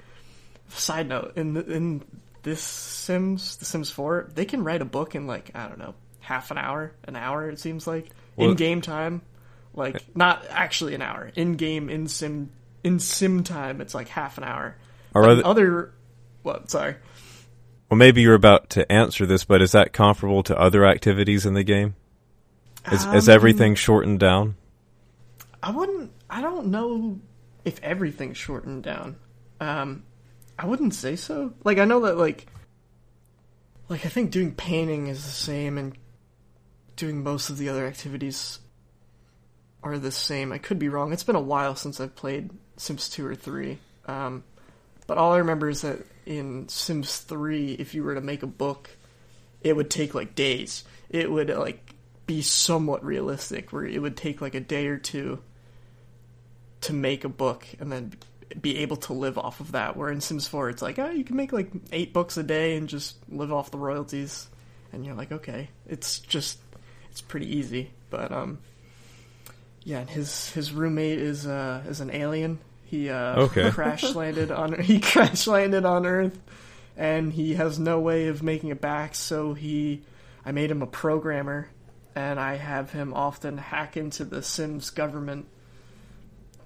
side 0.69 1.09
note 1.09 1.33
in 1.37 1.55
the, 1.55 1.65
in 1.65 2.03
this 2.43 2.61
Sims, 2.61 3.57
The 3.57 3.65
Sims 3.65 3.91
Four, 3.91 4.29
they 4.35 4.45
can 4.45 4.65
write 4.65 4.83
a 4.83 4.85
book 4.85 5.15
in 5.15 5.27
like 5.27 5.51
I 5.55 5.67
don't 5.67 5.79
know, 5.79 5.95
half 6.21 6.51
an 6.51 6.59
hour, 6.59 6.93
an 7.05 7.17
hour. 7.17 7.49
It 7.49 7.59
seems 7.59 7.87
like 7.87 8.11
Well- 8.37 8.51
in 8.51 8.57
game 8.57 8.83
time, 8.83 9.23
like 9.79 10.03
not 10.15 10.45
actually 10.51 10.95
an 10.95 11.01
hour. 11.03 11.31
In 11.35 11.55
game, 11.55 11.89
in 11.89 12.09
sim, 12.09 12.51
in 12.85 12.99
sim 12.99 13.43
time, 13.45 13.81
it's 13.81 13.95
like 13.95 14.09
half 14.09 14.37
an 14.37 14.45
hour. 14.45 14.77
Are 15.15 15.25
other- 15.25 15.47
other, 15.47 15.95
what? 16.43 16.71
Sorry. 16.71 16.97
Well, 17.91 17.97
maybe 17.97 18.21
you're 18.21 18.35
about 18.35 18.69
to 18.71 18.91
answer 18.93 19.25
this, 19.25 19.45
but 19.45 19.63
is 19.63 19.73
that 19.73 19.95
comparable 19.95 20.43
to 20.43 20.59
other 20.59 20.85
activities 20.85 21.47
in 21.47 21.55
the 21.55 21.65
game? 21.65 21.95
Is, 22.93 23.05
is 23.07 23.29
Um, 23.29 23.35
everything 23.35 23.75
shortened 23.75 24.21
down? 24.21 24.57
I 25.63 25.71
wouldn't. 25.71 26.13
I 26.29 26.43
don't 26.43 26.67
know 26.67 27.19
if 27.65 27.83
everything's 27.83 28.37
shortened 28.37 28.83
down. 28.83 29.17
Um, 29.61 30.03
I 30.59 30.67
wouldn't 30.67 30.95
say 30.95 31.17
so. 31.17 31.55
Like 31.65 31.79
I 31.79 31.85
know 31.87 32.01
that 32.01 32.17
like, 32.19 32.47
like 33.89 34.05
I 34.05 34.09
think 34.11 34.31
doing 34.31 34.53
painting 34.55 35.07
is 35.09 35.25
the 35.25 35.31
same, 35.31 35.79
and 35.79 35.97
doing 36.97 37.23
most 37.23 37.49
of 37.49 37.59
the 37.59 37.69
other 37.69 37.87
activities 37.87 38.59
are 39.89 39.99
the 39.99 40.13
same. 40.13 40.53
I 40.53 40.59
could 40.59 40.79
be 40.79 40.89
wrong. 40.89 41.13
It's 41.13 41.25
been 41.25 41.37
a 41.37 41.41
while 41.41 41.75
since 41.77 42.01
I've 42.01 42.15
played 42.17 42.51
Sims 42.77 43.09
two 43.09 43.27
or 43.27 43.35
three. 43.35 43.79
Um, 44.07 44.45
but 45.07 45.19
all 45.19 45.33
I 45.33 45.39
remember 45.39 45.69
is 45.69 45.83
that 45.83 45.99
in 46.27 46.69
Sims 46.69 47.19
three, 47.19 47.73
if 47.73 47.95
you 47.95 48.05
were 48.05 48.15
to 48.15 48.21
make 48.21 48.43
a 48.43 48.49
book, 48.49 48.91
it 49.63 49.75
would 49.75 49.91
take 49.91 50.15
like 50.15 50.35
days. 50.35 50.85
It 51.09 51.31
would 51.31 51.51
like 51.51 51.95
be 52.27 52.43
somewhat 52.43 53.05
realistic, 53.05 53.73
where 53.73 53.87
it 53.87 54.01
would 54.01 54.17
take 54.17 54.41
like 54.41 54.55
a 54.55 54.61
day 54.61 54.87
or 54.87 54.99
two 54.99 55.41
to 56.83 56.93
make 56.93 57.25
a 57.25 57.29
book 57.29 57.67
and 57.81 57.91
then 57.91 58.13
be 58.61 58.79
able 58.79 58.97
to 58.97 59.13
live 59.13 59.39
off 59.39 59.61
of 59.61 59.73
that. 59.73 59.97
Where 59.97 60.11
in 60.11 60.21
Sims 60.21 60.47
4, 60.47 60.71
it's 60.71 60.83
like, 60.83 60.99
oh, 60.99 61.11
you 61.11 61.25
can 61.25 61.37
make 61.37 61.53
like 61.53 61.71
eight 61.93 62.13
books 62.13 62.37
a 62.37 62.43
day 62.43 62.77
and 62.77 62.89
just 62.89 63.17
live 63.29 63.53
off 63.53 63.71
the 63.71 63.79
royalties. 63.79 64.49
and 64.93 65.05
you're 65.05 65.15
like, 65.15 65.33
okay, 65.33 65.69
it's 65.87 66.21
just 66.21 66.59
it's 67.11 67.21
pretty 67.21 67.57
easy. 67.57 67.91
But 68.11 68.33
um, 68.33 68.59
yeah, 69.89 70.01
and 70.01 70.11
his 70.11 70.51
his 70.51 70.71
roommate 70.71 71.19
is 71.19 71.47
uh 71.47 71.83
is 71.89 72.01
an 72.01 72.11
alien. 72.11 72.59
He 72.85 73.09
uh 73.09 73.41
Okay. 73.45 73.71
crash 73.73 74.15
landed 74.15 74.51
on 74.51 74.79
he 74.83 75.01
crash 75.01 75.47
landed 75.47 75.87
on 75.87 76.05
Earth, 76.05 76.39
and 76.95 77.33
he 77.33 77.55
has 77.55 77.79
no 77.79 77.99
way 77.99 78.27
of 78.27 78.43
making 78.43 78.69
it 78.69 78.83
back. 78.83 79.15
So 79.15 79.55
he, 79.55 80.03
I 80.45 80.53
made 80.53 80.71
him 80.71 80.83
a 80.83 80.87
programmer, 80.87 81.71
and 82.15 82.39
I 82.39 82.57
have 82.57 82.91
him 82.91 83.15
often 83.15 83.57
hack 83.57 83.97
into 83.97 84.27
the 84.27 84.43
Sims 84.43 84.91
government 84.91 85.47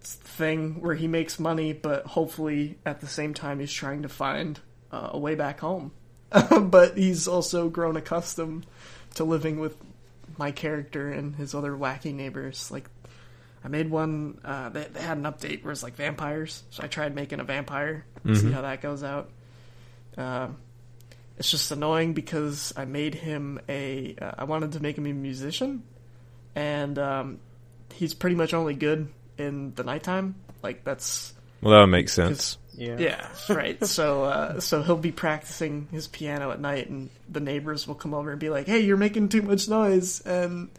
thing 0.00 0.80
where 0.80 0.96
he 0.96 1.06
makes 1.06 1.38
money, 1.38 1.72
but 1.72 2.04
hopefully 2.06 2.76
at 2.84 3.00
the 3.00 3.06
same 3.06 3.34
time 3.34 3.60
he's 3.60 3.72
trying 3.72 4.02
to 4.02 4.08
find 4.08 4.58
uh, 4.90 5.10
a 5.12 5.18
way 5.18 5.36
back 5.36 5.60
home. 5.60 5.92
but 6.60 6.98
he's 6.98 7.28
also 7.28 7.68
grown 7.68 7.96
accustomed 7.96 8.66
to 9.14 9.22
living 9.22 9.60
with 9.60 9.76
my 10.38 10.50
character 10.50 11.12
and 11.12 11.36
his 11.36 11.54
other 11.54 11.70
wacky 11.72 12.12
neighbors. 12.12 12.68
Like, 12.68 12.88
I 13.64 13.68
made 13.68 13.90
one. 13.90 14.40
Uh, 14.44 14.68
they, 14.70 14.84
they 14.84 15.00
had 15.00 15.18
an 15.18 15.24
update 15.24 15.62
where 15.62 15.72
it's 15.72 15.82
like 15.82 15.94
vampires, 15.94 16.62
so 16.70 16.82
I 16.82 16.88
tried 16.88 17.14
making 17.14 17.40
a 17.40 17.44
vampire. 17.44 18.04
See 18.34 18.50
how 18.52 18.62
that 18.62 18.80
goes 18.82 19.02
out. 19.02 19.30
Um, 20.16 20.56
it's 21.38 21.50
just 21.50 21.70
annoying 21.70 22.12
because 22.12 22.72
I 22.76 22.84
made 22.84 23.14
him 23.14 23.60
a. 23.68 24.14
Uh, 24.20 24.32
I 24.38 24.44
wanted 24.44 24.72
to 24.72 24.80
make 24.80 24.98
him 24.98 25.06
a 25.06 25.12
musician, 25.12 25.82
and 26.54 26.98
um, 26.98 27.38
he's 27.94 28.14
pretty 28.14 28.36
much 28.36 28.54
only 28.54 28.74
good 28.74 29.08
in 29.38 29.74
the 29.74 29.84
nighttime. 29.84 30.34
Like 30.62 30.84
that's 30.84 31.32
Well, 31.60 31.72
that 31.72 31.80
would 31.80 31.86
make 31.86 32.08
sense. 32.08 32.58
Yeah. 32.74 32.96
yeah, 32.98 33.28
right. 33.48 33.84
So 33.86 34.24
uh, 34.24 34.60
so 34.60 34.82
he'll 34.82 34.96
be 34.96 35.12
practicing 35.12 35.88
his 35.90 36.08
piano 36.08 36.50
at 36.50 36.60
night, 36.60 36.88
and 36.88 37.10
the 37.28 37.40
neighbors 37.40 37.86
will 37.86 37.94
come 37.94 38.14
over 38.14 38.30
and 38.30 38.40
be 38.40 38.50
like, 38.50 38.66
"Hey, 38.66 38.80
you're 38.80 38.96
making 38.96 39.28
too 39.28 39.42
much 39.42 39.68
noise," 39.68 40.20
and 40.20 40.70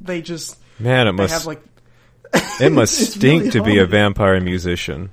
they 0.00 0.22
just 0.22 0.56
Man, 0.78 1.06
it 1.06 1.12
they 1.12 1.16
must 1.16 1.32
have 1.32 1.46
like 1.46 1.62
it 2.60 2.72
must 2.72 3.00
it's 3.00 3.14
stink 3.14 3.40
really 3.40 3.50
to 3.52 3.62
be 3.62 3.78
a 3.78 3.86
vampire 3.86 4.40
musician. 4.40 5.10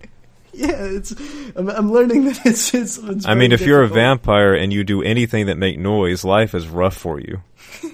yeah, 0.54 0.72
it's 0.74 1.12
I'm, 1.56 1.70
I'm 1.70 1.92
learning 1.92 2.26
that 2.26 2.46
it's 2.46 2.74
it's. 2.74 2.98
it's 2.98 3.26
I 3.26 3.36
mean, 3.36 3.52
if 3.52 3.62
you're 3.62 3.84
a 3.84 3.88
vampire 3.88 4.54
and 4.54 4.72
you 4.74 4.84
do 4.84 5.02
anything 5.02 5.46
that 5.48 5.58
make 5.58 5.78
noise, 5.80 6.24
life 6.24 6.54
is 6.54 6.68
rough 6.68 6.96
for 6.98 7.20
you. 7.20 7.42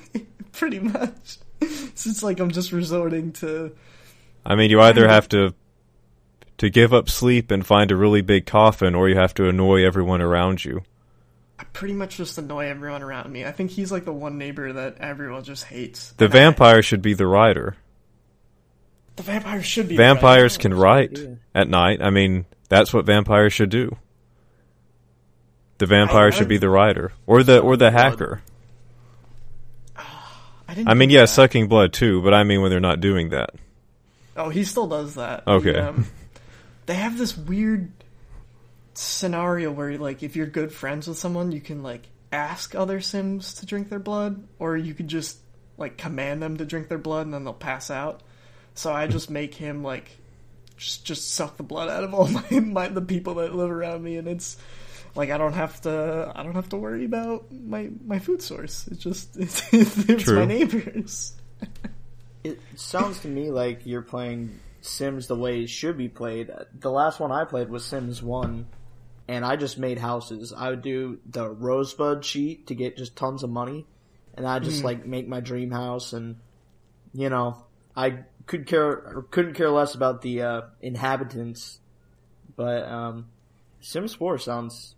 pretty 0.51 0.79
much. 0.79 1.37
So 1.95 2.09
it's 2.09 2.23
like 2.23 2.39
I'm 2.39 2.51
just 2.51 2.71
resorting 2.71 3.33
to 3.33 3.75
I 4.45 4.55
mean, 4.55 4.69
you 4.71 4.81
either 4.81 5.07
have 5.07 5.29
to 5.29 5.53
to 6.57 6.69
give 6.69 6.93
up 6.93 7.09
sleep 7.09 7.49
and 7.51 7.65
find 7.65 7.91
a 7.91 7.95
really 7.95 8.21
big 8.21 8.45
coffin, 8.45 8.93
or 8.95 9.09
you 9.09 9.15
have 9.15 9.33
to 9.35 9.49
annoy 9.49 9.83
everyone 9.85 10.21
around 10.21 10.63
you. 10.63 10.83
I 11.57 11.63
pretty 11.73 11.93
much 11.93 12.17
just 12.17 12.37
annoy 12.37 12.67
everyone 12.67 13.01
around 13.03 13.31
me. 13.31 13.45
I 13.45 13.51
think 13.51 13.71
he's 13.71 13.91
like 13.91 14.05
the 14.05 14.13
one 14.13 14.37
neighbor 14.37 14.73
that 14.73 14.97
everyone 14.99 15.43
just 15.43 15.63
hates. 15.65 16.11
The 16.13 16.25
And 16.25 16.33
I- 16.33 16.37
vampire 16.37 16.81
should 16.81 17.01
be 17.01 17.13
the 17.13 17.27
rider. 17.27 17.75
The 19.15 19.23
vampire 19.23 19.61
should 19.61 19.87
be 19.87 19.97
Vampires 19.97 20.57
can 20.57 20.73
write 20.73 21.11
idea. 21.11 21.37
at 21.53 21.67
night. 21.67 22.01
I 22.01 22.09
mean, 22.09 22.45
that's 22.69 22.93
what 22.93 23.05
vampires 23.05 23.53
should 23.53 23.69
do. 23.69 23.97
The 25.77 25.85
vampire 25.87 26.31
should 26.31 26.47
be 26.47 26.57
the 26.57 26.69
writer 26.69 27.11
or 27.25 27.43
the 27.43 27.59
or 27.59 27.75
the 27.75 27.89
hacker. 27.91 28.41
I, 29.97 30.73
didn't 30.75 30.87
I 30.87 30.93
mean, 30.93 31.09
yeah, 31.09 31.21
that. 31.21 31.27
sucking 31.27 31.67
blood 31.67 31.91
too, 31.91 32.21
but 32.21 32.33
I 32.33 32.43
mean 32.43 32.61
when 32.61 32.69
they're 32.69 32.79
not 32.79 33.01
doing 33.01 33.29
that. 33.29 33.49
Oh, 34.37 34.49
he 34.49 34.63
still 34.63 34.87
does 34.87 35.15
that. 35.15 35.45
Okay. 35.47 35.73
He, 35.73 35.77
um, 35.79 36.05
they 36.85 36.93
have 36.95 37.17
this 37.17 37.35
weird 37.35 37.91
scenario 38.93 39.71
where, 39.71 39.97
like, 39.97 40.23
if 40.23 40.35
you're 40.35 40.45
good 40.45 40.71
friends 40.71 41.07
with 41.07 41.17
someone, 41.17 41.51
you 41.51 41.61
can 41.61 41.83
like 41.83 42.07
ask 42.31 42.75
other 42.75 43.01
Sims 43.01 43.55
to 43.55 43.65
drink 43.65 43.89
their 43.89 43.99
blood, 43.99 44.41
or 44.59 44.77
you 44.77 44.93
could 44.93 45.07
just 45.07 45.37
like 45.77 45.97
command 45.97 46.41
them 46.41 46.57
to 46.57 46.65
drink 46.65 46.87
their 46.87 46.97
blood, 46.97 47.25
and 47.25 47.33
then 47.33 47.43
they'll 47.43 47.53
pass 47.53 47.91
out. 47.91 48.21
So 48.73 48.91
I 48.91 49.07
just 49.07 49.29
make 49.29 49.53
him 49.53 49.83
like 49.83 50.09
just 50.77 51.05
just 51.05 51.33
suck 51.33 51.57
the 51.57 51.63
blood 51.63 51.89
out 51.89 52.03
of 52.03 52.13
all 52.13 52.27
my, 52.51 52.59
my 52.59 52.87
the 52.87 53.01
people 53.01 53.35
that 53.35 53.55
live 53.55 53.71
around 53.71 54.03
me, 54.03 54.17
and 54.17 54.27
it's 54.27 54.57
like 55.15 55.29
I 55.29 55.37
don't 55.37 55.53
have 55.53 55.79
to 55.81 56.31
I 56.35 56.43
don't 56.43 56.55
have 56.55 56.69
to 56.69 56.77
worry 56.77 57.05
about 57.05 57.51
my 57.51 57.89
my 58.05 58.19
food 58.19 58.41
source. 58.41 58.87
It's 58.87 59.01
just 59.01 59.37
it's, 59.37 59.73
it's 59.73 60.23
True. 60.23 60.39
my 60.39 60.45
neighbors. 60.45 61.33
It 62.43 62.59
sounds 62.73 63.19
to 63.19 63.27
me 63.27 63.51
like 63.51 63.85
you're 63.85 64.01
playing 64.01 64.59
Sims 64.81 65.27
the 65.27 65.35
way 65.35 65.61
it 65.61 65.69
should 65.69 65.95
be 65.95 66.09
played. 66.09 66.49
The 66.73 66.89
last 66.89 67.19
one 67.19 67.31
I 67.31 67.45
played 67.45 67.69
was 67.69 67.85
Sims 67.85 68.23
1, 68.23 68.65
and 69.27 69.45
I 69.45 69.55
just 69.57 69.77
made 69.77 69.99
houses. 69.99 70.51
I 70.51 70.71
would 70.71 70.81
do 70.81 71.19
the 71.29 71.47
Rosebud 71.47 72.23
cheat 72.23 72.65
to 72.67 72.73
get 72.73 72.97
just 72.97 73.15
tons 73.15 73.43
of 73.43 73.51
money, 73.51 73.85
and 74.33 74.47
I 74.47 74.57
just 74.57 74.79
hmm. 74.79 74.85
like 74.85 75.05
make 75.05 75.27
my 75.27 75.39
dream 75.39 75.69
house, 75.69 76.13
and 76.13 76.37
you 77.13 77.29
know, 77.29 77.63
I 77.95 78.23
could 78.45 78.65
care 78.65 78.87
or 78.87 79.25
couldn't 79.29 79.53
care 79.53 79.69
less 79.69 79.95
about 79.95 80.21
the 80.21 80.41
uh, 80.41 80.61
inhabitants, 80.81 81.79
but 82.55 82.87
um, 82.87 83.27
Sims 83.81 84.13
4 84.13 84.37
sounds 84.37 84.95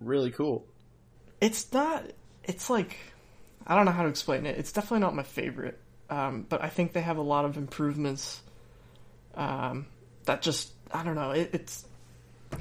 really 0.00 0.30
cool. 0.30 0.66
it's 1.40 1.72
not 1.72 2.04
it's 2.44 2.68
like 2.68 2.96
i 3.66 3.74
don't 3.74 3.86
know 3.86 3.92
how 3.92 4.02
to 4.02 4.08
explain 4.08 4.44
it. 4.46 4.58
It's 4.58 4.72
definitely 4.72 5.00
not 5.00 5.14
my 5.14 5.22
favorite. 5.22 5.80
Um, 6.10 6.46
but 6.48 6.62
i 6.62 6.68
think 6.68 6.92
they 6.92 7.00
have 7.00 7.16
a 7.16 7.22
lot 7.22 7.44
of 7.44 7.56
improvements 7.56 8.40
um, 9.34 9.86
that 10.24 10.42
just 10.42 10.72
i 10.92 11.02
don't 11.02 11.14
know. 11.14 11.30
It, 11.32 11.50
it's 11.52 11.84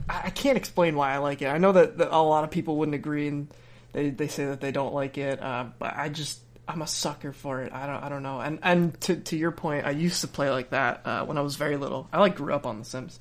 I, 0.10 0.24
I 0.26 0.30
can't 0.30 0.58
explain 0.58 0.96
why 0.96 1.14
i 1.14 1.18
like 1.18 1.42
it. 1.42 1.48
I 1.48 1.58
know 1.58 1.74
that, 1.74 1.98
that 1.98 2.10
a 2.12 2.18
lot 2.22 2.44
of 2.44 2.52
people 2.52 2.78
wouldn't 2.78 2.96
agree 2.96 3.28
and 3.28 3.48
they, 3.92 4.10
they 4.10 4.28
say 4.28 4.46
that 4.46 4.62
they 4.62 4.72
don't 4.72 4.94
like 4.94 5.18
it 5.18 5.42
uh, 5.42 5.66
but 5.78 5.94
i 5.96 6.10
just 6.10 6.40
i'm 6.68 6.82
a 6.82 6.88
sucker 6.88 7.32
for 7.32 7.62
it 7.62 7.72
i 7.74 7.86
don't 7.86 8.04
i 8.04 8.10
don't 8.10 8.24
know 8.24 8.40
and 8.40 8.60
and 8.64 9.00
to, 9.02 9.16
to 9.16 9.38
your 9.38 9.52
point 9.52 9.86
i 9.86 9.92
used 9.92 10.22
to 10.22 10.28
play 10.28 10.50
like 10.50 10.72
that 10.72 11.02
uh, 11.06 11.26
when 11.26 11.38
i 11.38 11.42
was 11.42 11.56
very 11.56 11.78
little 11.78 12.08
i 12.12 12.20
like 12.20 12.36
grew 12.36 12.54
up 12.54 12.66
on 12.66 12.80
the 12.80 12.86
sims 12.86 13.20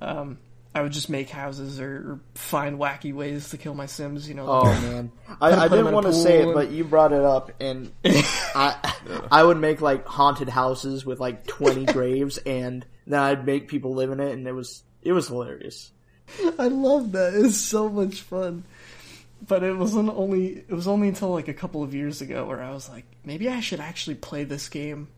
um, 0.00 0.38
I 0.74 0.82
would 0.82 0.90
just 0.90 1.08
make 1.08 1.30
houses 1.30 1.78
or, 1.78 1.94
or 1.94 2.20
find 2.34 2.78
wacky 2.80 3.14
ways 3.14 3.50
to 3.50 3.58
kill 3.58 3.74
my 3.74 3.86
Sims. 3.86 4.28
You 4.28 4.34
know, 4.34 4.46
Oh 4.48 4.64
man, 4.82 5.12
I, 5.40 5.52
I 5.52 5.68
didn't 5.68 5.92
want 5.92 6.06
to 6.06 6.12
say 6.12 6.42
it, 6.42 6.52
but 6.52 6.70
you 6.70 6.82
brought 6.82 7.12
it 7.12 7.22
up, 7.22 7.52
and 7.60 7.92
I 8.04 8.94
I 9.30 9.44
would 9.44 9.58
make 9.58 9.80
like 9.80 10.04
haunted 10.04 10.48
houses 10.48 11.06
with 11.06 11.20
like 11.20 11.46
twenty 11.46 11.84
graves, 11.92 12.38
and 12.38 12.84
then 13.06 13.20
I'd 13.20 13.46
make 13.46 13.68
people 13.68 13.94
live 13.94 14.10
in 14.10 14.18
it, 14.18 14.32
and 14.32 14.46
it 14.48 14.52
was 14.52 14.82
it 15.02 15.12
was 15.12 15.28
hilarious. 15.28 15.92
I 16.58 16.66
love 16.66 17.12
that. 17.12 17.34
It's 17.34 17.56
so 17.56 17.88
much 17.88 18.22
fun. 18.22 18.64
But 19.46 19.62
it 19.62 19.76
wasn't 19.76 20.08
only 20.10 20.64
it 20.68 20.72
was 20.72 20.88
only 20.88 21.08
until 21.08 21.30
like 21.30 21.48
a 21.48 21.54
couple 21.54 21.82
of 21.82 21.94
years 21.94 22.20
ago 22.20 22.46
where 22.46 22.62
I 22.62 22.72
was 22.72 22.88
like, 22.88 23.04
maybe 23.24 23.48
I 23.48 23.60
should 23.60 23.80
actually 23.80 24.16
play 24.16 24.44
this 24.44 24.68
game 24.68 25.08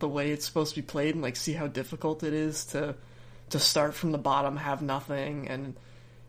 the 0.00 0.08
way 0.08 0.30
it's 0.30 0.46
supposed 0.46 0.74
to 0.74 0.82
be 0.82 0.86
played 0.86 1.14
and 1.14 1.22
like 1.22 1.36
see 1.36 1.52
how 1.52 1.66
difficult 1.66 2.22
it 2.22 2.32
is 2.32 2.66
to 2.66 2.94
to 3.50 3.58
start 3.58 3.94
from 3.94 4.12
the 4.12 4.18
bottom, 4.18 4.56
have 4.56 4.82
nothing 4.82 5.48
and 5.48 5.76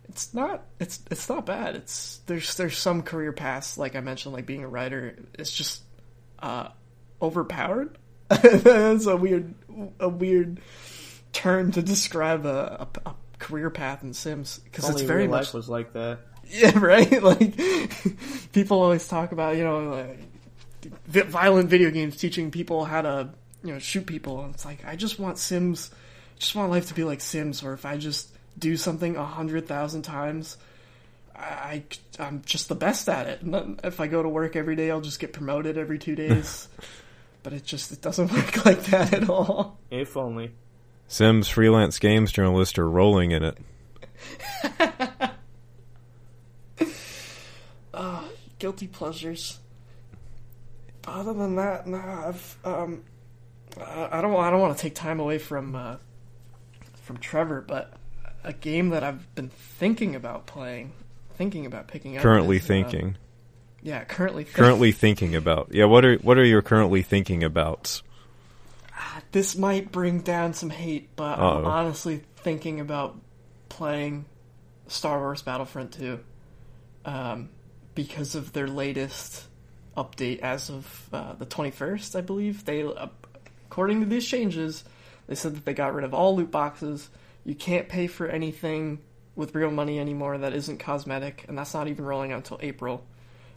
it's 0.07 0.33
not 0.33 0.63
it's 0.79 0.99
it's 1.09 1.27
not 1.29 1.45
bad. 1.45 1.75
It's 1.75 2.19
there's 2.25 2.55
there's 2.55 2.77
some 2.77 3.01
career 3.01 3.31
paths 3.31 3.77
like 3.77 3.95
I 3.95 4.01
mentioned 4.01 4.33
like 4.33 4.45
being 4.45 4.63
a 4.63 4.67
writer 4.67 5.15
it's 5.37 5.51
just 5.51 5.81
uh 6.39 6.69
overpowered. 7.21 7.97
That's 8.29 9.05
a 9.07 9.15
weird 9.15 9.53
a 9.99 10.09
weird 10.09 10.59
term 11.33 11.71
to 11.71 11.81
describe 11.81 12.45
a, 12.45 12.87
a, 13.05 13.09
a 13.09 13.15
career 13.39 13.69
path 13.69 14.03
in 14.03 14.13
Sims 14.13 14.59
because 14.59 14.89
it's 14.89 15.01
very 15.01 15.27
much 15.27 15.53
was 15.53 15.69
like 15.69 15.93
that. 15.93 16.19
Yeah 16.51 16.77
right. 16.77 17.21
Like 17.21 18.51
people 18.51 18.81
always 18.81 19.07
talk 19.07 19.31
about 19.31 19.57
you 19.57 19.63
know 19.63 20.07
like, 21.11 21.27
violent 21.27 21.69
video 21.69 21.91
games 21.91 22.17
teaching 22.17 22.51
people 22.51 22.85
how 22.85 23.01
to 23.01 23.29
you 23.63 23.73
know 23.73 23.79
shoot 23.79 24.05
people, 24.05 24.43
and 24.43 24.53
it's 24.53 24.65
like 24.65 24.85
I 24.85 24.95
just 24.95 25.19
want 25.19 25.37
Sims, 25.37 25.91
just 26.37 26.55
want 26.55 26.71
life 26.71 26.87
to 26.87 26.93
be 26.93 27.03
like 27.03 27.21
Sims, 27.21 27.63
where 27.63 27.73
if 27.73 27.85
I 27.85 27.97
just 27.97 28.29
do 28.57 28.75
something 28.77 29.15
a 29.15 29.25
hundred 29.25 29.67
thousand 29.67 30.03
times. 30.03 30.57
I, 31.33 31.81
I 32.19 32.27
am 32.27 32.43
just 32.45 32.69
the 32.69 32.75
best 32.75 33.09
at 33.09 33.25
it. 33.25 33.41
And 33.41 33.51
then 33.51 33.79
if 33.83 33.99
I 33.99 34.05
go 34.05 34.21
to 34.21 34.29
work 34.29 34.55
every 34.55 34.75
day, 34.75 34.91
I'll 34.91 35.01
just 35.01 35.19
get 35.19 35.33
promoted 35.33 35.75
every 35.75 35.97
two 35.97 36.13
days. 36.27 36.67
but 37.41 37.53
it 37.53 37.63
just 37.63 37.91
it 37.91 38.01
doesn't 38.01 38.31
work 38.33 38.63
like 38.63 38.83
that 38.85 39.13
at 39.13 39.27
all. 39.27 39.79
If 39.89 40.15
only. 40.15 40.51
Sims 41.07 41.49
freelance 41.49 41.97
games 41.97 42.31
journalists 42.31 42.77
are 42.77 42.87
rolling 42.87 43.31
in 43.31 43.43
it. 43.43 43.57
Guilty 48.61 48.87
pleasures. 48.87 49.59
Other 51.07 51.33
than 51.33 51.55
that, 51.55 51.87
nah, 51.87 52.27
I've 52.27 52.57
um, 52.63 53.03
I 53.75 54.21
don't 54.21 54.35
I 54.35 54.51
don't 54.51 54.61
want 54.61 54.77
to 54.77 54.81
take 54.81 54.93
time 54.93 55.19
away 55.19 55.39
from 55.39 55.75
uh, 55.75 55.95
from 57.01 57.17
Trevor, 57.17 57.61
but 57.61 57.93
a 58.43 58.53
game 58.53 58.89
that 58.89 59.03
I've 59.03 59.33
been 59.33 59.49
thinking 59.49 60.15
about 60.15 60.45
playing, 60.45 60.93
thinking 61.35 61.65
about 61.65 61.87
picking 61.87 62.17
up. 62.17 62.21
Currently 62.23 62.57
is, 62.57 62.63
uh, 62.63 62.67
thinking. 62.67 63.17
yeah, 63.81 64.03
currently 64.03 64.43
think- 64.43 64.55
Currently 64.57 64.91
thinking 64.91 65.35
about. 65.35 65.69
Yeah, 65.73 65.85
what 65.85 66.05
are 66.05 66.17
what 66.17 66.37
are 66.37 66.45
you 66.45 66.61
currently 66.61 67.01
thinking 67.01 67.43
about? 67.43 68.01
This 69.31 69.57
might 69.57 69.91
bring 69.91 70.19
down 70.19 70.53
some 70.53 70.69
hate, 70.69 71.15
but 71.15 71.39
Uh-oh. 71.39 71.59
I'm 71.59 71.65
honestly 71.65 72.21
thinking 72.37 72.79
about 72.79 73.17
playing 73.69 74.25
Star 74.87 75.17
Wars 75.19 75.41
Battlefront 75.41 75.93
2. 75.93 76.19
Um, 77.05 77.49
because 77.95 78.35
of 78.35 78.53
their 78.53 78.67
latest 78.67 79.45
update 79.97 80.39
as 80.39 80.69
of 80.69 81.09
uh, 81.13 81.33
the 81.33 81.45
21st, 81.45 82.15
I 82.15 82.21
believe. 82.21 82.65
They, 82.65 82.83
uh, 82.83 83.07
according 83.69 83.99
to 84.01 84.05
these 84.05 84.25
changes, 84.25 84.83
they 85.27 85.35
said 85.35 85.55
that 85.55 85.65
they 85.65 85.73
got 85.73 85.93
rid 85.93 86.05
of 86.05 86.13
all 86.13 86.35
loot 86.35 86.51
boxes. 86.51 87.09
You 87.43 87.55
can't 87.55 87.89
pay 87.89 88.07
for 88.07 88.27
anything 88.27 88.99
with 89.35 89.55
real 89.55 89.71
money 89.71 89.99
anymore 89.99 90.37
that 90.37 90.53
isn't 90.53 90.79
cosmetic, 90.79 91.45
and 91.47 91.57
that's 91.57 91.73
not 91.73 91.87
even 91.87 92.05
rolling 92.05 92.31
out 92.31 92.37
until 92.37 92.59
April. 92.61 93.03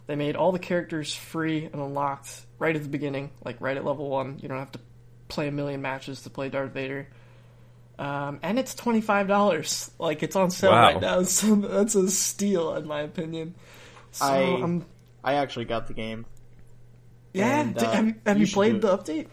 They 0.07 0.15
made 0.15 0.35
all 0.35 0.51
the 0.51 0.59
characters 0.59 1.13
free 1.13 1.65
and 1.65 1.75
unlocked 1.75 2.29
right 2.59 2.75
at 2.75 2.83
the 2.83 2.89
beginning, 2.89 3.31
like 3.43 3.57
right 3.59 3.75
at 3.75 3.83
level 3.85 4.09
one. 4.09 4.39
You 4.41 4.47
don't 4.49 4.59
have 4.59 4.71
to 4.73 4.79
play 5.27 5.47
a 5.47 5.51
million 5.51 5.81
matches 5.81 6.21
to 6.21 6.29
play 6.29 6.49
Darth 6.49 6.71
Vader. 6.73 7.07
Um, 7.97 8.39
and 8.43 8.59
it's 8.59 8.75
twenty 8.75 9.01
five 9.01 9.27
dollars. 9.27 9.89
Like 9.97 10.21
it's 10.21 10.35
on 10.35 10.51
sale 10.51 10.71
Wow. 10.71 10.81
right 10.83 11.01
now, 11.01 11.23
so 11.23 11.55
that's 11.55 11.95
a 11.95 12.09
steal 12.11 12.75
in 12.75 12.87
my 12.87 13.01
opinion. 13.01 13.55
So 14.15 14.25
I- 14.25 14.61
I'm 14.63 14.85
I 15.23 15.33
actually 15.35 15.65
got 15.65 15.87
the 15.87 15.93
game. 15.93 16.25
yeah. 17.33 17.61
And, 17.61 17.77
uh, 17.77 17.91
have 17.91 18.05
you, 18.07 18.15
have 18.25 18.37
you 18.37 18.45
you 18.45 18.51
played 18.53 18.81
the 18.81 18.97
update? 18.97 19.27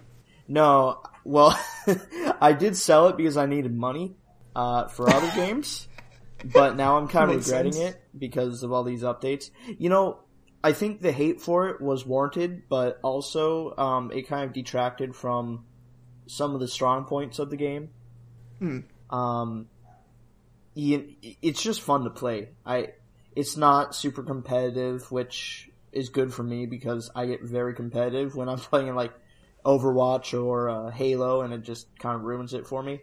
No, 0.49 1.03
well, 1.25 1.59
I 2.41 2.53
did 2.53 2.77
sell 2.77 3.09
it 3.09 3.17
because 3.17 3.37
I 3.37 3.47
needed 3.47 3.75
money 3.75 4.17
uh, 4.57 4.89
for 4.89 5.09
other 5.09 5.31
games, 5.37 5.87
but 6.45 6.77
now 6.77 6.97
I'm 6.97 7.09
kind 7.09 7.31
of 7.31 7.37
regretting 7.45 7.73
sense. 7.73 7.95
it 7.95 8.03
because 8.19 8.63
of 8.63 8.73
all 8.73 8.85
these 8.85 9.03
updates. 9.03 9.51
You 9.79 9.89
know, 9.91 10.21
I 10.65 10.73
think 10.73 11.01
the 11.01 11.13
hate 11.13 11.41
for 11.41 11.69
it 11.69 11.81
was 11.81 12.05
warranted, 12.07 12.63
but 12.69 12.99
also 13.03 13.77
um, 13.77 14.11
it 14.13 14.27
kind 14.29 14.45
of 14.45 14.53
detracted 14.53 15.15
from 15.15 15.65
some 16.27 16.55
of 16.55 16.61
the 16.61 16.69
strong 16.69 17.05
points 17.05 17.39
of 17.39 17.51
the 17.51 17.57
game. 17.57 17.91
Hmm. 18.59 18.79
Um, 19.11 19.67
it's 20.75 21.63
just 21.63 21.83
fun 21.83 22.05
to 22.05 22.11
play. 22.11 22.49
I, 22.65 22.89
it's 23.37 23.57
not 23.57 23.95
super 23.95 24.23
competitive, 24.23 25.11
which 25.11 25.71
is 25.93 26.09
good 26.09 26.33
for 26.33 26.43
me 26.43 26.67
because 26.67 27.11
I 27.15 27.27
get 27.27 27.43
very 27.43 27.75
competitive 27.75 28.35
when 28.35 28.49
I'm 28.49 28.59
playing 28.71 28.95
like 28.95 29.13
Overwatch 29.65 30.41
or 30.41 30.69
uh, 30.69 30.91
Halo, 30.91 31.43
and 31.43 31.53
it 31.53 31.63
just 31.63 31.87
kind 31.99 32.17
of 32.17 32.23
ruins 32.23 32.55
it 32.55 32.67
for 32.67 32.83
me. 32.83 33.01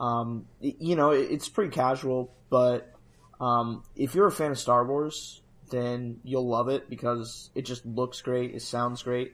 Um, 0.00 0.46
you 0.60 0.96
know, 0.96 1.10
it- 1.10 1.30
it's 1.30 1.48
pretty 1.48 1.70
casual, 1.70 2.34
but 2.50 2.92
um, 3.40 3.82
if 3.96 4.14
you're 4.14 4.26
a 4.26 4.32
fan 4.32 4.50
of 4.52 4.58
Star 4.58 4.86
Wars, 4.86 5.42
then 5.70 6.20
you'll 6.24 6.48
love 6.48 6.68
it 6.68 6.88
because 6.88 7.50
it 7.54 7.62
just 7.62 7.84
looks 7.84 8.22
great, 8.22 8.54
it 8.54 8.62
sounds 8.62 9.02
great. 9.02 9.32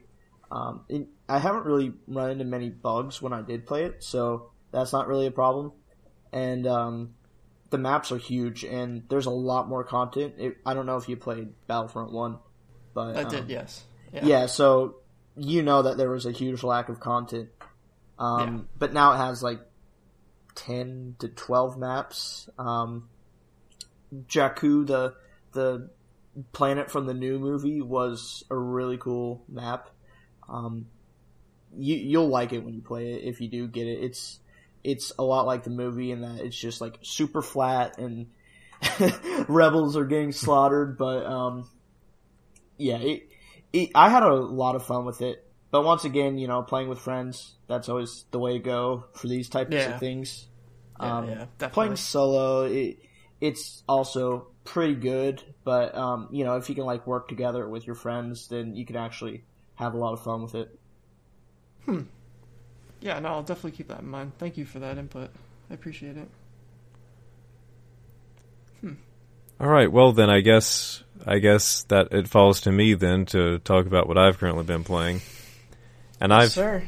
Um, 0.51 0.85
it, 0.89 1.07
I 1.29 1.39
haven't 1.39 1.65
really 1.65 1.93
run 2.07 2.31
into 2.31 2.45
many 2.45 2.71
bugs 2.71 3.21
when 3.23 3.33
I 3.33 3.43
did 3.43 3.67
play 3.67 3.85
it, 3.85 4.03
so 4.03 4.51
that's 4.73 4.93
not 4.93 5.07
really 5.09 5.27
a 5.27 5.31
problem. 5.31 5.73
And 6.33 6.67
um, 6.67 7.15
the 7.75 7.79
maps 7.79 8.13
are 8.13 8.19
huge, 8.19 8.63
and 8.63 9.03
there's 9.09 9.27
a 9.27 9.31
lot 9.31 9.69
more 9.69 9.83
content. 9.83 10.35
It, 10.39 10.59
I 10.65 10.75
don't 10.75 10.87
know 10.87 10.97
if 10.97 11.09
you 11.09 11.17
played 11.17 11.49
Battlefront 11.67 12.13
One, 12.13 12.39
but 12.95 13.17
I 13.17 13.23
um, 13.23 13.31
did, 13.31 13.51
yes. 13.51 13.83
yeah. 14.13 14.47
so 14.47 14.99
you 15.37 15.61
know 15.61 15.83
that 15.83 15.97
there 15.97 16.09
was 16.09 16.25
a 16.25 16.31
huge 16.31 16.63
lack 16.63 16.89
of 16.89 17.01
content. 17.01 17.49
Um, 18.17 18.39
Yeah. 18.39 18.63
But 18.79 18.93
now 18.93 19.15
it 19.15 19.17
has 19.17 19.43
like 19.43 19.59
10 20.55 21.17
to 21.19 21.27
12 21.27 21.77
maps. 21.77 22.49
Um, 22.57 23.09
Jakku, 24.29 24.87
the, 24.87 25.15
the 25.51 25.91
planet 26.53 26.93
from 26.93 27.07
the 27.07 27.15
new 27.15 27.41
movie, 27.41 27.83
was 27.83 28.45
a 28.53 28.57
really 28.57 28.99
cool 28.99 29.43
map. 29.49 29.91
Um, 30.49 30.87
you, 31.77 31.97
you'll 31.97 32.29
like 32.29 32.53
it 32.53 32.65
when 32.65 32.75
you 32.75 32.83
play 32.83 33.15
it 33.15 33.25
if 33.25 33.41
you 33.41 33.49
do 33.49 33.67
get 33.67 33.89
it. 33.89 34.05
It's, 34.05 34.39
it's 34.85 35.13
a 35.19 35.25
lot 35.25 35.47
like 35.47 35.65
the 35.65 35.71
movie 35.71 36.13
in 36.13 36.21
that 36.21 36.41
it's 36.41 36.57
just 36.57 36.81
like 36.81 36.99
super 37.03 37.41
flat 37.43 37.99
and 37.99 38.27
rebels 39.49 39.97
are 39.97 40.05
getting 40.05 40.31
slaughtered, 40.33 40.99
but, 40.99 41.25
um, 41.25 41.69
yeah, 42.77 42.99
it, 42.99 43.29
it, 43.73 43.91
I 43.95 44.11
had 44.11 44.23
a 44.23 44.35
lot 44.35 44.77
of 44.77 44.85
fun 44.85 45.05
with 45.07 45.23
it. 45.23 45.41
But 45.71 45.85
once 45.85 46.05
again, 46.05 46.39
you 46.39 46.47
know, 46.47 46.63
playing 46.63 46.89
with 46.89 46.99
friends, 47.01 47.57
that's 47.67 47.89
always 47.89 48.27
the 48.31 48.39
way 48.39 48.53
to 48.55 48.59
go 48.61 49.05
for 49.15 49.27
these 49.27 49.49
types 49.49 49.73
Yeah. 49.73 49.95
of 49.95 50.01
things. 50.01 50.47
Yeah, 51.01 51.19
Um, 51.19 51.29
yeah. 51.29 51.69
Playing 51.69 51.97
solo, 51.97 52.65
it, 52.65 52.99
it's 53.41 53.83
also 53.89 54.49
pretty 54.65 54.95
good, 54.95 55.43
but, 55.65 55.95
um, 55.97 56.29
you 56.31 56.45
know, 56.45 56.57
if 56.57 56.69
you 56.69 56.75
can, 56.75 56.85
like, 56.85 57.07
work 57.07 57.27
together 57.29 57.69
with 57.69 57.87
your 57.87 57.97
friends, 57.97 58.49
then 58.49 58.77
you 58.77 58.85
can 58.87 58.97
actually 58.97 59.45
have 59.77 59.95
a 59.95 59.97
lot 59.99 60.13
of 60.13 60.23
fun 60.23 60.43
with 60.43 60.55
it. 60.55 60.79
Yeah, 63.05 63.21
no, 63.21 63.29
I'll 63.29 63.43
definitely 63.43 63.73
keep 63.73 63.89
that 63.89 64.01
in 64.01 64.09
mind. 64.09 64.33
Thank 64.39 64.57
you 64.57 64.65
for 64.65 64.79
that 64.79 64.97
input. 64.97 65.29
I 65.71 65.75
appreciate 65.75 66.17
it. 66.17 66.29
All 69.61 69.69
right. 69.69 69.93
Well, 69.93 70.13
then 70.13 70.31
I 70.31 70.41
guess 70.41 71.05
I 71.27 71.39
guess 71.39 71.83
that 71.85 72.13
it 72.13 72.29
falls 72.29 72.63
to 72.63 72.73
me 72.73 72.95
then 72.95 73.27
to 73.27 73.59
talk 73.59 73.87
about 73.87 74.09
what 74.09 74.17
I've 74.17 74.39
currently 74.39 74.65
been 74.65 74.85
playing. 74.85 75.21
And 76.19 76.33
I've 76.33 76.53
Sir. 76.53 76.85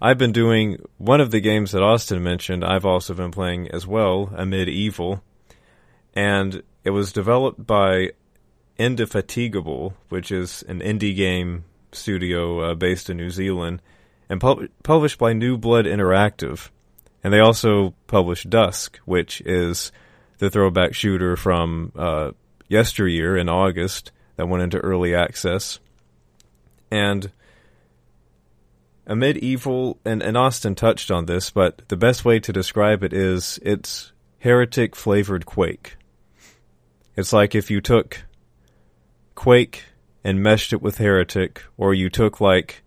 I've 0.00 0.16
been 0.16 0.32
doing 0.32 0.78
one 0.96 1.20
of 1.20 1.30
the 1.30 1.40
games 1.40 1.72
that 1.72 1.82
Austin 1.82 2.22
mentioned. 2.22 2.64
I've 2.64 2.86
also 2.86 3.12
been 3.12 3.30
playing 3.30 3.68
as 3.68 3.86
well, 3.86 4.32
Amid 4.34 4.70
Evil, 4.70 5.22
and 6.14 6.62
it 6.82 6.90
was 6.90 7.12
developed 7.12 7.66
by 7.66 8.12
Indefatigable, 8.78 9.94
which 10.08 10.32
is 10.32 10.62
an 10.62 10.80
indie 10.80 11.14
game 11.14 11.64
studio 11.92 12.70
uh, 12.70 12.74
based 12.74 13.10
in 13.10 13.18
New 13.18 13.30
Zealand, 13.30 13.82
and 14.30 14.40
pub- 14.40 14.68
published 14.82 15.18
by 15.18 15.34
New 15.34 15.58
Blood 15.58 15.84
Interactive. 15.84 16.70
And 17.22 17.34
they 17.34 17.40
also 17.40 17.92
published 18.06 18.48
Dusk, 18.48 18.98
which 19.04 19.42
is 19.42 19.92
the 20.38 20.48
throwback 20.48 20.94
shooter 20.94 21.36
from 21.36 21.92
uh, 21.94 22.30
yesteryear 22.68 23.36
in 23.36 23.48
August 23.48 24.12
that 24.36 24.48
went 24.48 24.62
into 24.62 24.78
early 24.78 25.14
access. 25.14 25.80
And 26.90 27.30
Amid 29.06 29.38
Evil, 29.38 29.98
and, 30.04 30.22
and 30.22 30.36
Austin 30.36 30.76
touched 30.76 31.10
on 31.10 31.26
this, 31.26 31.50
but 31.50 31.82
the 31.88 31.96
best 31.96 32.24
way 32.24 32.38
to 32.38 32.52
describe 32.52 33.02
it 33.02 33.12
is 33.12 33.58
it's 33.62 34.12
heretic 34.38 34.94
flavored 34.94 35.44
Quake. 35.44 35.96
It's 37.16 37.32
like 37.32 37.54
if 37.54 37.70
you 37.70 37.80
took 37.80 38.22
Quake 39.34 39.84
and 40.22 40.42
meshed 40.42 40.72
it 40.72 40.80
with 40.80 40.98
Heretic, 40.98 41.64
or 41.76 41.92
you 41.92 42.08
took 42.08 42.40
like 42.40 42.82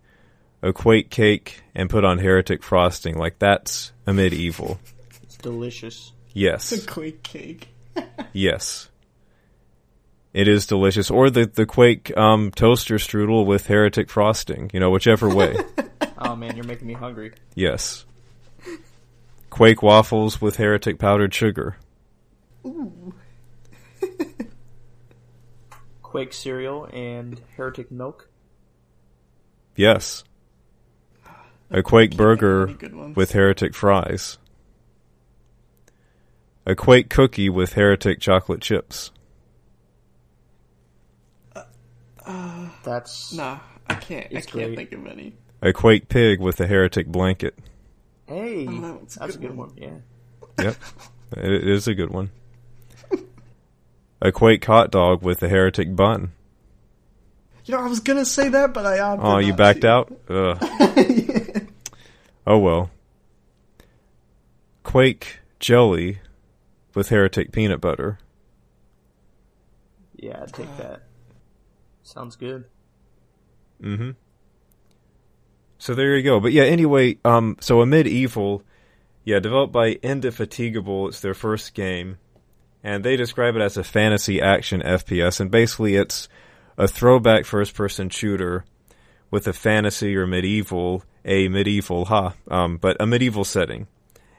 a 0.64 0.72
Quake 0.72 1.10
cake 1.10 1.62
and 1.74 1.90
put 1.90 2.04
on 2.04 2.18
Heretic 2.18 2.62
frosting. 2.62 3.16
Like 3.18 3.38
that's 3.38 3.92
Amid 4.06 4.32
Evil. 4.32 4.80
It's 5.22 5.36
delicious. 5.36 6.12
Yes. 6.32 6.84
Quake 6.86 7.22
cake. 7.22 7.68
Yes. 8.32 8.88
It 10.32 10.48
is 10.48 10.66
delicious. 10.66 11.08
Or 11.12 11.30
the, 11.30 11.46
the 11.46 11.64
Quake 11.66 12.16
um, 12.16 12.50
toaster 12.50 12.96
strudel 12.96 13.46
with 13.46 13.68
heretic 13.68 14.10
frosting. 14.10 14.68
You 14.74 14.80
know, 14.80 14.90
whichever 14.90 15.32
way. 15.32 15.56
Oh 16.18 16.34
man, 16.36 16.56
you're 16.56 16.64
making 16.64 16.86
me 16.86 16.94
hungry. 16.94 17.32
yes. 17.54 18.04
Quake 19.50 19.82
waffles 19.82 20.40
with 20.40 20.56
heretic 20.56 20.98
powdered 20.98 21.34
sugar. 21.34 21.76
Ooh. 22.64 23.14
Quake 26.02 26.32
cereal 26.32 26.88
and 26.92 27.40
heretic 27.56 27.90
milk. 27.90 28.28
Yes. 29.76 30.24
A 31.70 31.82
Quake 31.82 32.10
Can't 32.12 32.12
think 32.12 32.12
of 32.12 32.16
burger 32.18 32.62
any 32.68 32.74
good 32.74 32.94
ones. 32.94 33.16
with 33.16 33.32
heretic 33.32 33.74
fries. 33.74 34.38
A 36.66 36.74
Quake 36.74 37.10
cookie 37.10 37.48
with 37.48 37.72
heretic 37.74 38.20
chocolate 38.20 38.60
chips. 38.60 39.10
Uh, 41.54 41.62
uh, 42.24 42.68
that's 42.84 43.32
Nah, 43.32 43.58
I 43.88 43.94
can't. 43.94 44.26
I 44.26 44.40
can't 44.40 44.50
great. 44.50 44.76
think 44.76 44.92
of 44.92 45.06
any. 45.06 45.34
A 45.62 45.72
Quake 45.72 46.08
pig 46.08 46.40
with 46.40 46.60
a 46.60 46.66
heretic 46.66 47.06
blanket. 47.06 47.58
hey, 48.26 48.66
Oh, 48.68 48.80
that 48.80 48.94
one's 48.94 49.16
a 49.16 49.20
that's 49.20 49.34
a 49.36 49.38
good 49.38 49.48
good 49.48 49.56
one. 49.56 49.68
one. 49.70 49.76
Yeah. 50.58 50.64
Yep. 50.64 50.76
it 51.38 51.52
it 51.52 51.68
is 51.68 51.88
a 51.88 51.94
good 51.94 52.10
one. 52.10 52.30
A 54.22 54.32
Quake 54.32 54.64
hot 54.64 54.90
dog 54.90 55.22
with 55.22 55.42
a 55.42 55.48
heretic 55.48 55.94
bun. 55.94 56.32
You 57.66 57.74
know, 57.74 57.80
I 57.80 57.88
was 57.88 58.00
gonna 58.00 58.24
say 58.24 58.48
that, 58.50 58.72
but 58.72 58.86
I 58.86 59.00
opted 59.00 59.26
Oh, 59.26 59.38
you 59.38 59.52
backed 59.54 59.82
to. 59.82 59.88
out? 59.90 60.12
Ugh. 60.30 60.58
oh 62.46 62.58
well. 62.58 62.90
Quake 64.82 65.38
jelly 65.58 66.20
with 66.94 67.08
heretic 67.08 67.52
peanut 67.52 67.80
butter. 67.80 68.18
Yeah, 70.16 70.42
I'd 70.42 70.52
take 70.52 70.76
that. 70.76 71.02
Sounds 72.02 72.36
good. 72.36 72.64
Mm-hmm. 73.82 74.10
So 75.78 75.94
there 75.94 76.16
you 76.16 76.22
go. 76.22 76.40
But 76.40 76.52
yeah, 76.52 76.64
anyway, 76.64 77.18
um, 77.24 77.56
so 77.60 77.82
Amid 77.82 78.06
Evil, 78.06 78.62
yeah, 79.24 79.38
developed 79.38 79.72
by 79.72 79.98
Indefatigable. 80.02 81.08
It's 81.08 81.20
their 81.20 81.34
first 81.34 81.74
game, 81.74 82.18
and 82.82 83.04
they 83.04 83.16
describe 83.16 83.56
it 83.56 83.62
as 83.62 83.76
a 83.76 83.84
fantasy 83.84 84.40
action 84.40 84.80
FPS, 84.80 85.40
and 85.40 85.50
basically 85.50 85.96
it's 85.96 86.28
a 86.78 86.88
throwback 86.88 87.44
first-person 87.44 88.10
shooter 88.10 88.64
with 89.30 89.46
a 89.46 89.52
fantasy 89.52 90.16
or 90.16 90.26
medieval, 90.26 91.04
a 91.24 91.48
medieval, 91.48 92.06
ha, 92.06 92.34
um, 92.48 92.76
but 92.76 92.96
a 93.00 93.06
medieval 93.06 93.44
setting, 93.44 93.86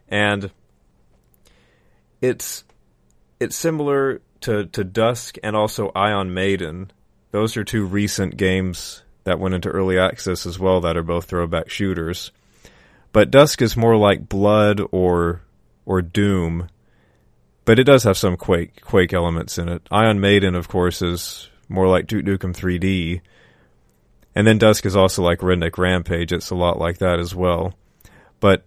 and 0.07 0.51
it's 2.21 2.63
it's 3.39 3.55
similar 3.55 4.21
to 4.41 4.65
to 4.67 4.83
Dusk 4.83 5.37
and 5.43 5.55
also 5.55 5.91
Ion 5.95 6.33
Maiden. 6.33 6.91
Those 7.31 7.57
are 7.57 7.63
two 7.63 7.85
recent 7.85 8.37
games 8.37 9.03
that 9.25 9.39
went 9.39 9.55
into 9.55 9.69
early 9.69 9.99
access 9.99 10.45
as 10.45 10.57
well 10.57 10.79
that 10.81 10.95
are 10.95 11.03
both 11.03 11.25
throwback 11.25 11.69
shooters. 11.69 12.31
But 13.11 13.31
Dusk 13.31 13.61
is 13.61 13.75
more 13.75 13.97
like 13.97 14.29
Blood 14.29 14.81
or 14.91 15.41
or 15.85 16.01
Doom, 16.01 16.69
but 17.65 17.79
it 17.79 17.83
does 17.83 18.03
have 18.03 18.17
some 18.17 18.37
Quake 18.37 18.81
Quake 18.81 19.13
elements 19.13 19.57
in 19.57 19.67
it. 19.69 19.81
Ion 19.91 20.19
Maiden, 20.19 20.55
of 20.55 20.67
course, 20.67 21.01
is 21.01 21.49
more 21.67 21.87
like 21.87 22.07
Duke 22.07 22.25
Nukem 22.25 22.55
3D, 22.55 23.21
and 24.35 24.45
then 24.45 24.57
Dusk 24.57 24.85
is 24.85 24.95
also 24.95 25.23
like 25.23 25.39
Redneck 25.39 25.77
Rampage. 25.77 26.33
It's 26.33 26.49
a 26.49 26.55
lot 26.55 26.77
like 26.77 26.97
that 26.97 27.19
as 27.19 27.33
well. 27.33 27.73
But 28.39 28.65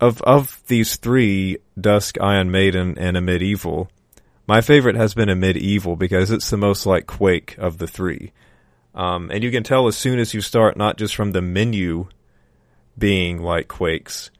of 0.00 0.20
of 0.22 0.60
these 0.66 0.96
three, 0.96 1.58
Dusk, 1.80 2.20
Ion 2.20 2.50
Maiden, 2.50 2.98
and 2.98 3.16
Amid 3.16 3.42
Evil, 3.42 3.90
my 4.46 4.60
favorite 4.60 4.96
has 4.96 5.14
been 5.14 5.28
Amid 5.28 5.56
Evil 5.56 5.94
because 5.94 6.30
it's 6.30 6.50
the 6.50 6.56
most 6.56 6.84
like 6.84 7.06
Quake 7.06 7.56
of 7.58 7.78
the 7.78 7.86
three. 7.86 8.32
Um, 8.94 9.30
and 9.30 9.44
you 9.44 9.50
can 9.50 9.62
tell 9.62 9.86
as 9.86 9.96
soon 9.96 10.18
as 10.18 10.34
you 10.34 10.40
start, 10.40 10.76
not 10.76 10.96
just 10.96 11.14
from 11.14 11.30
the 11.30 11.42
menu 11.42 12.08
being 12.96 13.40
like 13.40 13.68
Quakes, 13.68 14.30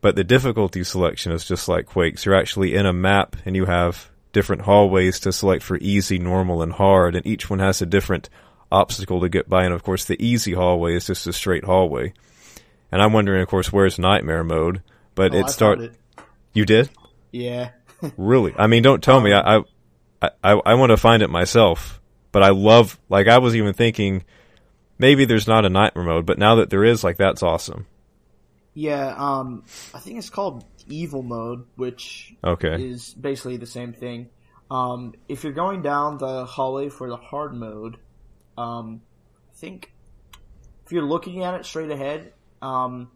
but 0.00 0.16
the 0.16 0.24
difficulty 0.24 0.82
selection 0.82 1.32
is 1.32 1.44
just 1.44 1.68
like 1.68 1.84
Quakes. 1.84 2.24
You're 2.24 2.34
actually 2.34 2.74
in 2.74 2.86
a 2.86 2.92
map 2.92 3.36
and 3.44 3.54
you 3.54 3.66
have 3.66 4.10
different 4.32 4.62
hallways 4.62 5.20
to 5.20 5.32
select 5.32 5.62
for 5.62 5.76
easy, 5.78 6.18
normal, 6.18 6.62
and 6.62 6.72
hard, 6.72 7.14
and 7.14 7.26
each 7.26 7.50
one 7.50 7.58
has 7.58 7.82
a 7.82 7.86
different 7.86 8.30
obstacle 8.70 9.20
to 9.20 9.28
get 9.28 9.48
by. 9.48 9.64
And 9.64 9.74
of 9.74 9.82
course, 9.82 10.04
the 10.04 10.22
easy 10.24 10.52
hallway 10.52 10.94
is 10.94 11.06
just 11.06 11.26
a 11.26 11.32
straight 11.32 11.64
hallway. 11.64 12.12
And 12.90 13.02
I'm 13.02 13.12
wondering, 13.12 13.42
of 13.42 13.48
course, 13.48 13.72
where's 13.72 13.98
nightmare 13.98 14.44
mode? 14.44 14.82
But 15.14 15.34
Oh, 15.34 15.38
it 15.38 15.44
I 15.46 15.48
start. 15.50 15.80
You 16.52 16.64
did 16.64 16.90
Yeah. 17.32 17.70
really? 18.16 18.54
I 18.56 18.66
mean, 18.66 18.82
don't 18.82 19.02
tell 19.02 19.20
me. 19.20 19.32
I 19.32 19.58
I 19.58 20.30
I, 20.42 20.52
I 20.52 20.74
want 20.74 20.90
to 20.90 20.96
find 20.96 21.22
it 21.22 21.30
myself. 21.30 22.00
But 22.32 22.42
I 22.42 22.50
love. 22.50 22.98
Like 23.08 23.26
I 23.28 23.38
was 23.38 23.56
even 23.56 23.72
thinking, 23.72 24.24
maybe 24.98 25.24
there's 25.24 25.46
not 25.48 25.64
a 25.64 25.68
nightmare 25.70 26.04
mode, 26.04 26.26
but 26.26 26.38
now 26.38 26.56
that 26.56 26.70
there 26.70 26.84
is, 26.84 27.02
like 27.04 27.16
that's 27.16 27.42
awesome. 27.42 27.86
Yeah, 28.74 29.14
um, 29.16 29.64
I 29.92 29.98
think 29.98 30.18
it's 30.18 30.30
called 30.30 30.64
Evil 30.86 31.22
Mode, 31.22 31.64
which 31.76 32.34
Okay. 32.44 32.80
is 32.90 33.12
basically 33.14 33.56
the 33.56 33.66
same 33.66 33.92
thing. 33.92 34.28
Um, 34.70 35.14
if 35.28 35.42
you're 35.42 35.52
going 35.52 35.82
down 35.82 36.18
the 36.18 36.44
hallway 36.44 36.88
for 36.88 37.08
the 37.08 37.16
hard 37.16 37.54
mode, 37.54 37.96
um, 38.58 39.02
I 39.52 39.54
think 39.54 39.92
if 40.84 40.92
you're 40.92 41.04
looking 41.04 41.44
at 41.44 41.54
it 41.54 41.64
straight 41.64 41.90
ahead, 41.90 42.32
um, 42.60 43.10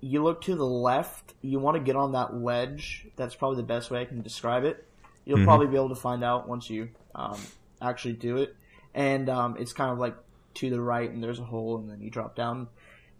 you 0.00 0.22
look 0.22 0.42
to 0.42 0.54
the 0.54 0.66
left. 0.66 1.34
You 1.42 1.58
want 1.58 1.76
to 1.76 1.82
get 1.82 1.96
on 1.96 2.12
that 2.12 2.34
ledge. 2.34 3.06
That's 3.16 3.34
probably 3.34 3.56
the 3.56 3.66
best 3.66 3.90
way 3.90 4.00
I 4.00 4.04
can 4.04 4.22
describe 4.22 4.64
it. 4.64 4.86
You'll 5.24 5.38
Mhm. 5.38 5.44
probably 5.44 5.66
be 5.66 5.76
able 5.76 5.88
to 5.90 5.94
find 5.94 6.22
out 6.22 6.48
once 6.48 6.68
you 6.68 6.90
um, 7.14 7.40
actually 7.80 8.14
do 8.14 8.38
it. 8.38 8.54
And 8.94 9.28
um, 9.28 9.56
it's 9.58 9.72
kind 9.72 9.90
of 9.90 9.98
like 9.98 10.16
to 10.54 10.70
the 10.70 10.80
right, 10.80 11.10
and 11.10 11.22
there's 11.22 11.40
a 11.40 11.44
hole, 11.44 11.78
and 11.78 11.90
then 11.90 12.00
you 12.00 12.10
drop 12.10 12.36
down. 12.36 12.68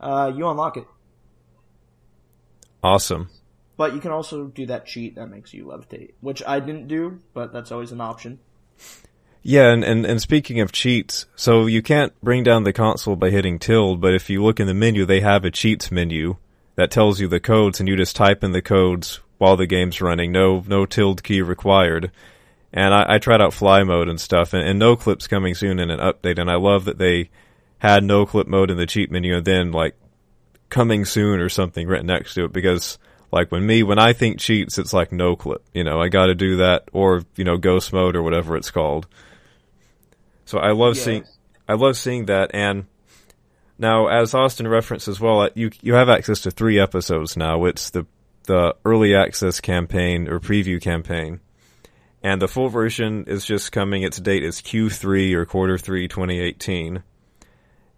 Uh, 0.00 0.32
you 0.34 0.48
unlock 0.48 0.76
it. 0.76 0.86
Awesome. 2.82 3.28
But 3.76 3.94
you 3.94 4.00
can 4.00 4.12
also 4.12 4.44
do 4.46 4.66
that 4.66 4.86
cheat 4.86 5.16
that 5.16 5.26
makes 5.26 5.52
you 5.52 5.66
levitate, 5.66 6.12
which 6.20 6.42
I 6.46 6.60
didn't 6.60 6.86
do, 6.86 7.20
but 7.32 7.52
that's 7.52 7.72
always 7.72 7.92
an 7.92 8.00
option. 8.00 8.38
Yeah, 9.46 9.70
and, 9.72 9.84
and, 9.84 10.06
and 10.06 10.22
speaking 10.22 10.60
of 10.60 10.72
cheats, 10.72 11.26
so 11.36 11.66
you 11.66 11.82
can't 11.82 12.18
bring 12.22 12.44
down 12.44 12.64
the 12.64 12.72
console 12.72 13.14
by 13.14 13.28
hitting 13.28 13.58
tilde, 13.58 14.00
but 14.00 14.14
if 14.14 14.30
you 14.30 14.42
look 14.42 14.58
in 14.58 14.66
the 14.66 14.72
menu, 14.72 15.04
they 15.04 15.20
have 15.20 15.44
a 15.44 15.50
cheats 15.50 15.92
menu 15.92 16.36
that 16.76 16.90
tells 16.90 17.20
you 17.20 17.28
the 17.28 17.40
codes, 17.40 17.78
and 17.78 17.86
you 17.86 17.94
just 17.94 18.16
type 18.16 18.42
in 18.42 18.52
the 18.52 18.62
codes 18.62 19.20
while 19.36 19.58
the 19.58 19.66
game's 19.66 20.00
running. 20.00 20.32
No 20.32 20.64
no 20.66 20.86
tilde 20.86 21.22
key 21.22 21.42
required. 21.42 22.10
And 22.72 22.94
I, 22.94 23.14
I 23.14 23.18
tried 23.18 23.42
out 23.42 23.52
fly 23.52 23.84
mode 23.84 24.08
and 24.08 24.18
stuff, 24.18 24.54
and, 24.54 24.66
and 24.66 24.78
no 24.78 24.96
clips 24.96 25.26
coming 25.26 25.54
soon 25.54 25.78
in 25.78 25.90
an 25.90 26.00
update, 26.00 26.38
and 26.38 26.50
I 26.50 26.54
love 26.54 26.86
that 26.86 26.96
they 26.96 27.28
had 27.78 28.02
no 28.02 28.24
clip 28.24 28.46
mode 28.46 28.70
in 28.70 28.78
the 28.78 28.86
cheat 28.86 29.10
menu, 29.10 29.36
and 29.36 29.44
then 29.44 29.72
like 29.72 29.94
coming 30.70 31.04
soon 31.04 31.38
or 31.38 31.50
something 31.50 31.86
right 31.86 32.04
next 32.04 32.32
to 32.34 32.46
it 32.46 32.52
because 32.52 32.98
like 33.30 33.52
when 33.52 33.66
me 33.66 33.82
when 33.82 33.98
I 33.98 34.14
think 34.14 34.40
cheats 34.40 34.78
it's 34.78 34.92
like 34.92 35.12
no 35.12 35.36
clip 35.36 35.62
you 35.72 35.84
know 35.84 36.00
I 36.00 36.08
got 36.08 36.26
to 36.26 36.34
do 36.34 36.56
that 36.56 36.88
or 36.92 37.22
you 37.36 37.44
know 37.44 37.56
ghost 37.58 37.92
mode 37.92 38.16
or 38.16 38.22
whatever 38.22 38.56
it's 38.56 38.72
called 38.72 39.06
so 40.44 40.58
I 40.58 40.72
love 40.72 40.96
Yeah. 40.96 41.02
seeing 41.02 41.24
I 41.68 41.74
love 41.74 41.96
seeing 41.96 42.26
that 42.26 42.50
and 42.54 42.86
now 43.78 44.06
as 44.06 44.34
Austin 44.34 44.68
referenced 44.68 45.08
as 45.08 45.20
well 45.20 45.48
you 45.54 45.70
you 45.82 45.94
have 45.94 46.08
access 46.08 46.40
to 46.42 46.50
3 46.50 46.78
episodes 46.78 47.36
now 47.36 47.64
it's 47.64 47.90
the 47.90 48.06
the 48.46 48.76
early 48.84 49.14
access 49.14 49.60
campaign 49.60 50.28
or 50.28 50.38
preview 50.38 50.80
campaign 50.80 51.40
and 52.22 52.40
the 52.40 52.48
full 52.48 52.68
version 52.68 53.24
is 53.26 53.44
just 53.44 53.72
coming 53.72 54.02
its 54.02 54.18
date 54.18 54.44
is 54.44 54.60
Q3 54.60 55.32
or 55.34 55.44
quarter 55.46 55.78
3 55.78 56.08
2018 56.08 57.02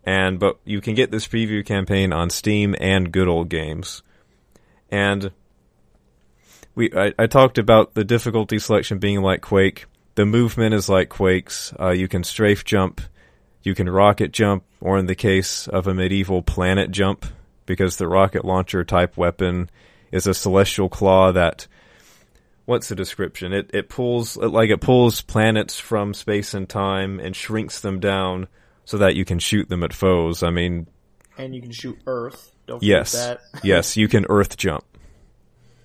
and 0.06 0.38
but 0.38 0.58
you 0.64 0.80
can 0.80 0.94
get 0.94 1.10
this 1.10 1.26
preview 1.26 1.66
campaign 1.66 2.12
on 2.12 2.30
Steam 2.30 2.76
and 2.80 3.10
Good 3.12 3.26
Old 3.26 3.48
Games. 3.48 4.02
And 4.88 5.32
we 6.76 6.90
I, 6.94 7.12
I 7.18 7.26
talked 7.26 7.58
about 7.58 7.94
the 7.94 8.04
difficulty 8.04 8.60
selection 8.60 8.98
being 8.98 9.20
like 9.20 9.42
Quake. 9.42 9.86
The 10.16 10.26
movement 10.26 10.74
is 10.74 10.88
like 10.88 11.10
Quake's. 11.10 11.72
Uh, 11.78 11.90
you 11.90 12.08
can 12.08 12.24
strafe 12.24 12.64
jump, 12.64 13.00
you 13.62 13.74
can 13.74 13.88
rocket 13.88 14.32
jump, 14.32 14.64
or 14.80 14.98
in 14.98 15.06
the 15.06 15.14
case 15.14 15.68
of 15.68 15.86
Amid 15.86 16.10
Evil 16.12 16.42
planet 16.42 16.90
jump, 16.90 17.26
because 17.66 17.96
the 17.96 18.08
rocket 18.08 18.44
launcher 18.44 18.82
type 18.82 19.16
weapon 19.16 19.70
is 20.10 20.26
a 20.26 20.32
celestial 20.32 20.88
claw 20.88 21.32
that 21.32 21.66
what's 22.64 22.88
the 22.88 22.94
description? 22.94 23.52
It 23.52 23.70
it 23.74 23.88
pulls 23.90 24.38
like 24.38 24.70
it 24.70 24.80
pulls 24.80 25.20
planets 25.20 25.78
from 25.78 26.14
space 26.14 26.54
and 26.54 26.68
time 26.68 27.20
and 27.20 27.36
shrinks 27.36 27.80
them 27.80 28.00
down 28.00 28.48
so 28.86 28.98
that 28.98 29.16
you 29.16 29.24
can 29.24 29.38
shoot 29.38 29.68
them 29.68 29.82
at 29.82 29.92
foes. 29.92 30.42
I 30.42 30.50
mean, 30.50 30.86
And 31.36 31.54
you 31.54 31.60
can 31.60 31.72
shoot 31.72 31.98
Earth. 32.06 32.52
Don't 32.66 32.78
forget 32.78 32.88
yes, 32.88 33.12
that. 33.12 33.40
yes, 33.62 33.96
you 33.96 34.08
can 34.08 34.24
Earth 34.30 34.56
jump. 34.56 34.84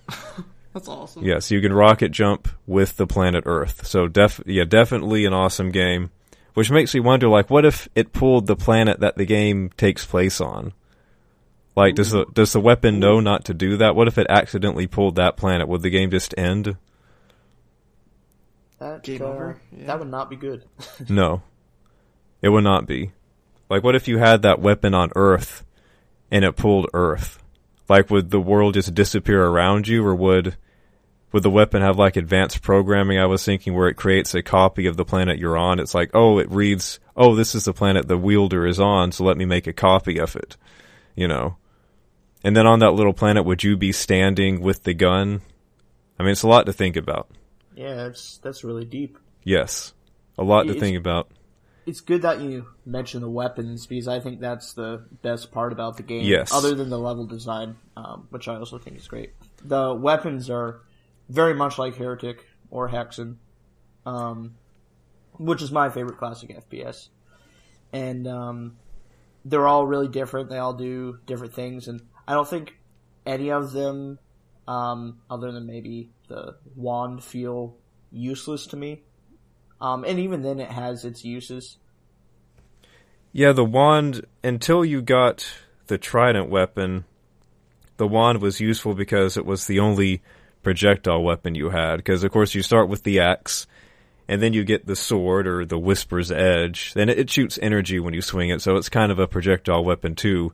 That's 0.72 0.88
awesome. 0.88 1.24
Yes, 1.24 1.50
you 1.50 1.60
can 1.60 1.72
rocket 1.72 2.10
jump 2.10 2.48
with 2.66 2.96
the 2.96 3.06
planet 3.06 3.44
Earth. 3.46 3.86
So 3.86 4.08
def 4.08 4.40
yeah, 4.46 4.64
definitely 4.64 5.26
an 5.26 5.32
awesome 5.32 5.70
game. 5.70 6.10
Which 6.54 6.70
makes 6.70 6.92
me 6.92 7.00
wonder, 7.00 7.28
like, 7.28 7.48
what 7.48 7.64
if 7.64 7.88
it 7.94 8.12
pulled 8.12 8.46
the 8.46 8.56
planet 8.56 9.00
that 9.00 9.16
the 9.16 9.24
game 9.24 9.70
takes 9.76 10.04
place 10.04 10.38
on? 10.40 10.74
Like, 11.74 11.94
does 11.94 12.10
the 12.10 12.26
does 12.26 12.52
the 12.52 12.60
weapon 12.60 12.98
know 12.98 13.20
not 13.20 13.46
to 13.46 13.54
do 13.54 13.76
that? 13.78 13.96
What 13.96 14.08
if 14.08 14.18
it 14.18 14.26
accidentally 14.28 14.86
pulled 14.86 15.16
that 15.16 15.36
planet? 15.36 15.68
Would 15.68 15.82
the 15.82 15.90
game 15.90 16.10
just 16.10 16.34
end? 16.36 16.76
That, 18.78 19.02
Game 19.02 19.22
uh, 19.22 19.26
over? 19.26 19.60
Yeah. 19.70 19.86
That 19.86 19.98
would 20.00 20.10
not 20.10 20.28
be 20.28 20.36
good. 20.36 20.64
No, 21.08 21.42
it 22.42 22.50
would 22.50 22.64
not 22.64 22.86
be. 22.86 23.12
Like, 23.70 23.82
what 23.82 23.94
if 23.94 24.08
you 24.08 24.18
had 24.18 24.42
that 24.42 24.60
weapon 24.60 24.92
on 24.92 25.12
Earth, 25.16 25.64
and 26.30 26.44
it 26.44 26.56
pulled 26.56 26.90
Earth? 26.92 27.42
Like, 27.88 28.10
would 28.10 28.30
the 28.30 28.40
world 28.40 28.74
just 28.74 28.94
disappear 28.94 29.44
around 29.44 29.88
you, 29.88 30.04
or 30.04 30.14
would 30.14 30.56
would 31.32 31.42
the 31.42 31.50
weapon 31.50 31.82
have 31.82 31.98
like 31.98 32.16
advanced 32.16 32.62
programming? 32.62 33.18
I 33.18 33.26
was 33.26 33.44
thinking 33.44 33.74
where 33.74 33.88
it 33.88 33.96
creates 33.96 34.34
a 34.34 34.42
copy 34.42 34.86
of 34.86 34.96
the 34.96 35.04
planet 35.04 35.38
you're 35.38 35.56
on. 35.56 35.80
It's 35.80 35.94
like, 35.94 36.10
oh, 36.14 36.38
it 36.38 36.50
reads, 36.50 37.00
oh, 37.16 37.34
this 37.34 37.54
is 37.54 37.64
the 37.64 37.72
planet 37.72 38.08
the 38.08 38.18
wielder 38.18 38.66
is 38.66 38.78
on, 38.78 39.12
so 39.12 39.24
let 39.24 39.36
me 39.36 39.44
make 39.44 39.66
a 39.66 39.72
copy 39.72 40.18
of 40.18 40.36
it. 40.36 40.56
You 41.16 41.28
know. 41.28 41.56
And 42.44 42.56
then 42.56 42.66
on 42.66 42.80
that 42.80 42.92
little 42.92 43.12
planet, 43.12 43.44
would 43.44 43.62
you 43.62 43.76
be 43.76 43.92
standing 43.92 44.60
with 44.60 44.82
the 44.82 44.94
gun? 44.94 45.42
I 46.18 46.22
mean, 46.24 46.32
it's 46.32 46.42
a 46.42 46.48
lot 46.48 46.66
to 46.66 46.72
think 46.72 46.96
about. 46.96 47.28
yeah, 47.74 47.94
that's 47.94 48.38
that's 48.38 48.64
really 48.64 48.84
deep. 48.84 49.18
Yes, 49.44 49.92
a 50.38 50.44
lot 50.44 50.66
to 50.66 50.74
think 50.74 50.96
about. 50.96 51.28
It's 51.84 52.00
good 52.00 52.22
that 52.22 52.40
you 52.40 52.66
mention 52.86 53.22
the 53.22 53.28
weapons 53.28 53.86
because 53.86 54.06
I 54.06 54.20
think 54.20 54.38
that's 54.38 54.74
the 54.74 55.04
best 55.22 55.50
part 55.50 55.72
about 55.72 55.96
the 55.96 56.04
game. 56.04 56.24
Yes. 56.24 56.52
Other 56.52 56.76
than 56.76 56.90
the 56.90 56.98
level 56.98 57.26
design, 57.26 57.76
um, 57.96 58.28
which 58.30 58.46
I 58.46 58.54
also 58.54 58.78
think 58.78 58.98
is 58.98 59.08
great. 59.08 59.32
The 59.64 59.92
weapons 59.92 60.48
are 60.48 60.80
very 61.32 61.54
much 61.54 61.78
like 61.78 61.96
Heretic 61.96 62.46
or 62.70 62.90
Hexen, 62.90 63.36
um, 64.04 64.54
which 65.38 65.62
is 65.62 65.72
my 65.72 65.88
favorite 65.88 66.18
classic 66.18 66.50
FPS. 66.50 67.08
And 67.92 68.28
um, 68.28 68.76
they're 69.44 69.66
all 69.66 69.86
really 69.86 70.08
different. 70.08 70.50
They 70.50 70.58
all 70.58 70.74
do 70.74 71.18
different 71.26 71.54
things, 71.54 71.88
and 71.88 72.02
I 72.28 72.34
don't 72.34 72.48
think 72.48 72.74
any 73.24 73.50
of 73.50 73.72
them, 73.72 74.18
um, 74.68 75.20
other 75.30 75.52
than 75.52 75.66
maybe 75.66 76.10
the 76.28 76.56
wand, 76.76 77.24
feel 77.24 77.76
useless 78.10 78.66
to 78.68 78.76
me. 78.76 79.02
Um, 79.80 80.04
and 80.04 80.18
even 80.18 80.42
then, 80.42 80.60
it 80.60 80.70
has 80.70 81.04
its 81.04 81.24
uses. 81.24 81.78
Yeah, 83.32 83.52
the 83.52 83.64
wand, 83.64 84.26
until 84.44 84.84
you 84.84 85.00
got 85.02 85.46
the 85.86 85.98
trident 85.98 86.50
weapon, 86.50 87.04
the 87.96 88.06
wand 88.06 88.40
was 88.40 88.60
useful 88.60 88.94
because 88.94 89.36
it 89.36 89.46
was 89.46 89.66
the 89.66 89.80
only 89.80 90.22
projectile 90.62 91.22
weapon 91.22 91.54
you 91.54 91.70
had. 91.70 91.96
Because, 91.96 92.24
of 92.24 92.32
course, 92.32 92.54
you 92.54 92.62
start 92.62 92.88
with 92.88 93.02
the 93.02 93.20
axe, 93.20 93.66
and 94.28 94.42
then 94.42 94.52
you 94.52 94.64
get 94.64 94.86
the 94.86 94.96
sword 94.96 95.46
or 95.46 95.64
the 95.64 95.78
whisper's 95.78 96.30
edge. 96.30 96.94
Then 96.94 97.08
it, 97.08 97.18
it 97.18 97.30
shoots 97.30 97.58
energy 97.60 98.00
when 98.00 98.14
you 98.14 98.22
swing 98.22 98.50
it, 98.50 98.62
so 98.62 98.76
it's 98.76 98.88
kind 98.88 99.12
of 99.12 99.18
a 99.18 99.26
projectile 99.26 99.84
weapon, 99.84 100.14
too. 100.14 100.52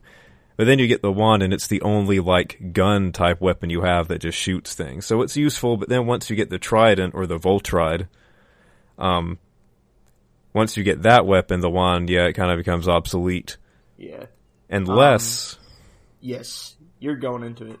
But 0.57 0.65
then 0.65 0.79
you 0.79 0.87
get 0.87 1.01
the 1.01 1.11
wand, 1.11 1.41
and 1.41 1.53
it's 1.53 1.67
the 1.67 1.81
only 1.83 2.19
like 2.19 2.73
gun 2.73 3.11
type 3.11 3.39
weapon 3.39 3.69
you 3.69 3.81
have 3.81 4.09
that 4.09 4.19
just 4.19 4.37
shoots 4.37 4.75
things. 4.75 5.05
So 5.05 5.21
it's 5.21 5.37
useful. 5.37 5.77
But 5.77 5.87
then 5.87 6.05
once 6.05 6.29
you 6.29 6.35
get 6.35 6.49
the 6.49 6.59
trident 6.59 7.15
or 7.15 7.25
the 7.25 7.39
voltride, 7.39 8.07
um, 8.97 9.39
once 10.53 10.75
you 10.75 10.83
get 10.83 11.03
that 11.03 11.25
weapon, 11.25 11.61
the 11.61 11.69
wand, 11.69 12.09
yeah, 12.09 12.25
it 12.25 12.33
kind 12.33 12.51
of 12.51 12.57
becomes 12.57 12.89
obsolete. 12.89 13.55
Yeah. 13.97 14.25
Unless, 14.69 15.57
Yes, 16.21 16.75
you're 16.99 17.15
going 17.15 17.43
into 17.43 17.71
it. 17.71 17.79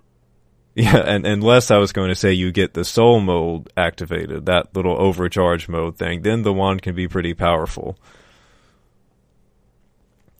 Yeah, 0.79 0.97
and 0.97 1.25
unless 1.27 1.71
I 1.71 1.77
was 1.77 1.91
going 1.91 2.09
to 2.09 2.15
say 2.15 2.31
you 2.31 2.51
get 2.51 2.73
the 2.73 2.85
soul 2.85 3.19
mode 3.19 3.69
activated, 3.75 4.45
that 4.45 4.73
little 4.75 4.95
overcharge 4.99 5.67
mode 5.67 5.97
thing, 5.97 6.21
then 6.21 6.43
the 6.43 6.53
wand 6.53 6.81
can 6.81 6.95
be 6.95 7.07
pretty 7.07 7.33
powerful. 7.33 7.97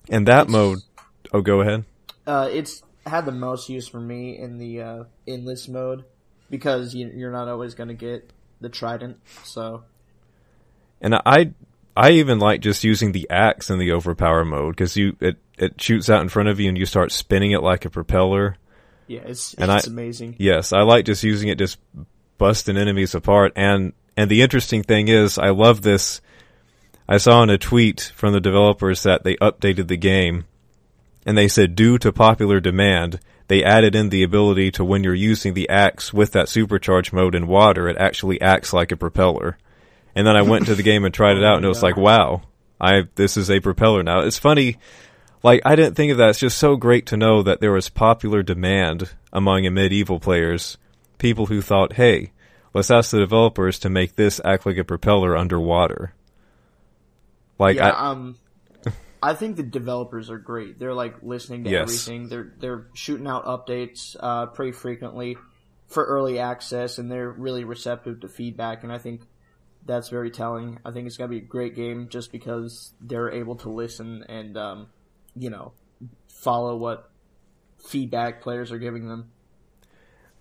And 0.10 0.28
that 0.28 0.48
It's- 0.48 0.52
mode, 0.52 0.80
oh, 1.34 1.42
go 1.42 1.62
ahead. 1.62 1.86
Uh, 2.26 2.48
it's 2.52 2.84
had 3.06 3.26
the 3.26 3.32
most 3.32 3.70
use 3.70 3.88
for 3.88 4.00
me 4.00 4.38
in 4.38 4.58
the 4.60 4.82
uh, 4.82 5.04
endless 5.28 5.68
mode 5.68 6.06
because 6.50 6.94
you, 6.94 7.12
you're 7.16 7.32
not 7.32 7.48
always 7.48 7.74
going 7.74 7.88
to 7.90 7.96
get 7.96 8.32
the 8.62 8.70
trident. 8.70 9.18
So 9.44 9.84
And 11.02 11.16
I, 11.16 11.54
I 11.98 12.12
even 12.12 12.38
like 12.40 12.62
just 12.62 12.84
using 12.84 13.12
the 13.12 13.28
axe 13.30 13.70
in 13.70 13.80
the 13.80 13.92
overpower 13.94 14.46
mode 14.46 14.76
because 14.76 14.96
you 14.96 15.16
it 15.20 15.38
it 15.58 15.82
shoots 15.82 16.10
out 16.10 16.22
in 16.22 16.30
front 16.30 16.50
of 16.50 16.60
you 16.60 16.70
and 16.70 16.78
you 16.78 16.86
start 16.86 17.12
spinning 17.12 17.52
it 17.52 17.64
like 17.64 17.84
a 17.84 17.90
propeller. 17.90 18.56
Yeah, 19.10 19.22
it's 19.26 19.56
And 19.56 19.72
it's 19.72 19.88
I- 19.88 19.92
amazing. 19.92 20.36
Yes, 20.38 20.72
I 20.72 20.82
like 20.84 21.06
just 21.06 21.24
using 21.24 21.50
it, 21.50 21.58
just 21.58 21.80
busting 22.38 22.78
enemies 22.78 23.16
apart. 23.16 23.52
And 23.56 23.94
and 24.16 24.30
the 24.30 24.42
interesting 24.42 24.84
thing 24.84 25.08
is, 25.08 25.38
I 25.38 25.50
love 25.50 25.82
this. 25.82 26.22
I 27.08 27.18
saw 27.18 27.42
in 27.42 27.50
a 27.50 27.58
tweet 27.58 28.12
from 28.16 28.34
the 28.34 28.40
developers 28.40 29.02
that 29.04 29.24
they 29.24 29.36
updated 29.38 29.88
the 29.88 29.98
game, 29.98 30.46
and 31.26 31.36
they 31.38 31.48
said 31.48 31.76
due 31.76 31.98
to 31.98 32.12
popular 32.14 32.60
demand, 32.60 33.20
they 33.48 33.64
added 33.64 33.96
in 33.96 34.10
the 34.10 34.22
ability 34.22 34.70
to 34.72 34.86
when 34.86 35.04
you're 35.04 35.16
using 35.16 35.56
the 35.56 35.68
axe 35.70 36.14
with 36.14 36.34
that 36.34 36.46
supercharge 36.48 37.12
mode 37.12 37.34
in 37.34 37.48
water, 37.48 37.88
it 37.90 37.98
actually 37.98 38.40
acts 38.42 38.74
like 38.74 38.92
a 38.92 38.98
propeller. 38.98 39.58
And 40.14 40.28
then 40.28 40.36
I 40.36 40.44
went 40.44 40.68
to 40.68 40.76
the 40.76 40.84
game 40.92 41.04
and 41.04 41.14
tried 41.14 41.38
it 41.38 41.44
out, 41.44 41.56
and 41.56 41.66
it 41.66 41.70
was 41.70 41.82
oh 41.84 41.88
like, 41.88 41.98
wow, 41.98 42.44
I 42.80 43.04
this 43.16 43.38
is 43.38 43.50
a 43.50 43.60
propeller 43.60 44.04
now. 44.04 44.20
It's 44.20 44.38
funny 44.38 44.78
like 45.44 45.62
I 45.66 45.76
didn't 45.76 45.96
think 45.96 46.12
of 46.12 46.18
that. 46.18 46.30
It's 46.30 46.40
just 46.40 46.58
so 46.58 46.76
great 46.76 47.06
to 47.08 47.18
know 47.18 47.42
that 47.44 47.62
there 47.62 47.72
was 47.72 47.90
popular 47.90 48.44
demand 48.44 49.12
among 49.32 49.72
medieval 49.74 50.20
players, 50.20 50.78
people 51.18 51.46
who 51.48 51.62
thought, 51.62 51.94
"Hey, 51.94 52.32
let's 52.74 52.92
ask 52.92 53.12
the 53.12 53.20
developers 53.20 53.80
to 53.80 53.90
make 53.90 54.16
this 54.16 54.42
act 54.44 54.66
like 54.66 54.78
a 54.78 54.84
propeller 54.84 55.38
underwater." 55.38 56.14
Like 57.58 57.78
yeah, 57.78 57.90
I, 57.90 58.12
um, 58.12 58.38
I 59.24 59.34
think 59.34 59.58
the 59.58 59.64
developers 59.64 60.30
are 60.30 60.38
great. 60.38 60.80
They're 60.80 60.94
like 60.94 61.16
listening 61.22 61.66
to 61.66 61.70
Yes. 61.70 61.82
everything. 61.84 62.30
They're 62.30 62.54
they're 62.60 62.88
shooting 62.94 63.28
out 63.28 63.46
updates 63.46 64.16
uh, 64.20 64.48
pretty 64.48 64.72
frequently 64.74 65.38
for 65.88 66.04
early 66.06 66.40
access, 66.40 66.98
and 66.98 67.12
they're 67.12 67.30
really 67.30 67.64
receptive 67.64 68.22
to 68.22 68.28
feedback. 68.28 68.84
And 68.84 68.92
I 68.92 68.98
think 68.98 69.22
that's 69.86 70.10
very 70.10 70.32
telling. 70.32 70.80
I 70.86 70.92
think 70.92 71.08
it's 71.08 71.18
gonna 71.18 71.30
be 71.30 71.38
a 71.38 71.42
great 71.42 71.76
game 71.76 72.10
just 72.10 72.32
because 72.32 72.94
they're 73.02 73.32
able 73.32 73.56
to 73.58 73.70
listen 73.70 74.24
and 74.28 74.58
um, 74.58 74.88
you 75.36 75.50
know 75.50 75.74
follow 76.28 76.76
what 76.76 77.10
feedback 77.78 78.42
players 78.42 78.72
are 78.72 78.80
giving 78.80 79.08
them. 79.08 79.32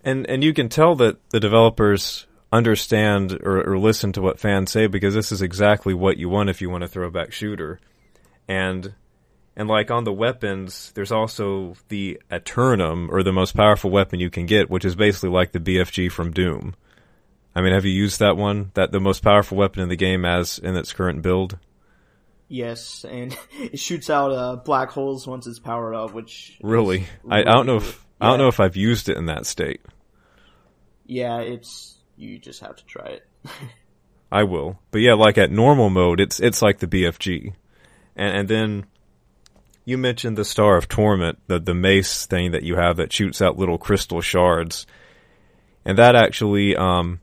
and 0.03 0.29
and 0.29 0.43
you 0.43 0.53
can 0.53 0.69
tell 0.69 0.95
that 0.95 1.17
the 1.29 1.39
developers 1.39 2.27
understand 2.51 3.39
or, 3.43 3.61
or 3.69 3.77
listen 3.77 4.11
to 4.11 4.21
what 4.21 4.39
fans 4.39 4.71
say 4.71 4.87
because 4.87 5.13
this 5.13 5.31
is 5.31 5.41
exactly 5.41 5.93
what 5.93 6.17
you 6.17 6.29
want 6.29 6.49
if 6.49 6.61
you 6.61 6.69
want 6.69 6.83
a 6.83 6.87
throwback 6.87 7.31
shooter, 7.31 7.79
and 8.47 8.93
and 9.55 9.67
like 9.67 9.91
on 9.91 10.05
the 10.05 10.13
weapons, 10.13 10.91
there's 10.95 11.11
also 11.11 11.75
the 11.89 12.21
Eternum 12.31 13.09
or 13.11 13.23
the 13.23 13.33
most 13.33 13.55
powerful 13.55 13.91
weapon 13.91 14.19
you 14.19 14.29
can 14.29 14.45
get, 14.45 14.69
which 14.69 14.85
is 14.85 14.95
basically 14.95 15.29
like 15.29 15.51
the 15.51 15.59
BFG 15.59 16.11
from 16.11 16.31
Doom. 16.31 16.75
I 17.53 17.61
mean, 17.61 17.73
have 17.73 17.83
you 17.83 17.91
used 17.91 18.19
that 18.19 18.37
one? 18.37 18.71
That 18.75 18.91
the 18.91 19.01
most 19.01 19.21
powerful 19.21 19.57
weapon 19.57 19.81
in 19.81 19.89
the 19.89 19.97
game 19.97 20.23
as 20.23 20.59
in 20.59 20.77
its 20.77 20.93
current 20.93 21.21
build? 21.21 21.57
Yes, 22.49 23.05
and 23.07 23.37
it 23.59 23.79
shoots 23.79 24.09
out 24.09 24.31
uh, 24.31 24.55
black 24.57 24.89
holes 24.89 25.25
once 25.25 25.47
it's 25.47 25.59
powered 25.59 25.95
up, 25.95 26.13
which 26.13 26.49
is 26.49 26.57
Really? 26.61 27.05
I, 27.29 27.41
I 27.41 27.43
don't 27.43 27.67
know 27.67 27.77
if 27.77 28.05
I 28.19 28.27
don't 28.27 28.39
know 28.39 28.49
if 28.49 28.59
I've 28.59 28.75
used 28.75 29.07
it 29.07 29.17
in 29.17 29.27
that 29.27 29.45
state. 29.45 29.81
Yeah, 31.05 31.39
it's 31.39 31.97
you 32.17 32.37
just 32.37 32.61
have 32.61 32.75
to 32.75 32.85
try 32.85 33.05
it. 33.05 33.27
I 34.31 34.43
will. 34.43 34.79
But 34.91 34.99
yeah, 34.99 35.13
like 35.13 35.37
at 35.37 35.51
normal 35.51 35.89
mode, 35.89 36.19
it's 36.19 36.39
it's 36.39 36.61
like 36.61 36.79
the 36.79 36.87
BFG, 36.87 37.53
and 38.15 38.37
and 38.37 38.49
then 38.49 38.85
you 39.85 39.97
mentioned 39.97 40.37
the 40.37 40.45
Star 40.45 40.75
of 40.75 40.87
Torment, 40.87 41.39
the 41.47 41.59
the 41.59 41.73
mace 41.73 42.25
thing 42.25 42.51
that 42.51 42.63
you 42.63 42.75
have 42.75 42.97
that 42.97 43.13
shoots 43.13 43.41
out 43.41 43.57
little 43.57 43.77
crystal 43.77 44.21
shards, 44.21 44.85
and 45.85 45.97
that 45.97 46.15
actually 46.15 46.75
um 46.75 47.21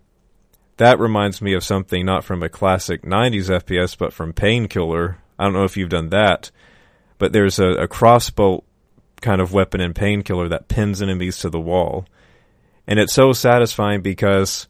that 0.77 0.99
reminds 0.99 1.41
me 1.41 1.55
of 1.55 1.65
something 1.65 2.05
not 2.05 2.25
from 2.25 2.43
a 2.43 2.49
classic 2.49 3.03
'90s 3.03 3.49
FPS, 3.49 3.97
but 3.97 4.13
from 4.13 4.33
Painkiller. 4.33 5.19
I 5.39 5.45
don't 5.45 5.53
know 5.53 5.65
if 5.65 5.77
you've 5.77 5.89
done 5.91 6.11
that, 6.11 6.51
but 7.19 7.33
there's 7.33 7.59
a, 7.59 7.69
a 7.83 7.89
crossbow 7.89 8.65
kind 9.21 9.41
of 9.41 9.53
weapon 9.53 9.81
in 9.81 9.95
Painkiller 9.95 10.49
that 10.49 10.69
pins 10.69 11.01
enemies 11.01 11.39
to 11.39 11.51
the 11.51 11.61
wall, 11.61 12.07
and 12.87 12.99
it's 12.99 13.13
so 13.13 13.33
satisfying 13.33 14.03
because 14.03 14.69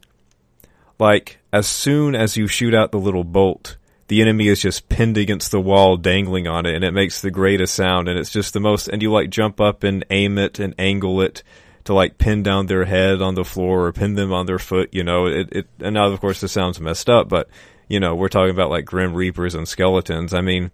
like 0.98 1.38
as 1.52 1.66
soon 1.66 2.14
as 2.14 2.36
you 2.36 2.46
shoot 2.46 2.74
out 2.74 2.92
the 2.92 2.98
little 2.98 3.24
bolt, 3.24 3.76
the 4.08 4.22
enemy 4.22 4.48
is 4.48 4.60
just 4.60 4.88
pinned 4.88 5.18
against 5.18 5.50
the 5.50 5.60
wall, 5.60 5.96
dangling 5.96 6.46
on 6.46 6.66
it, 6.66 6.74
and 6.74 6.84
it 6.84 6.92
makes 6.92 7.20
the 7.20 7.30
greatest 7.30 7.74
sound. 7.74 8.08
And 8.08 8.18
it's 8.18 8.30
just 8.30 8.52
the 8.52 8.60
most. 8.60 8.88
And 8.88 9.02
you 9.02 9.10
like 9.10 9.30
jump 9.30 9.60
up 9.60 9.82
and 9.82 10.04
aim 10.10 10.38
it 10.38 10.58
and 10.58 10.74
angle 10.78 11.20
it 11.20 11.42
to 11.86 11.94
like 11.94 12.18
pin 12.18 12.42
down 12.42 12.66
their 12.66 12.84
head 12.84 13.22
on 13.22 13.34
the 13.34 13.44
floor 13.44 13.86
or 13.86 13.92
pin 13.92 14.14
them 14.14 14.32
on 14.32 14.46
their 14.46 14.58
foot. 14.58 14.90
You 14.92 15.02
know, 15.02 15.26
it. 15.26 15.48
it 15.52 15.66
and 15.80 15.94
now 15.94 16.06
of 16.06 16.20
course 16.20 16.40
this 16.40 16.52
sounds 16.52 16.80
messed 16.80 17.08
up, 17.08 17.28
but 17.28 17.48
you 17.88 17.98
know 17.98 18.14
we're 18.14 18.28
talking 18.28 18.50
about 18.50 18.70
like 18.70 18.84
grim 18.84 19.14
reapers 19.14 19.54
and 19.54 19.66
skeletons. 19.66 20.34
I 20.34 20.40
mean, 20.40 20.70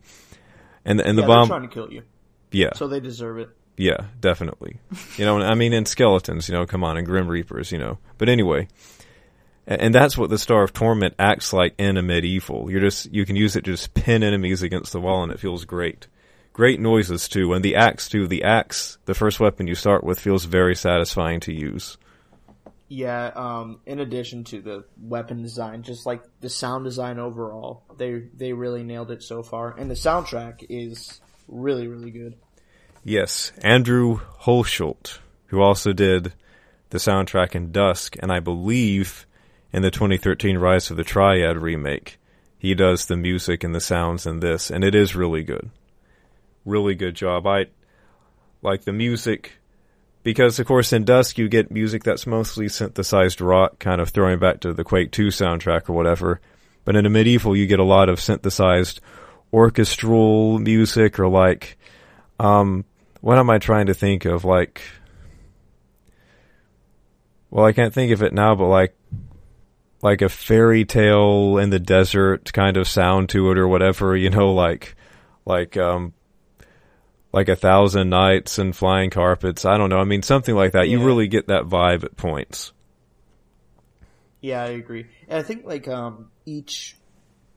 and 0.85 1.01
and 1.01 1.17
the 1.17 1.23
yeah, 1.23 1.29
bomb. 1.29 1.49
they're 1.49 1.59
trying 1.59 1.69
to 1.69 1.75
kill 1.75 1.93
you, 1.93 2.03
yeah, 2.51 2.75
so 2.75 2.89
they 2.89 3.01
deserve 3.01 3.39
it. 3.39 3.51
yeah, 3.77 4.07
definitely. 4.21 4.79
You 5.17 5.25
know, 5.25 5.39
I 5.39 5.55
mean, 5.55 5.73
in 5.73 5.87
skeletons, 5.87 6.49
you 6.49 6.55
know, 6.55 6.67
come 6.67 6.83
on, 6.83 6.97
and 6.97 7.07
Grim 7.07 7.29
Reapers, 7.29 7.71
you 7.71 7.79
know. 7.79 7.99
But 8.19 8.29
anyway, 8.29 8.69
and 9.67 9.95
that's 9.95 10.17
what 10.19 10.31
the 10.31 10.39
Star 10.39 10.63
of 10.63 10.73
Torment 10.73 11.15
acts 11.19 11.53
like 11.53 11.75
in 11.79 11.97
Amid 11.97 12.25
Evil. 12.25 12.71
You're 12.71 12.81
just 12.81 13.13
you 13.13 13.25
can 13.25 13.37
use 13.37 13.55
it 13.55 13.65
to 13.65 13.73
just 13.73 13.95
pin 13.95 14.23
enemies 14.23 14.63
against 14.63 14.93
the 14.93 15.01
wall, 15.01 15.23
and 15.23 15.31
it 15.31 15.41
feels 15.41 15.65
great. 15.65 16.09
Great 16.53 16.81
noises 16.81 17.29
too, 17.29 17.55
and 17.55 17.65
the 17.65 17.77
axe 17.77 18.09
too. 18.09 18.27
The 18.27 18.45
axe, 18.45 18.99
the 19.07 19.15
first 19.15 19.41
weapon 19.41 19.67
you 19.67 19.75
start 19.75 20.05
with, 20.05 20.21
feels 20.21 20.45
very 20.45 20.75
satisfying 20.75 21.41
to 21.41 21.53
use. 21.53 21.97
Yeah. 22.89 23.31
Um. 23.35 23.81
In 23.87 24.01
addition 24.01 24.45
to 24.45 24.61
the 24.61 24.85
weapon 25.01 25.43
design, 25.43 25.83
just 25.83 26.05
like 26.05 26.23
the 26.41 26.51
sound 26.51 26.85
design 26.85 27.19
overall, 27.19 27.85
they 27.97 28.25
they 28.37 28.53
really 28.53 28.83
nailed 28.83 29.11
it 29.11 29.23
so 29.23 29.43
far, 29.43 29.75
and 29.79 29.91
the 29.91 29.95
soundtrack 29.95 30.67
is 30.69 31.21
really 31.49 31.87
really 31.87 32.11
good. 32.11 32.37
Yes, 33.03 33.51
Andrew 33.63 34.21
Hulshult, 34.43 35.19
who 35.47 35.61
also 35.61 35.93
did 35.93 36.35
the 36.91 36.99
soundtrack 36.99 37.55
in 37.55 37.73
Dusk, 37.73 38.17
and 38.21 38.31
I 38.31 38.41
believe 38.41 39.27
in 39.73 39.83
the 39.83 39.91
2013 39.91 40.59
Rise 40.59 40.91
of 40.91 40.99
the 40.99 41.05
Triad 41.05 41.61
remake, 41.61 42.19
he 42.59 42.75
does 42.75 43.07
the 43.07 43.17
music 43.17 43.65
and 43.65 43.75
the 43.75 43.81
sounds 43.81 44.27
in 44.27 44.41
this, 44.41 44.71
and 44.71 44.85
it 44.85 44.95
is 44.95 45.17
really 45.17 45.43
good. 45.43 45.71
Really 46.65 46.95
good 46.95 47.15
job. 47.15 47.47
I 47.47 47.67
like 48.63 48.83
the 48.85 48.93
music 48.93 49.53
because, 50.23 50.59
of 50.59 50.67
course, 50.67 50.93
in 50.93 51.05
Dusk 51.05 51.39
you 51.39 51.49
get 51.49 51.71
music 51.71 52.05
that's 52.05 52.27
mostly 52.27 52.69
synthesized 52.69 53.41
rock, 53.41 53.79
kind 53.79 54.01
of 54.01 54.11
throwing 54.11 54.39
back 54.39 54.61
to 54.61 54.73
the 54.73 54.85
Quake 54.85 55.11
2 55.11 55.29
soundtrack 55.29 55.89
or 55.89 55.95
whatever. 55.95 56.41
But 56.85 56.97
in 56.97 57.07
Amid 57.07 57.27
Evil, 57.27 57.57
you 57.57 57.67
get 57.67 57.81
a 57.81 57.85
lot 57.85 58.09
of 58.09 58.21
synthesized 58.21 59.01
orchestral 59.53 60.59
music 60.59 61.19
or 61.19 61.29
like 61.29 61.77
um, 62.43 62.85
what 63.21 63.39
am 63.39 63.49
I 63.51 63.59
trying 63.59 63.87
to 63.87 63.95
think 63.95 64.25
of? 64.25 64.45
Like, 64.45 64.83
well, 67.51 67.65
I 67.65 67.73
can't 67.73 67.95
think 67.95 68.13
of 68.13 68.23
it 68.23 68.33
now, 68.33 68.57
but 68.57 68.67
like, 68.67 68.97
like 70.03 70.23
a 70.23 70.29
fairy 70.29 70.85
tale 70.85 71.59
in 71.59 71.71
the 71.71 71.79
desert 71.79 72.53
kind 72.53 72.77
of 72.77 72.89
sound 72.89 73.29
to 73.31 73.51
it, 73.53 73.59
or 73.59 73.69
whatever. 73.69 74.17
You 74.17 74.31
know, 74.31 74.53
like, 74.53 74.97
like, 75.47 75.77
um, 75.77 76.13
like 77.33 77.49
a 77.49 77.57
thousand 77.57 78.11
nights 78.11 78.59
and 78.59 78.77
flying 78.77 79.11
carpets. 79.11 79.65
I 79.65 79.79
don't 79.79 79.91
know. 79.91 79.99
I 79.99 80.05
mean, 80.05 80.23
something 80.23 80.55
like 80.55 80.73
that. 80.73 80.89
You 80.89 81.03
really 81.05 81.29
get 81.29 81.49
that 81.49 81.65
vibe 81.65 82.05
at 82.05 82.17
points. 82.17 82.73
Yeah, 84.41 84.63
I 84.63 84.69
agree. 84.69 85.07
And 85.29 85.39
I 85.39 85.43
think 85.43 85.65
like 85.65 85.89
um 85.89 86.31
each 86.45 86.97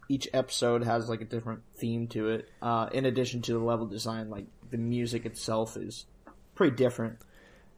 each 0.08 0.28
episode 0.34 0.84
has 0.84 1.10
like 1.10 1.22
a 1.22 1.26
different 1.26 1.62
theme 1.76 2.08
to 2.10 2.30
it. 2.30 2.50
Uh, 2.62 2.88
in 2.94 3.06
addition 3.06 3.42
to 3.44 3.54
the 3.54 3.60
level 3.60 3.88
design, 3.88 4.30
like 4.30 4.46
the 4.70 4.78
music 4.78 5.26
itself 5.26 5.78
is 5.78 6.06
pretty 6.54 6.76
different. 6.76 7.18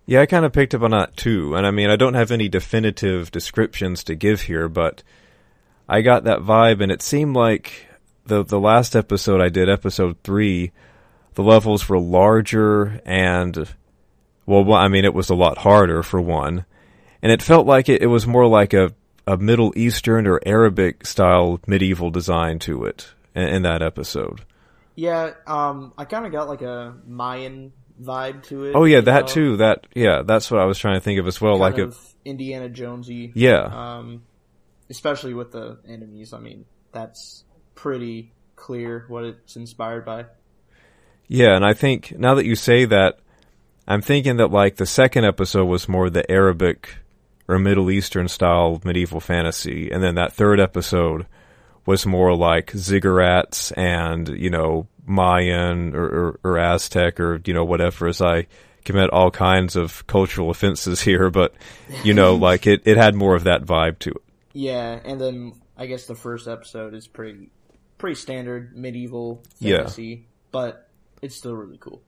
Yeah, 0.05 0.21
I 0.21 0.25
kind 0.25 0.45
of 0.45 0.53
picked 0.53 0.75
up 0.75 0.81
on 0.81 0.91
that 0.91 1.17
too. 1.17 1.55
And 1.55 1.65
I 1.65 1.71
mean, 1.71 1.89
I 1.89 1.95
don't 1.95 2.13
have 2.13 2.31
any 2.31 2.49
definitive 2.49 3.31
descriptions 3.31 4.03
to 4.05 4.15
give 4.15 4.41
here, 4.41 4.67
but 4.67 5.03
I 5.87 6.01
got 6.01 6.25
that 6.25 6.39
vibe 6.39 6.81
and 6.81 6.91
it 6.91 7.01
seemed 7.01 7.35
like 7.35 7.87
the 8.25 8.43
the 8.43 8.59
last 8.59 8.95
episode 8.95 9.41
I 9.41 9.49
did, 9.49 9.69
episode 9.69 10.17
3, 10.23 10.71
the 11.37 11.43
levels 11.43 11.87
were 11.87 11.99
larger 11.99 12.99
and 13.05 13.69
Well, 14.47 14.73
I 14.73 14.87
mean, 14.87 15.05
it 15.05 15.13
was 15.13 15.29
a 15.29 15.35
lot 15.35 15.59
harder 15.59 16.01
for 16.01 16.19
one, 16.19 16.65
and 17.21 17.31
it 17.31 17.43
felt 17.43 17.67
like 17.67 17.89
it, 17.89 18.01
it 18.01 18.07
was 18.07 18.25
more 18.25 18.47
like 18.47 18.73
a 18.73 18.91
a 19.27 19.37
Middle 19.37 19.71
Eastern 19.75 20.25
or 20.25 20.41
Arabic 20.47 21.05
style 21.05 21.59
medieval 21.67 22.09
design 22.09 22.57
to 22.59 22.85
it 22.85 23.09
in, 23.35 23.43
in 23.43 23.61
that 23.61 23.83
episode. 23.83 24.45
Yeah, 24.95 25.33
um, 25.45 25.93
I 25.95 26.05
kind 26.05 26.25
of 26.25 26.31
got 26.31 26.47
like 26.47 26.63
a 26.63 26.95
Mayan 27.05 27.71
vibe 28.01 28.41
to 28.45 28.65
it. 28.65 28.75
Oh 28.75 28.85
yeah, 28.85 29.01
that 29.01 29.21
know? 29.21 29.27
too. 29.27 29.57
That 29.57 29.85
yeah, 29.93 30.23
that's 30.25 30.49
what 30.49 30.59
I 30.59 30.65
was 30.65 30.79
trying 30.79 30.95
to 30.95 31.01
think 31.01 31.19
of 31.19 31.27
as 31.27 31.39
well. 31.39 31.59
Kind 31.59 31.77
like 31.77 31.77
a 31.77 31.93
Indiana 32.25 32.67
Jonesy. 32.67 33.31
yeah, 33.35 33.61
Um, 33.61 34.23
especially 34.89 35.35
with 35.35 35.51
the 35.51 35.77
enemies. 35.87 36.33
I 36.33 36.39
mean, 36.39 36.65
that's 36.91 37.43
pretty 37.75 38.33
clear 38.55 39.05
what 39.07 39.23
it's 39.23 39.55
inspired 39.55 40.03
by. 40.03 40.25
Yeah, 41.27 41.55
and 41.55 41.65
I 41.65 41.73
think 41.73 42.17
now 42.17 42.35
that 42.35 42.45
you 42.45 42.55
say 42.55 42.85
that, 42.85 43.19
I'm 43.87 44.01
thinking 44.01 44.37
that 44.37 44.51
like 44.51 44.75
the 44.77 44.85
second 44.85 45.25
episode 45.25 45.65
was 45.65 45.87
more 45.87 46.09
the 46.09 46.29
Arabic 46.29 46.97
or 47.47 47.57
Middle 47.59 47.89
Eastern 47.89 48.27
style 48.27 48.81
medieval 48.83 49.19
fantasy, 49.19 49.89
and 49.91 50.03
then 50.03 50.15
that 50.15 50.33
third 50.33 50.59
episode 50.59 51.25
was 51.85 52.05
more 52.05 52.35
like 52.35 52.71
ziggurats 52.73 53.71
and 53.77 54.27
you 54.29 54.49
know 54.49 54.87
Mayan 55.05 55.95
or, 55.95 56.03
or, 56.05 56.39
or 56.43 56.57
Aztec 56.57 57.19
or 57.19 57.41
you 57.45 57.53
know 57.53 57.63
whatever. 57.63 58.07
As 58.07 58.21
I 58.21 58.47
commit 58.83 59.09
all 59.11 59.31
kinds 59.31 59.75
of 59.75 60.05
cultural 60.07 60.49
offenses 60.49 61.01
here, 61.09 61.29
but 61.29 61.53
you 62.03 62.13
know, 62.13 62.35
like 62.49 62.67
it, 62.67 62.81
it 62.85 62.97
had 62.97 63.15
more 63.15 63.35
of 63.35 63.45
that 63.45 63.63
vibe 63.65 63.99
to 63.99 64.11
it. 64.11 64.21
Yeah, 64.53 64.99
and 65.05 65.19
then 65.21 65.53
I 65.77 65.85
guess 65.85 66.05
the 66.07 66.15
first 66.15 66.47
episode 66.47 66.93
is 66.93 67.07
pretty 67.07 67.49
pretty 67.97 68.15
standard 68.15 68.75
medieval 68.75 69.41
Yeah. 69.59 69.77
fantasy, 69.77 70.25
but 70.51 70.86
it's 71.21 71.35
still 71.35 71.55
really 71.55 71.77
cool. 71.77 72.01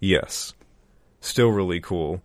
Yes. 0.00 0.54
Still 1.20 1.48
really 1.48 1.80
cool. 1.80 2.22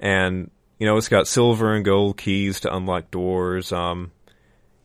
And, 0.00 0.50
you 0.78 0.86
know, 0.86 0.96
it's 0.96 1.08
got 1.08 1.28
silver 1.28 1.74
and 1.74 1.84
gold 1.84 2.16
keys 2.16 2.60
to 2.60 2.74
unlock 2.74 3.10
doors. 3.10 3.72
Um, 3.72 4.10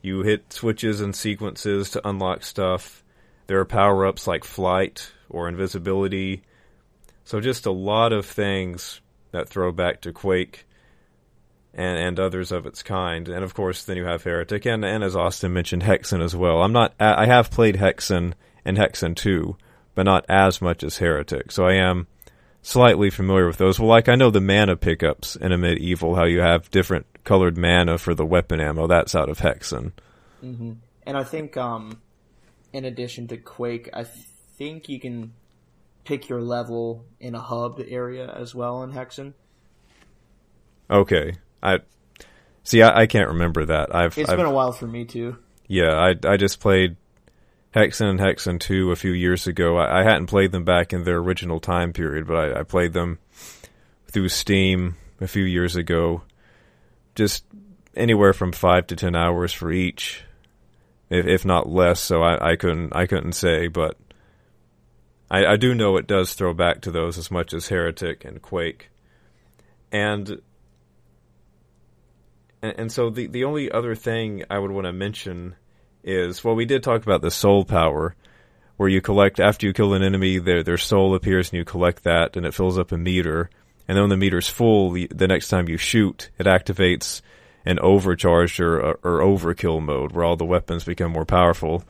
you 0.02 0.22
hit 0.22 0.54
switches 0.54 1.02
and 1.02 1.16
sequences 1.16 1.92
to 1.92 2.08
unlock 2.08 2.44
stuff. 2.44 3.04
There 3.48 3.60
are 3.60 3.66
power 3.66 4.06
ups 4.06 4.28
like 4.28 4.44
flight 4.44 5.12
or 5.30 5.48
invisibility. 5.48 6.44
So 7.24 7.42
just 7.42 7.66
a 7.66 7.72
lot 7.72 8.14
of 8.14 8.26
things 8.26 9.02
that 9.32 9.50
throw 9.50 9.72
back 9.72 10.02
to 10.02 10.14
Quake 10.14 10.66
and, 11.74 11.98
and 11.98 12.20
others 12.20 12.52
of 12.52 12.66
its 12.66 12.84
kind. 12.84 13.28
And 13.28 13.44
of 13.44 13.54
course, 13.54 13.84
then 13.84 13.98
you 13.98 14.06
have 14.06 14.24
Heretic 14.24 14.66
and, 14.66 14.86
and 14.86 15.04
as 15.04 15.16
Austin 15.16 15.54
mentioned, 15.54 15.84
Hexen 15.84 16.22
as 16.22 16.36
well. 16.36 16.62
I'm 16.62 16.74
not, 16.74 16.94
I 17.00 17.26
have 17.26 17.52
played 17.52 17.76
Hexen 17.76 18.34
and 18.64 18.78
Hexen 18.78 19.16
2, 19.16 19.58
but 19.98 20.04
not 20.04 20.24
as 20.30 20.62
much 20.62 20.84
as 20.84 20.98
Heretic. 20.98 21.52
So 21.52 21.66
I 21.66 21.74
am 21.74 22.06
slightly 22.62 23.10
familiar 23.10 23.48
with 23.48 23.58
those. 23.58 23.80
Well, 23.80 23.90
like 23.90 24.08
I 24.08 24.14
know 24.14 24.30
the 24.30 24.40
mana 24.40 24.76
pickups 24.76 25.36
in 25.36 25.52
Amid 25.52 25.80
Evil, 25.80 26.14
how 26.14 26.26
you 26.26 26.40
have 26.40 26.70
different 26.70 27.08
colored 27.24 27.58
mana 27.58 27.98
for 27.98 28.14
the 28.14 28.24
weapon 28.24 28.62
ammo. 28.62 28.86
That's 28.86 29.16
out 29.16 29.28
of 29.28 29.40
Hexen. 29.40 29.94
Mm-hmm. 30.46 30.74
And 31.08 31.18
I 31.18 31.24
think, 31.24 31.58
um, 31.58 32.00
in 32.72 32.86
addition 32.86 33.28
to 33.30 33.38
Quake, 33.38 33.90
I 33.92 34.04
think 34.04 34.88
you 34.88 35.00
can 35.00 35.34
pick 36.04 36.30
your 36.30 36.42
level 36.42 37.04
in 37.20 37.34
a 37.34 37.42
hub 37.42 37.82
area 37.88 38.32
as 38.32 38.54
well 38.54 38.84
in 38.84 38.92
Hexen. 38.92 39.34
Okay, 40.92 41.34
I 41.64 41.80
see. 42.64 42.84
I, 42.84 43.02
I 43.02 43.08
can't 43.08 43.30
remember 43.30 43.66
that. 43.66 43.96
I've, 43.96 44.16
It's 44.16 44.30
I've 44.30 44.38
been 44.38 44.46
a 44.46 44.52
while 44.52 44.74
for 44.74 44.86
me 44.86 45.06
too. 45.06 45.38
yeah. 45.68 45.96
I 45.96 46.14
I 46.24 46.38
just 46.38 46.60
played 46.60 46.98
Hexen 47.78 48.10
and 48.10 48.20
Hexen 48.20 48.60
two 48.60 48.92
a 48.92 48.96
few 48.96 49.12
years 49.12 49.48
ago. 49.48 49.78
I, 49.78 50.02
I 50.02 50.04
hadn't 50.04 50.28
played 50.28 50.52
them 50.52 50.64
back 50.64 50.94
in 50.94 51.04
their 51.04 51.18
original 51.18 51.60
time 51.60 51.94
period, 51.94 52.28
but 52.28 52.36
I, 52.36 52.60
I 52.62 52.64
played 52.64 52.94
them 52.94 53.20
through 54.12 54.30
Steam 54.30 54.96
a 55.22 55.28
few 55.28 55.44
years 55.44 55.76
ago. 55.76 56.24
Just 57.16 57.46
anywhere 57.96 58.34
from 58.34 58.52
five 58.52 58.88
to 58.88 58.96
ten 58.96 59.16
hours 59.16 59.54
for 59.54 59.72
each, 59.72 60.24
if 61.10 61.26
if 61.26 61.46
not 61.46 61.70
less. 61.70 62.00
So 62.00 62.22
I, 62.22 62.52
I 62.52 62.56
couldn't 62.56 62.96
I 62.96 63.06
couldn't 63.06 63.34
say, 63.34 63.68
but 63.68 63.98
I, 65.30 65.46
I 65.46 65.56
do 65.58 65.76
know 65.76 65.98
it 65.98 66.08
does 66.08 66.34
throw 66.34 66.54
back 66.54 66.82
to 66.82 66.92
those 66.92 67.18
as 67.18 67.30
much 67.30 67.54
as 67.54 67.68
Heretic 67.68 68.26
and 68.26 68.42
Quake, 68.42 68.90
and 69.92 70.42
and, 72.62 72.80
and 72.80 72.92
so 72.92 73.10
the 73.10 73.28
the 73.28 73.44
only 73.44 73.72
other 73.72 73.96
thing 73.96 74.44
I 74.50 74.60
would 74.60 74.72
want 74.72 74.86
to 74.86 74.94
mention 74.94 75.56
is 76.08 76.44
well, 76.44 76.56
we 76.56 76.66
did 76.66 76.82
talk 76.82 77.04
about 77.04 77.22
the 77.22 77.30
soul 77.30 77.66
power, 77.66 78.16
where 78.78 78.90
you 78.90 79.02
collect 79.02 79.40
after 79.40 79.68
you 79.68 79.74
kill 79.74 79.94
an 79.94 80.04
enemy, 80.04 80.40
their 80.40 80.64
their 80.64 80.78
soul 80.78 81.14
appears 81.14 81.50
and 81.50 81.58
you 81.58 81.66
collect 81.66 82.04
that, 82.04 82.36
and 82.36 82.46
it 82.46 82.54
fills 82.54 82.80
up 82.80 82.92
a 82.92 82.98
meter. 82.98 83.50
And 83.88 83.96
then 83.96 84.04
when 84.04 84.10
the 84.10 84.18
meter's 84.18 84.50
full, 84.50 84.92
the, 84.92 85.08
next 85.28 85.48
time 85.48 85.70
you 85.70 85.78
shoot, 85.78 86.30
it 86.38 86.46
activates 86.46 87.22
an 87.66 87.80
overcharged 87.80 88.60
or, 88.60 88.80
or 88.80 89.20
overkill 89.22 89.82
mode, 89.82 90.12
where 90.12 90.26
all 90.26 90.36
the 90.36 90.46
weapons 90.46 90.84
become 90.84 91.14
more 91.14 91.26
powerful. 91.26 91.84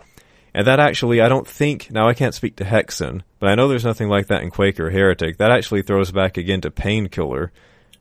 And 0.53 0.67
that 0.67 0.79
actually, 0.79 1.21
I 1.21 1.29
don't 1.29 1.47
think, 1.47 1.91
now 1.91 2.07
I 2.07 2.13
can't 2.13 2.33
speak 2.33 2.55
to 2.57 2.63
Hexen, 2.63 3.21
but 3.39 3.49
I 3.49 3.55
know 3.55 3.67
there's 3.67 3.85
nothing 3.85 4.09
like 4.09 4.27
that 4.27 4.43
in 4.43 4.51
Quake 4.51 4.79
or 4.79 4.89
Heretic. 4.89 5.37
That 5.37 5.51
actually 5.51 5.81
throws 5.81 6.11
back 6.11 6.37
again 6.37 6.61
to 6.61 6.71
Painkiller. 6.71 7.51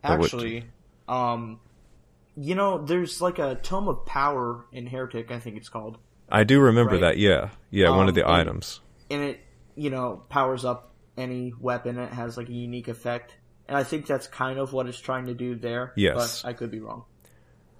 Actually, 0.04 0.64
um, 1.08 1.58
you 2.36 2.54
know, 2.54 2.78
there's 2.84 3.20
like 3.20 3.38
a 3.38 3.54
Tome 3.56 3.88
of 3.88 4.04
Power 4.06 4.66
in 4.72 4.86
Heretic, 4.86 5.30
I 5.30 5.38
think 5.38 5.56
it's 5.56 5.68
called, 5.68 5.98
I 6.28 6.44
do 6.44 6.60
remember 6.60 6.92
Right. 6.92 7.00
that, 7.02 7.18
yeah. 7.18 7.50
Yeah, 7.70 7.90
one 7.90 8.00
Um, 8.02 8.08
of 8.08 8.14
the 8.14 8.26
and- 8.26 8.40
items. 8.40 8.80
and 9.10 9.22
it, 9.22 9.40
you 9.76 9.90
know, 9.90 10.22
powers 10.28 10.64
up 10.64 10.92
any 11.16 11.52
weapon. 11.60 11.98
It 11.98 12.12
has 12.12 12.36
like 12.36 12.48
a 12.48 12.52
unique 12.52 12.88
effect, 12.88 13.34
and 13.68 13.76
I 13.76 13.82
think 13.84 14.06
that's 14.06 14.26
kind 14.26 14.58
of 14.58 14.72
what 14.72 14.86
it's 14.86 14.98
trying 15.00 15.26
to 15.26 15.34
do 15.34 15.54
there. 15.54 15.92
Yes. 15.96 16.42
but 16.42 16.48
I 16.48 16.52
could 16.52 16.70
be 16.70 16.80
wrong. 16.80 17.04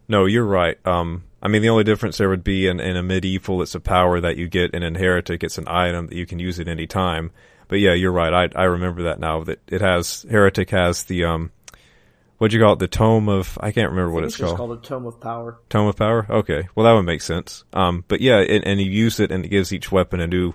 No, 0.09 0.25
you're 0.27 0.45
right. 0.45 0.79
Um, 0.87 1.25
I 1.43 1.49
mean, 1.49 1.63
the 1.63 1.69
only 1.69 1.83
difference 1.85 2.17
there 2.19 2.29
would 2.29 2.45
be 2.45 2.69
in, 2.69 2.79
in 2.79 2.97
Amid 2.97 3.25
Evil, 3.25 3.61
it's 3.63 3.75
a 3.75 3.81
power 3.81 4.21
that 4.21 4.37
you 4.37 4.49
get, 4.49 4.71
and 4.73 4.85
in 4.85 4.95
Heretic, 4.95 5.43
it's 5.43 5.59
an 5.59 5.67
item 5.67 6.07
that 6.07 6.15
you 6.17 6.27
can 6.27 6.39
use 6.39 6.61
at 6.61 6.69
any 6.69 6.87
time. 6.87 7.33
But 7.69 7.81
yeah, 7.81 7.95
you're 7.95 8.13
right. 8.13 8.33
I 8.55 8.61
I 8.61 8.65
remember 8.67 9.03
that 9.03 9.19
now. 9.19 9.43
That 9.43 9.59
it 9.67 9.81
has 9.81 10.25
Heretic 10.31 10.71
has 10.71 11.03
the 11.05 11.25
um, 11.25 11.51
what'd 12.39 12.53
you 12.53 12.61
call 12.61 12.75
it? 12.75 12.79
The 12.79 12.89
Tome 12.89 13.29
of 13.29 13.59
I 13.61 13.73
can't 13.73 13.91
remember 13.91 14.11
I 14.11 14.15
what 14.15 14.25
it's 14.25 14.37
called. 14.37 14.57
called 14.57 14.79
a 14.79 14.81
Tome 14.81 15.07
of 15.07 15.21
Power. 15.21 15.59
Tome 15.69 15.89
of 15.89 15.97
Power. 15.97 16.27
Okay, 16.29 16.69
well 16.75 16.85
that 16.85 16.93
would 16.93 17.03
make 17.07 17.23
sense. 17.23 17.65
Um, 17.73 18.05
but 18.09 18.21
yeah, 18.21 18.39
it, 18.39 18.63
and 18.65 18.81
you 18.81 18.91
use 18.91 19.21
it, 19.21 19.31
and 19.31 19.45
it 19.45 19.49
gives 19.49 19.73
each 19.73 19.93
weapon 19.93 20.21
a 20.21 20.27
new 20.27 20.55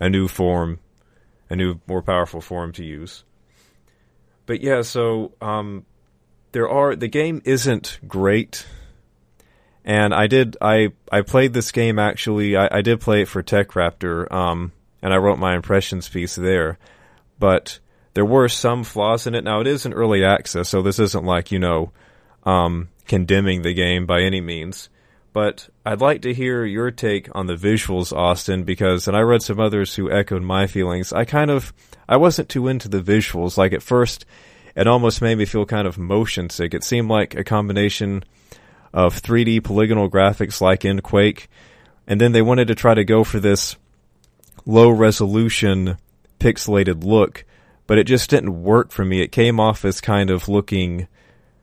a 0.00 0.08
new 0.08 0.28
form, 0.28 0.80
a 1.50 1.56
new 1.56 1.80
more 1.86 2.02
powerful 2.02 2.40
form 2.40 2.72
to 2.72 2.84
use. 2.84 3.24
But 4.46 4.60
yeah, 4.62 4.82
so 4.82 5.32
um, 5.42 5.84
there 6.52 6.68
are 6.68 6.96
the 6.96 7.08
game 7.08 7.42
isn't 7.44 7.98
great 8.06 8.66
and 9.84 10.14
I 10.14 10.26
did 10.26 10.56
I 10.60 10.92
I 11.10 11.22
played 11.22 11.52
this 11.52 11.72
game 11.72 11.98
actually 11.98 12.56
I, 12.56 12.78
I 12.78 12.82
did 12.82 13.00
play 13.00 13.22
it 13.22 13.28
for 13.28 13.42
TechRaptor 13.42 14.30
um 14.32 14.72
and 15.02 15.12
I 15.12 15.16
wrote 15.16 15.38
my 15.38 15.54
impressions 15.54 16.08
piece 16.08 16.36
there 16.36 16.78
but 17.38 17.78
there 18.18 18.24
were 18.24 18.48
some 18.48 18.82
flaws 18.82 19.28
in 19.28 19.36
it. 19.36 19.44
Now 19.44 19.60
it 19.60 19.68
is 19.68 19.86
an 19.86 19.92
early 19.92 20.24
access 20.24 20.68
so 20.68 20.82
this 20.82 20.98
isn't 20.98 21.24
like 21.24 21.52
you 21.52 21.60
know 21.60 21.92
um 22.42 22.88
condemning 23.06 23.62
the 23.62 23.72
game 23.72 24.06
by 24.06 24.22
any 24.22 24.40
means. 24.40 24.88
But 25.32 25.68
I'd 25.86 26.00
like 26.00 26.22
to 26.22 26.34
hear 26.34 26.64
your 26.64 26.90
take 26.90 27.28
on 27.32 27.46
the 27.46 27.54
visuals 27.54 28.12
Austin 28.12 28.64
because 28.64 29.06
and 29.06 29.16
I 29.16 29.20
read 29.20 29.42
some 29.42 29.60
others 29.60 29.94
who 29.94 30.10
echoed 30.10 30.42
my 30.42 30.66
feelings. 30.66 31.12
I 31.12 31.24
kind 31.26 31.48
of 31.48 31.72
I 32.08 32.16
wasn't 32.16 32.48
too 32.48 32.66
into 32.66 32.88
the 32.88 33.00
visuals. 33.00 33.56
Like 33.56 33.72
at 33.72 33.84
first 33.84 34.26
it 34.74 34.88
almost 34.88 35.22
made 35.22 35.38
me 35.38 35.44
feel 35.44 35.64
kind 35.64 35.86
of 35.86 35.96
motion 35.96 36.50
sick. 36.50 36.74
It 36.74 36.82
seemed 36.82 37.08
like 37.08 37.36
a 37.36 37.44
combination 37.44 38.24
of 38.92 39.22
3D 39.22 39.62
polygonal 39.62 40.10
graphics 40.10 40.60
like 40.60 40.84
in 40.84 41.02
Quake, 41.02 41.48
and 42.08 42.20
then 42.20 42.32
they 42.32 42.42
wanted 42.42 42.66
to 42.66 42.74
try 42.74 42.94
to 42.94 43.04
go 43.04 43.22
for 43.22 43.38
this 43.38 43.76
low 44.66 44.90
resolution 44.90 45.98
pixelated 46.40 47.04
look, 47.04 47.44
but 47.88 47.98
it 47.98 48.04
just 48.04 48.30
didn't 48.30 48.62
work 48.62 48.92
for 48.92 49.04
me. 49.04 49.22
It 49.22 49.32
came 49.32 49.58
off 49.58 49.84
as 49.84 50.00
kind 50.00 50.30
of 50.30 50.48
looking 50.48 51.08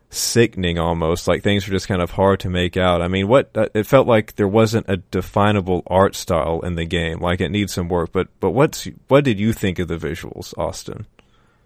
sickening 0.09 0.80
almost, 0.80 1.28
like 1.28 1.43
things 1.43 1.67
were 1.67 1.71
just 1.71 1.88
kind 1.88 2.01
of 2.01 2.11
hard 2.11 2.39
to 2.41 2.49
make 2.49 2.76
out. 2.76 3.01
I 3.01 3.07
mean, 3.07 3.28
what 3.28 3.51
uh, 3.55 3.67
it 3.73 3.86
felt 3.86 4.07
like 4.07 4.36
there 4.36 4.47
wasn't 4.47 4.89
a 4.89 4.97
definable 4.97 5.84
art 5.88 6.15
style 6.15 6.61
in 6.61 6.76
the 6.76 6.86
game, 6.86 7.19
like 7.19 7.41
it 7.41 7.49
needs 7.49 7.73
some 7.73 7.88
work. 7.88 8.11
But 8.11 8.28
but 8.39 8.51
what's 8.51 8.88
what 9.07 9.23
did 9.23 9.39
you 9.39 9.53
think 9.53 9.80
of 9.80 9.88
the 9.88 9.97
visuals, 9.97 10.53
Austin? 10.57 11.05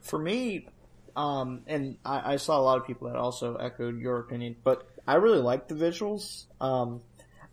For 0.02 0.20
me, 0.20 0.68
um, 1.16 1.62
and 1.66 1.98
I, 2.04 2.34
I 2.34 2.36
saw 2.36 2.60
a 2.60 2.64
lot 2.64 2.78
of 2.78 2.86
people 2.86 3.08
that 3.08 3.16
also 3.16 3.56
echoed 3.56 4.00
your 4.00 4.20
opinion, 4.20 4.58
but 4.64 4.86
I 5.08 5.16
really 5.16 5.40
like 5.40 5.68
the 5.68 5.76
visuals. 5.76 6.46
Um, 6.60 7.02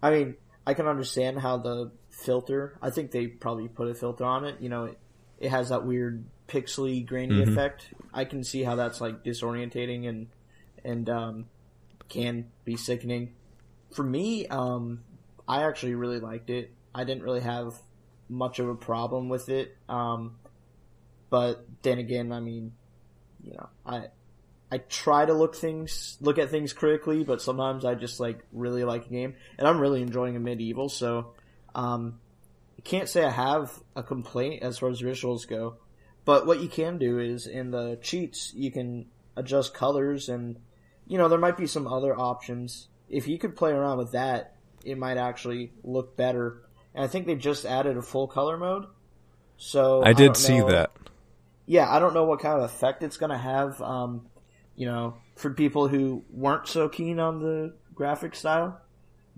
I 0.03 0.11
mean, 0.11 0.35
I 0.67 0.75
can 0.75 0.87
understand 0.87 1.39
how 1.39 1.59
the 1.59 1.93
filter. 2.11 2.79
I 2.83 2.91
think 2.91 3.13
they 3.13 3.27
probably 3.29 3.69
put 3.69 3.89
a 3.89 3.95
filter 3.95 4.25
on 4.25 4.45
it. 4.45 4.57
You 4.61 4.71
know, 4.71 4.85
it, 4.87 4.99
it 5.39 5.51
has 5.51 5.69
that 5.69 5.85
weird 5.85 6.25
pixely 6.49 7.05
grainy 7.05 7.37
Mhm. 7.37 7.49
effect. 7.49 7.93
I 8.13 8.25
can 8.25 8.45
see 8.45 8.63
how 8.63 8.77
that's 8.77 9.01
like 9.01 9.25
disorientating 9.25 10.09
and 10.09 10.29
and 10.85 11.09
um, 11.11 11.47
can 12.09 12.51
be 12.65 12.77
sickening. 12.77 13.35
For 13.93 14.03
me, 14.03 14.47
um, 14.47 15.03
I 15.49 15.63
actually 15.65 15.95
really 15.95 16.21
liked 16.21 16.51
it. 16.51 16.73
I 16.95 17.05
didn't 17.05 17.25
really 17.25 17.41
have 17.41 17.75
much 18.29 18.59
of 18.59 18.69
a 18.69 18.75
problem 18.75 19.29
with 19.29 19.49
it. 19.49 19.77
Um, 19.89 20.37
but 21.31 21.67
then 21.83 21.99
again, 21.99 22.33
I 22.33 22.41
mean, 22.41 22.73
you 23.43 23.53
know, 23.53 23.69
I 23.85 24.09
I 24.71 24.79
try 24.79 25.25
to 25.25 25.33
look 25.33 25.55
things 25.55 26.17
look 26.21 26.39
at 26.39 26.51
things 26.51 26.73
critically, 26.73 27.25
but 27.25 27.41
sometimes 27.43 27.85
I 27.85 27.95
just 27.95 28.19
like 28.21 28.45
really 28.53 28.85
like 28.85 29.07
a 29.07 29.11
game, 29.11 29.35
and 29.59 29.67
I'm 29.69 29.79
really 29.79 30.03
enjoying 30.03 30.37
Amid 30.37 30.61
Evil. 30.61 30.89
So, 30.89 31.35
um, 31.75 32.21
I 32.79 32.83
can't 32.83 33.09
say 33.09 33.25
I 33.25 33.31
have 33.31 33.73
a 33.95 34.03
complaint 34.03 34.63
as 34.63 34.79
far 34.79 34.91
as 34.91 35.01
visuals 35.03 35.47
go. 35.49 35.77
But 36.27 36.45
what 36.45 36.61
you 36.61 36.69
can 36.69 36.99
do 36.99 37.19
is 37.21 37.47
in 37.47 37.71
the 37.71 37.99
cheats 38.03 38.53
you 38.53 38.71
can 38.71 39.07
adjust 39.37 39.73
colors, 39.73 40.29
and 40.29 40.59
you 41.07 41.17
know 41.17 41.29
there 41.29 41.39
might 41.39 41.57
be 41.57 41.69
some 41.69 41.87
other 41.87 42.15
options. 42.19 42.89
If 43.09 43.29
you 43.29 43.39
could 43.39 43.57
play 43.57 43.71
around 43.71 43.99
with 43.99 44.13
that, 44.13 44.57
it 44.85 44.99
might 44.99 45.17
actually 45.17 45.73
look 45.85 46.17
better. 46.17 46.63
And 46.95 47.05
I 47.05 47.07
think 47.07 47.27
they 47.27 47.37
just 47.37 47.65
added 47.65 47.97
a 47.97 48.03
full 48.03 48.27
color 48.27 48.59
mode. 48.59 48.87
So 49.57 50.03
I 50.03 50.13
did 50.13 50.27
don't 50.27 50.37
see 50.37 50.61
that. 50.61 50.91
yeah, 51.65 51.89
I 51.89 52.01
don't 52.01 52.13
know 52.13 52.25
what 52.25 52.41
kind 52.41 52.59
of 52.59 52.65
effect 52.65 53.05
it's 53.05 53.17
going 53.17 53.31
to 53.31 53.39
have. 53.39 53.81
Um, 53.81 54.27
you 54.75 54.87
know, 54.87 55.15
for 55.37 55.51
people 55.51 55.87
who 55.87 56.25
weren't 56.31 56.67
so 56.67 56.89
keen 56.89 57.21
on 57.21 57.41
the 57.41 57.75
graphic 57.95 58.35
style, 58.35 58.81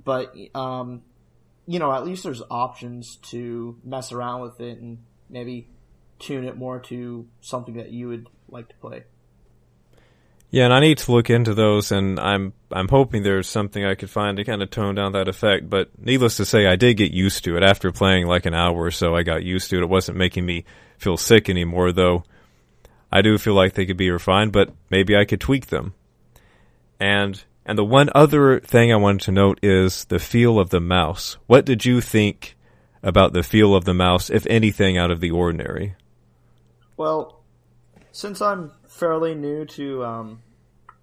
but 0.03 0.34
um, 0.55 1.03
you 1.66 1.78
know, 1.78 1.93
at 1.93 2.07
least 2.07 2.24
there's 2.24 2.43
options 2.51 3.16
to 3.30 3.78
mess 3.84 4.11
around 4.11 4.41
with 4.41 4.59
it 4.61 4.78
and 4.78 5.05
maybe 5.28 5.68
tune 6.18 6.44
it 6.44 6.56
more 6.56 6.78
to 6.80 7.26
something 7.40 7.74
that 7.74 7.90
you 7.90 8.08
would 8.08 8.28
like 8.48 8.68
to 8.68 8.74
play. 8.76 9.04
Yeah, 10.50 10.64
and 10.64 10.72
I 10.72 10.80
need 10.80 10.98
to 10.98 11.12
look 11.12 11.28
into 11.28 11.52
those, 11.52 11.92
and 11.92 12.18
I'm 12.18 12.54
I'm 12.72 12.88
hoping 12.88 13.22
there's 13.22 13.48
something 13.48 13.84
I 13.84 13.94
could 13.94 14.08
find 14.08 14.38
to 14.38 14.44
kind 14.44 14.62
of 14.62 14.70
tone 14.70 14.94
down 14.94 15.12
that 15.12 15.28
effect. 15.28 15.68
But 15.68 15.90
needless 15.98 16.38
to 16.38 16.46
say, 16.46 16.66
I 16.66 16.76
did 16.76 16.96
get 16.96 17.12
used 17.12 17.44
to 17.44 17.56
it 17.56 17.62
after 17.62 17.92
playing 17.92 18.26
like 18.26 18.46
an 18.46 18.54
hour 18.54 18.76
or 18.76 18.90
so. 18.90 19.14
I 19.14 19.24
got 19.24 19.44
used 19.44 19.68
to 19.70 19.76
it. 19.76 19.82
It 19.82 19.90
wasn't 19.90 20.16
making 20.16 20.46
me 20.46 20.64
feel 20.96 21.18
sick 21.18 21.50
anymore, 21.50 21.92
though. 21.92 22.24
I 23.12 23.20
do 23.20 23.36
feel 23.36 23.54
like 23.54 23.74
they 23.74 23.86
could 23.86 23.96
be 23.98 24.10
refined, 24.10 24.52
but 24.52 24.72
maybe 24.90 25.16
I 25.16 25.26
could 25.26 25.40
tweak 25.40 25.66
them. 25.66 25.92
And 26.98 27.42
and 27.66 27.76
the 27.76 27.84
one 27.84 28.08
other 28.14 28.60
thing 28.60 28.90
I 28.90 28.96
wanted 28.96 29.20
to 29.22 29.32
note 29.32 29.58
is 29.62 30.06
the 30.06 30.18
feel 30.18 30.58
of 30.58 30.70
the 30.70 30.80
mouse. 30.80 31.36
What 31.46 31.66
did 31.66 31.84
you 31.84 32.00
think 32.00 32.56
about 33.02 33.34
the 33.34 33.42
feel 33.42 33.74
of 33.74 33.84
the 33.84 33.92
mouse, 33.92 34.30
if 34.30 34.46
anything, 34.46 34.96
out 34.96 35.10
of 35.10 35.20
the 35.20 35.30
ordinary? 35.30 35.94
Well, 36.99 37.44
since 38.11 38.42
I'm 38.42 38.72
fairly 38.88 39.36
new 39.36 39.64
to 39.66 40.05
um, 40.05 40.42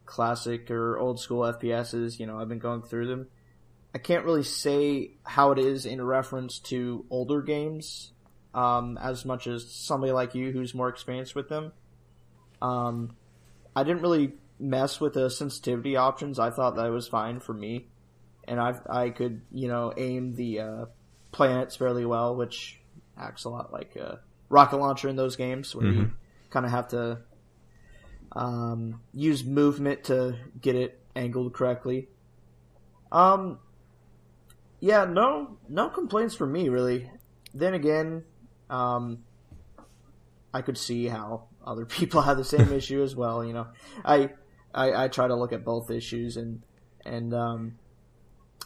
classic 0.05 0.69
or 0.69 0.97
old 0.97 1.21
school 1.21 1.43
FPSs, 1.43 2.19
you 2.19 2.27
know, 2.27 2.37
I've 2.37 2.49
been 2.49 2.59
going 2.59 2.81
through 2.81 3.07
them. 3.07 3.27
I 3.93 3.99
can't 3.99 4.25
really 4.25 4.43
say 4.43 5.11
how 5.23 5.53
it 5.53 5.57
is 5.57 5.85
in 5.85 6.01
reference 6.01 6.59
to 6.59 7.05
older 7.09 7.41
games, 7.41 8.11
um, 8.53 8.97
as 9.01 9.23
much 9.23 9.47
as 9.47 9.71
somebody 9.71 10.11
like 10.11 10.35
you 10.35 10.51
who's 10.51 10.75
more 10.75 10.89
experienced 10.89 11.33
with 11.33 11.47
them. 11.47 11.71
Um, 12.61 13.15
I 13.73 13.85
didn't 13.85 14.01
really 14.01 14.33
mess 14.59 14.99
with 14.99 15.13
the 15.13 15.29
sensitivity 15.29 15.95
options. 15.95 16.39
I 16.39 16.49
thought 16.49 16.75
that 16.75 16.91
was 16.91 17.07
fine 17.07 17.39
for 17.39 17.53
me, 17.53 17.87
and 18.45 18.59
I 18.59 18.75
I 18.89 19.09
could 19.11 19.43
you 19.49 19.69
know 19.69 19.93
aim 19.95 20.35
the 20.35 20.59
uh, 20.59 20.85
planets 21.31 21.77
fairly 21.77 22.05
well, 22.05 22.35
which 22.35 22.81
acts 23.17 23.45
a 23.45 23.49
lot 23.49 23.71
like 23.71 23.95
a 23.95 24.19
rocket 24.49 24.77
launcher 24.77 25.09
in 25.09 25.15
those 25.15 25.35
games 25.35 25.75
where 25.75 25.85
you 25.85 26.11
kind 26.49 26.65
of 26.65 26.71
have 26.71 26.87
to 26.89 27.19
um, 28.31 29.01
use 29.13 29.43
movement 29.43 30.05
to 30.05 30.35
get 30.61 30.75
it 30.75 30.99
angled 31.15 31.53
correctly. 31.53 32.09
Um, 33.11 33.59
yeah, 34.79 35.05
no, 35.05 35.57
no 35.69 35.89
complaints 35.89 36.35
from 36.35 36.51
me 36.51 36.69
really. 36.69 37.09
Then 37.53 37.73
again, 37.73 38.23
um, 38.69 39.23
I 40.53 40.61
could 40.61 40.77
see 40.77 41.07
how 41.07 41.47
other 41.65 41.85
people 41.97 42.21
have 42.21 42.37
the 42.37 42.43
same 42.43 42.71
issue 42.71 43.01
as 43.01 43.15
well. 43.15 43.43
You 43.43 43.53
know, 43.53 43.67
I, 44.03 44.31
I 44.73 45.05
I 45.05 45.07
try 45.07 45.27
to 45.27 45.35
look 45.35 45.53
at 45.53 45.63
both 45.63 45.89
issues 45.89 46.37
and 46.37 46.61
and 47.05 47.33
um, 47.33 47.75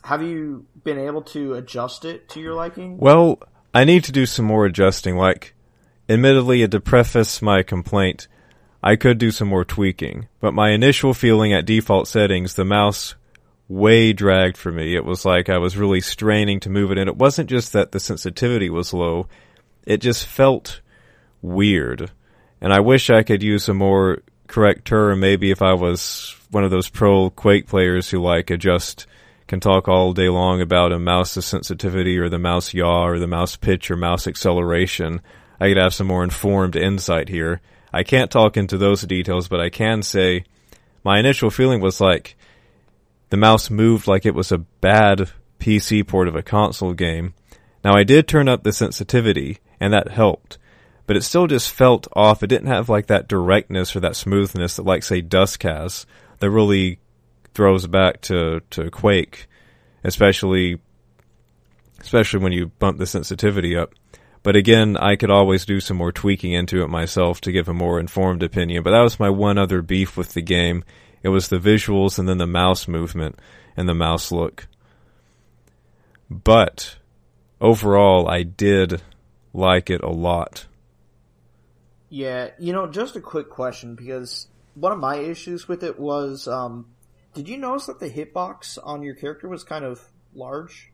have 0.03 0.21
you 0.21 0.65
been 0.83 0.97
able 0.97 1.21
to 1.21 1.53
adjust 1.55 2.05
it 2.05 2.29
to 2.29 2.39
your 2.39 2.53
liking? 2.53 2.97
Well, 2.97 3.39
I 3.73 3.83
need 3.83 4.03
to 4.05 4.11
do 4.11 4.25
some 4.25 4.45
more 4.45 4.65
adjusting. 4.65 5.17
Like, 5.17 5.53
admittedly, 6.09 6.67
to 6.67 6.79
preface 6.79 7.41
my 7.41 7.63
complaint, 7.63 8.27
I 8.81 8.95
could 8.95 9.17
do 9.17 9.31
some 9.31 9.47
more 9.47 9.65
tweaking. 9.65 10.27
But 10.39 10.53
my 10.53 10.71
initial 10.71 11.13
feeling 11.13 11.53
at 11.53 11.65
default 11.65 12.07
settings, 12.07 12.55
the 12.55 12.65
mouse 12.65 13.15
way 13.67 14.11
dragged 14.13 14.57
for 14.57 14.71
me. 14.71 14.95
It 14.95 15.05
was 15.05 15.25
like 15.25 15.47
I 15.47 15.59
was 15.59 15.77
really 15.77 16.01
straining 16.01 16.59
to 16.61 16.69
move 16.69 16.91
it, 16.91 16.97
and 16.97 17.07
it 17.07 17.17
wasn't 17.17 17.49
just 17.49 17.73
that 17.73 17.91
the 17.91 17.99
sensitivity 17.99 18.69
was 18.69 18.93
low, 18.93 19.27
it 19.85 19.97
just 19.97 20.25
felt 20.25 20.81
weird. 21.41 22.11
And 22.59 22.73
I 22.73 22.79
wish 22.79 23.09
I 23.09 23.23
could 23.23 23.43
use 23.43 23.69
a 23.69 23.73
more 23.73 24.23
correct 24.47 24.85
term, 24.85 25.19
maybe 25.19 25.51
if 25.51 25.61
I 25.61 25.73
was 25.73 26.35
one 26.49 26.63
of 26.63 26.71
those 26.71 26.89
pro 26.89 27.29
Quake 27.29 27.67
players 27.67 28.09
who 28.09 28.21
like 28.21 28.49
adjust 28.49 29.05
can 29.47 29.59
talk 29.59 29.87
all 29.87 30.13
day 30.13 30.29
long 30.29 30.61
about 30.61 30.91
a 30.91 30.99
mouse's 30.99 31.45
sensitivity 31.45 32.17
or 32.17 32.29
the 32.29 32.39
mouse 32.39 32.73
yaw 32.73 33.05
or 33.05 33.19
the 33.19 33.27
mouse 33.27 33.55
pitch 33.55 33.89
or 33.89 33.95
mouse 33.95 34.27
acceleration. 34.27 35.21
I 35.59 35.69
could 35.69 35.77
have 35.77 35.93
some 35.93 36.07
more 36.07 36.23
informed 36.23 36.75
insight 36.75 37.29
here. 37.29 37.61
I 37.91 38.03
can't 38.03 38.31
talk 38.31 38.55
into 38.55 38.77
those 38.77 39.01
details, 39.01 39.47
but 39.47 39.59
I 39.59 39.69
can 39.69 40.03
say 40.03 40.45
my 41.03 41.19
initial 41.19 41.49
feeling 41.49 41.81
was 41.81 41.99
like 41.99 42.35
the 43.29 43.37
mouse 43.37 43.69
moved 43.69 44.07
like 44.07 44.25
it 44.25 44.35
was 44.35 44.51
a 44.51 44.57
bad 44.57 45.29
PC 45.59 46.07
port 46.07 46.27
of 46.27 46.35
a 46.35 46.43
console 46.43 46.93
game. 46.93 47.33
Now 47.83 47.95
I 47.95 48.03
did 48.03 48.27
turn 48.27 48.47
up 48.47 48.63
the 48.63 48.73
sensitivity, 48.73 49.59
and 49.79 49.93
that 49.93 50.09
helped, 50.09 50.57
but 51.07 51.17
it 51.17 51.23
still 51.23 51.47
just 51.47 51.71
felt 51.71 52.07
off. 52.13 52.43
It 52.43 52.47
didn't 52.47 52.67
have 52.67 52.89
like 52.89 53.07
that 53.07 53.27
directness 53.27 53.95
or 53.95 53.99
that 54.01 54.15
smoothness 54.15 54.75
that 54.75 54.85
like 54.85 55.03
say 55.03 55.21
Dusk 55.21 55.63
has 55.63 56.05
that 56.39 56.49
really 56.49 56.99
throws 57.53 57.87
back 57.87 58.21
to, 58.21 58.61
to 58.71 58.89
Quake, 58.89 59.47
especially 60.03 60.79
especially 61.99 62.39
when 62.39 62.53
you 62.53 62.67
bump 62.67 62.97
the 62.97 63.05
sensitivity 63.05 63.75
up. 63.75 63.93
But 64.41 64.55
again, 64.55 64.95
I 64.97 65.15
could 65.15 65.29
always 65.29 65.65
do 65.65 65.79
some 65.79 65.97
more 65.97 66.11
tweaking 66.11 66.53
into 66.53 66.81
it 66.83 66.89
myself 66.89 67.41
to 67.41 67.51
give 67.51 67.67
a 67.67 67.73
more 67.73 67.99
informed 67.99 68.41
opinion. 68.41 68.83
But 68.83 68.91
that 68.91 69.01
was 69.01 69.19
my 69.19 69.29
one 69.29 69.57
other 69.57 69.81
beef 69.81 70.15
with 70.15 70.33
the 70.33 70.41
game. 70.41 70.83
It 71.23 71.29
was 71.29 71.49
the 71.49 71.59
visuals 71.59 72.17
and 72.17 72.27
then 72.27 72.37
the 72.37 72.47
mouse 72.47 72.87
movement 72.87 73.37
and 73.75 73.87
the 73.89 73.93
mouse 73.93 74.31
look. 74.31 74.67
But 76.29 76.97
overall, 77.59 78.29
I 78.29 78.43
did 78.43 79.01
like 79.53 79.89
it 79.89 80.01
a 80.01 80.09
lot. 80.09 80.67
Yeah, 82.09 82.51
you 82.59 82.73
know, 82.73 82.87
just 82.87 83.15
a 83.15 83.21
quick 83.21 83.49
question 83.49 83.95
because 83.95 84.47
one 84.73 84.91
of 84.91 84.99
my 84.99 85.17
issues 85.17 85.67
with 85.67 85.83
it 85.83 85.99
was, 85.99 86.47
um, 86.47 86.87
did 87.33 87.47
you 87.47 87.57
notice 87.57 87.87
that 87.87 87.99
the 87.99 88.09
hitbox 88.09 88.77
on 88.81 89.03
your 89.03 89.15
character 89.15 89.47
was 89.47 89.63
kind 89.63 89.85
of 89.85 90.01
large? 90.33 90.88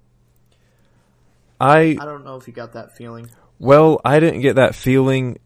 I 1.59 1.97
I 1.99 2.05
don't 2.05 2.25
know 2.25 2.35
if 2.35 2.47
you 2.47 2.53
got 2.53 2.73
that 2.73 2.95
feeling. 2.95 3.29
Well, 3.59 4.01
I 4.03 4.19
didn't 4.19 4.41
get 4.41 4.55
that 4.55 4.75
feeling. 4.75 5.39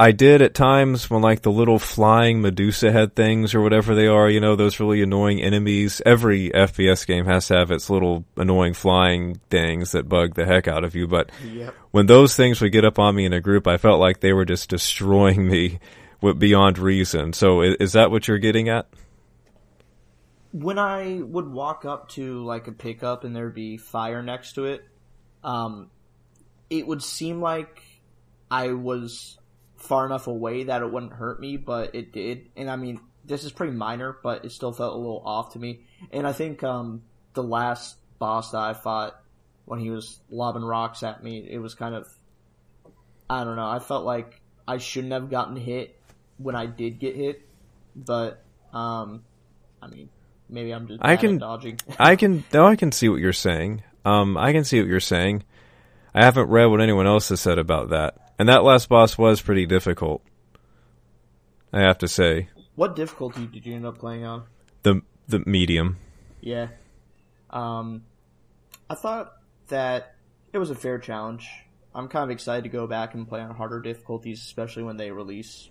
I 0.00 0.10
did 0.10 0.42
at 0.42 0.54
times 0.54 1.08
when 1.08 1.22
like 1.22 1.42
the 1.42 1.52
little 1.52 1.78
flying 1.78 2.40
Medusa 2.42 2.90
head 2.90 3.14
things 3.14 3.54
or 3.54 3.60
whatever 3.60 3.94
they 3.94 4.08
are, 4.08 4.28
you 4.28 4.40
know, 4.40 4.56
those 4.56 4.80
really 4.80 5.02
annoying 5.02 5.40
enemies. 5.40 6.02
Every 6.04 6.50
FPS 6.50 7.06
game 7.06 7.26
has 7.26 7.46
to 7.48 7.54
have 7.54 7.70
its 7.70 7.88
little 7.88 8.24
annoying 8.36 8.74
flying 8.74 9.40
things 9.50 9.92
that 9.92 10.08
bug 10.08 10.34
the 10.34 10.46
heck 10.46 10.66
out 10.66 10.82
of 10.82 10.96
you, 10.96 11.06
but 11.06 11.30
Yep. 11.44 11.74
when 11.92 12.06
those 12.06 12.34
things 12.34 12.60
would 12.60 12.72
get 12.72 12.84
up 12.84 12.98
on 12.98 13.14
me 13.14 13.24
in 13.24 13.32
a 13.32 13.40
group, 13.40 13.68
I 13.68 13.76
felt 13.76 14.00
like 14.00 14.18
they 14.18 14.32
were 14.32 14.44
just 14.44 14.68
destroying 14.68 15.46
me 15.46 15.78
with 16.20 16.40
beyond 16.40 16.78
reason. 16.78 17.32
So 17.32 17.60
is, 17.62 17.76
is 17.78 17.92
that 17.92 18.10
what 18.10 18.26
you're 18.26 18.38
getting 18.38 18.68
at? 18.68 18.88
When 20.50 20.78
I 20.78 21.20
would 21.22 21.48
walk 21.48 21.84
up 21.84 22.08
to 22.10 22.44
like 22.44 22.66
a 22.66 22.72
pickup 22.72 23.22
and 23.22 23.34
there'd 23.34 23.54
be 23.54 23.76
fire 23.76 24.22
next 24.22 24.54
to 24.54 24.64
it, 24.64 24.84
um, 25.44 25.90
it 26.70 26.86
would 26.86 27.02
seem 27.02 27.40
like 27.40 27.82
I 28.50 28.72
was 28.72 29.38
far 29.76 30.06
enough 30.06 30.26
away 30.26 30.64
that 30.64 30.82
it 30.82 30.90
wouldn't 30.90 31.12
hurt 31.12 31.38
me, 31.38 31.56
but 31.56 31.94
it 31.94 32.12
did. 32.12 32.48
And 32.56 32.70
I 32.70 32.76
mean, 32.76 33.00
this 33.24 33.44
is 33.44 33.52
pretty 33.52 33.74
minor, 33.74 34.16
but 34.22 34.44
it 34.44 34.52
still 34.52 34.72
felt 34.72 34.94
a 34.94 34.96
little 34.96 35.22
off 35.24 35.52
to 35.52 35.58
me. 35.58 35.80
And 36.10 36.26
I 36.26 36.32
think 36.32 36.62
um, 36.62 37.02
the 37.34 37.42
last 37.42 37.96
boss 38.18 38.52
that 38.52 38.58
I 38.58 38.74
fought 38.74 39.20
when 39.66 39.80
he 39.80 39.90
was 39.90 40.18
lobbing 40.30 40.64
rocks 40.64 41.02
at 41.02 41.22
me, 41.22 41.46
it 41.48 41.58
was 41.58 41.74
kind 41.74 41.94
of 41.94 42.08
I 43.28 43.44
don't 43.44 43.56
know. 43.56 43.66
I 43.66 43.78
felt 43.78 44.04
like 44.04 44.40
I 44.66 44.78
shouldn't 44.78 45.12
have 45.12 45.30
gotten 45.30 45.56
hit 45.56 45.98
when 46.38 46.54
I 46.54 46.66
did 46.66 46.98
get 46.98 47.16
hit, 47.16 47.46
but 47.94 48.42
um, 48.72 49.24
I 49.80 49.86
mean, 49.88 50.08
maybe 50.48 50.72
I'm 50.72 50.86
just 50.86 51.00
I 51.02 51.16
can- 51.16 51.38
dodging. 51.38 51.78
I 51.98 52.16
can 52.16 52.44
no, 52.52 52.66
I 52.66 52.76
can 52.76 52.92
see 52.92 53.08
what 53.08 53.20
you're 53.20 53.32
saying. 53.32 53.82
Um, 54.04 54.36
I 54.36 54.52
can 54.52 54.64
see 54.64 54.80
what 54.80 54.88
you're 54.88 55.00
saying. 55.00 55.44
I 56.14 56.24
haven't 56.24 56.48
read 56.48 56.66
what 56.66 56.80
anyone 56.80 57.06
else 57.06 57.30
has 57.30 57.40
said 57.40 57.58
about 57.58 57.90
that, 57.90 58.34
and 58.38 58.48
that 58.48 58.64
last 58.64 58.88
boss 58.88 59.18
was 59.18 59.40
pretty 59.40 59.66
difficult. 59.66 60.22
I 61.72 61.80
have 61.80 61.98
to 61.98 62.08
say 62.08 62.48
what 62.76 62.94
difficulty 62.94 63.46
did 63.46 63.66
you 63.66 63.74
end 63.74 63.86
up 63.86 63.98
playing 63.98 64.24
on? 64.24 64.44
the 64.84 65.02
the 65.26 65.42
medium. 65.44 65.96
Yeah. 66.40 66.68
Um, 67.50 68.04
I 68.88 68.94
thought 68.94 69.32
that 69.68 70.14
it 70.52 70.58
was 70.58 70.70
a 70.70 70.74
fair 70.74 70.98
challenge. 70.98 71.50
I'm 71.94 72.08
kind 72.08 72.24
of 72.24 72.30
excited 72.30 72.64
to 72.64 72.70
go 72.70 72.86
back 72.86 73.14
and 73.14 73.26
play 73.26 73.40
on 73.40 73.54
harder 73.54 73.80
difficulties, 73.80 74.40
especially 74.40 74.84
when 74.84 74.96
they 74.96 75.10
release 75.10 75.70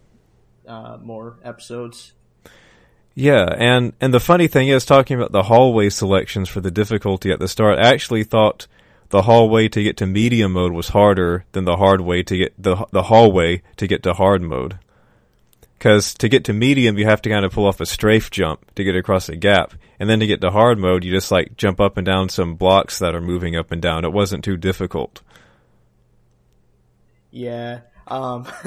uh, 0.67 0.97
more 1.01 1.37
episodes. 1.43 2.13
Yeah, 3.15 3.45
and 3.57 3.93
and 4.01 4.13
the 4.13 4.19
funny 4.19 4.47
thing 4.47 4.69
is, 4.69 4.85
talking 4.85 5.17
about 5.17 5.31
the 5.31 5.43
hallway 5.43 5.89
selections 5.89 6.49
for 6.49 6.61
the 6.61 6.71
difficulty 6.71 7.31
at 7.31 7.39
the 7.39 7.47
start, 7.47 7.77
I 7.77 7.93
actually 7.93 8.23
thought 8.23 8.67
the 9.09 9.23
hallway 9.23 9.67
to 9.67 9.83
get 9.83 9.97
to 9.97 10.07
medium 10.07 10.53
mode 10.53 10.73
was 10.73 10.89
harder 10.89 11.45
than 11.51 11.65
the 11.65 11.77
hard 11.77 12.01
way 12.01 12.23
to 12.23 12.37
get 12.37 12.53
the 12.57 12.87
the 12.91 13.03
hallway 13.03 13.61
to 13.77 13.85
get 13.85 14.01
to 14.03 14.13
hard 14.13 14.41
mode. 14.41 14.79
Because 15.77 16.15
to 16.15 16.29
get 16.29 16.45
to 16.45 16.53
medium, 16.53 16.97
you 16.97 17.05
have 17.05 17.21
to 17.23 17.29
kind 17.29 17.45
of 17.45 17.51
pull 17.51 17.67
off 17.67 17.81
a 17.81 17.85
strafe 17.85 18.31
jump 18.31 18.73
to 18.73 18.83
get 18.83 18.95
across 18.95 19.29
a 19.29 19.35
gap, 19.35 19.73
and 19.99 20.09
then 20.09 20.19
to 20.19 20.25
get 20.25 20.41
to 20.41 20.49
hard 20.49 20.79
mode, 20.79 21.03
you 21.03 21.11
just 21.11 21.29
like 21.29 21.55
jump 21.55 21.79
up 21.79 21.97
and 21.97 22.05
down 22.05 22.29
some 22.29 22.55
blocks 22.55 22.97
that 22.97 23.13
are 23.13 23.21
moving 23.21 23.55
up 23.55 23.71
and 23.71 23.81
down. 23.81 24.05
It 24.05 24.13
wasn't 24.13 24.43
too 24.43 24.57
difficult. 24.57 25.21
Yeah, 27.29 27.81
um, 28.07 28.47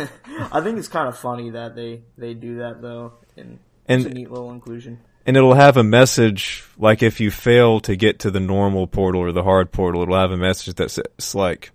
I 0.53 0.61
think 0.61 0.78
it's 0.78 0.88
kind 0.88 1.09
of 1.09 1.18
funny 1.18 1.51
that 1.51 1.74
they 1.74 2.03
they 2.16 2.34
do 2.34 2.59
that 2.59 2.80
though, 2.80 3.14
and, 3.36 3.59
And- 3.89 4.03
it's 4.03 4.11
a 4.11 4.14
neat 4.14 4.30
little 4.30 4.51
inclusion. 4.51 4.99
and 5.26 5.37
it'll 5.37 5.55
have 5.55 5.76
a 5.76 5.82
message 5.84 6.64
like 6.78 7.03
if 7.03 7.20
you 7.20 7.30
fail 7.30 7.80
to 7.80 7.97
get 7.97 8.18
to 8.20 8.30
the 8.30 8.41
normal 8.41 8.87
portal 8.87 9.20
or 9.22 9.32
the 9.32 9.43
hard 9.43 9.72
portal, 9.72 10.03
it'll 10.03 10.16
have 10.16 10.30
a 10.32 10.37
message 10.37 10.74
that 10.74 10.91
says 10.91 11.34
like 11.34 11.70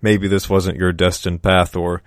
maybe 0.00 0.28
this 0.28 0.48
wasn't 0.50 0.76
your 0.78 0.92
destined 0.92 1.42
path 1.42 1.76
or 1.76 2.02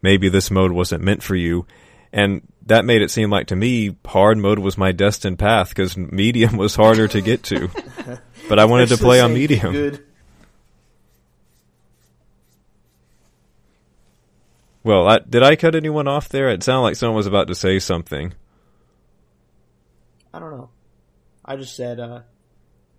maybe 0.00 0.28
this 0.28 0.50
mode 0.50 0.72
wasn't 0.72 1.02
meant 1.02 1.22
for 1.22 1.34
you. 1.36 1.66
And 2.12 2.42
that 2.66 2.84
made 2.84 3.00
it 3.02 3.10
seem 3.10 3.30
like 3.30 3.46
to 3.48 3.56
me 3.56 3.96
hard 4.06 4.38
mode 4.38 4.58
was 4.58 4.76
my 4.76 4.92
destined 4.92 5.38
path 5.38 5.70
because 5.70 5.96
medium 5.96 6.56
was 6.58 6.74
harder 6.76 7.08
to 7.08 7.20
get 7.20 7.42
to. 7.44 7.68
But 8.48 8.58
I 8.58 8.64
wanted 8.64 8.88
to 8.88 8.96
play 8.98 9.20
on 9.20 9.32
medium. 9.34 9.72
Good. 9.72 10.04
Well, 14.84 15.08
I, 15.08 15.20
did 15.20 15.42
I 15.42 15.54
cut 15.56 15.74
anyone 15.74 16.08
off 16.08 16.28
there? 16.28 16.48
It 16.50 16.62
sounded 16.62 16.82
like 16.82 16.96
someone 16.96 17.16
was 17.16 17.26
about 17.28 17.46
to 17.48 17.54
say 17.54 17.78
something. 17.78 18.34
I 20.32 20.38
don't 20.38 20.50
know. 20.50 20.70
I 21.44 21.56
just 21.56 21.76
said 21.76 22.00
uh, 22.00 22.20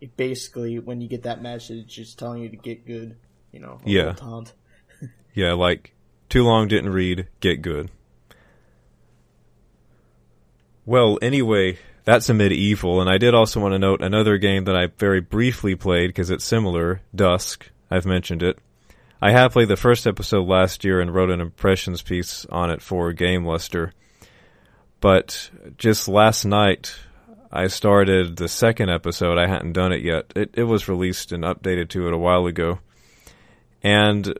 it 0.01 0.15
basically 0.17 0.79
when 0.79 1.01
you 1.01 1.07
get 1.07 1.23
that 1.23 1.41
message, 1.41 1.97
it's 1.97 2.13
telling 2.13 2.43
you 2.43 2.49
to 2.49 2.57
get 2.57 2.85
good. 2.85 3.17
You 3.51 3.59
know, 3.59 3.79
Yeah. 3.85 4.15
Yeah, 5.35 5.53
like 5.53 5.95
too 6.29 6.43
long 6.43 6.67
didn't 6.67 6.91
read, 6.91 7.27
get 7.39 7.63
good. 7.63 7.89
Well, 10.85 11.17
anyway, 11.21 11.79
that's 12.03 12.29
Amid 12.29 12.51
Evil, 12.51 13.01
and 13.01 13.09
I 13.09 13.17
did 13.17 13.33
also 13.33 13.59
want 13.59 13.73
to 13.73 13.79
note 13.79 14.01
another 14.01 14.37
game 14.37 14.65
that 14.65 14.75
I 14.75 14.87
very 14.97 15.21
briefly 15.21 15.75
played 15.75 16.07
because 16.07 16.29
it's 16.29 16.45
similar, 16.45 17.01
Dusk. 17.15 17.69
I've 17.89 18.05
mentioned 18.05 18.43
it. 18.43 18.59
I 19.21 19.31
have 19.31 19.53
played 19.53 19.69
the 19.69 19.77
first 19.77 20.05
episode 20.05 20.47
last 20.47 20.83
year 20.83 20.99
and 20.99 21.13
wrote 21.13 21.29
an 21.29 21.39
impressions 21.39 22.01
piece 22.01 22.45
on 22.49 22.69
it 22.69 22.81
for 22.81 23.13
Game 23.13 23.45
Luster. 23.45 23.93
But 24.99 25.49
just 25.77 26.07
last 26.07 26.43
night, 26.43 26.95
I 27.55 27.67
started 27.67 28.35
the 28.35 28.47
second 28.47 28.89
episode. 28.89 29.37
I 29.37 29.45
hadn't 29.45 29.73
done 29.73 29.93
it 29.93 30.01
yet. 30.01 30.33
It, 30.35 30.55
it 30.55 30.63
was 30.63 30.87
released 30.87 31.31
and 31.31 31.43
updated 31.43 31.89
to 31.89 32.07
it 32.07 32.13
a 32.13 32.17
while 32.17 32.47
ago. 32.47 32.79
And 33.83 34.33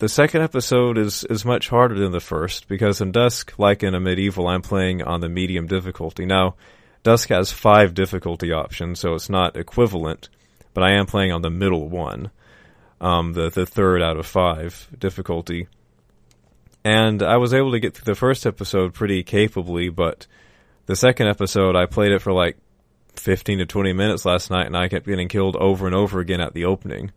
the 0.00 0.08
second 0.08 0.42
episode 0.42 0.98
is, 0.98 1.24
is 1.24 1.46
much 1.46 1.70
harder 1.70 1.98
than 1.98 2.12
the 2.12 2.20
first 2.20 2.68
because 2.68 3.00
in 3.00 3.10
Dusk, 3.10 3.54
like 3.58 3.82
in 3.82 3.94
Amid 3.94 4.18
Evil, 4.18 4.46
I'm 4.46 4.60
playing 4.60 5.02
on 5.02 5.22
the 5.22 5.30
medium 5.30 5.66
difficulty. 5.66 6.26
Now, 6.26 6.56
Dusk 7.04 7.30
has 7.30 7.50
five 7.50 7.94
difficulty 7.94 8.52
options, 8.52 9.00
so 9.00 9.14
it's 9.14 9.30
not 9.30 9.56
equivalent, 9.56 10.28
but 10.74 10.84
I 10.84 10.92
am 10.98 11.06
playing 11.06 11.32
on 11.32 11.40
the 11.40 11.50
middle 11.50 11.88
one, 11.88 12.30
um, 13.00 13.32
the 13.32 13.48
the 13.48 13.64
third 13.64 14.02
out 14.02 14.18
of 14.18 14.26
five 14.26 14.88
difficulty. 14.98 15.68
And 16.84 17.22
I 17.22 17.38
was 17.38 17.54
able 17.54 17.72
to 17.72 17.80
get 17.80 17.94
through 17.94 18.12
the 18.12 18.18
first 18.18 18.44
episode 18.44 18.92
pretty 18.92 19.22
capably, 19.22 19.88
but 19.88 20.26
the 20.88 20.96
second 20.96 21.28
episode 21.28 21.76
I 21.76 21.86
played 21.86 22.10
it 22.10 22.20
for 22.20 22.32
like 22.32 22.58
15 23.14 23.60
to 23.60 23.66
20 23.66 23.92
minutes 23.92 24.24
last 24.24 24.50
night, 24.50 24.66
and 24.66 24.76
I 24.76 24.88
kept 24.88 25.06
getting 25.06 25.28
killed 25.28 25.54
over 25.54 25.86
and 25.86 25.94
over 25.94 26.18
again 26.18 26.40
at 26.40 26.52
the 26.52 26.64
opening 26.64 27.12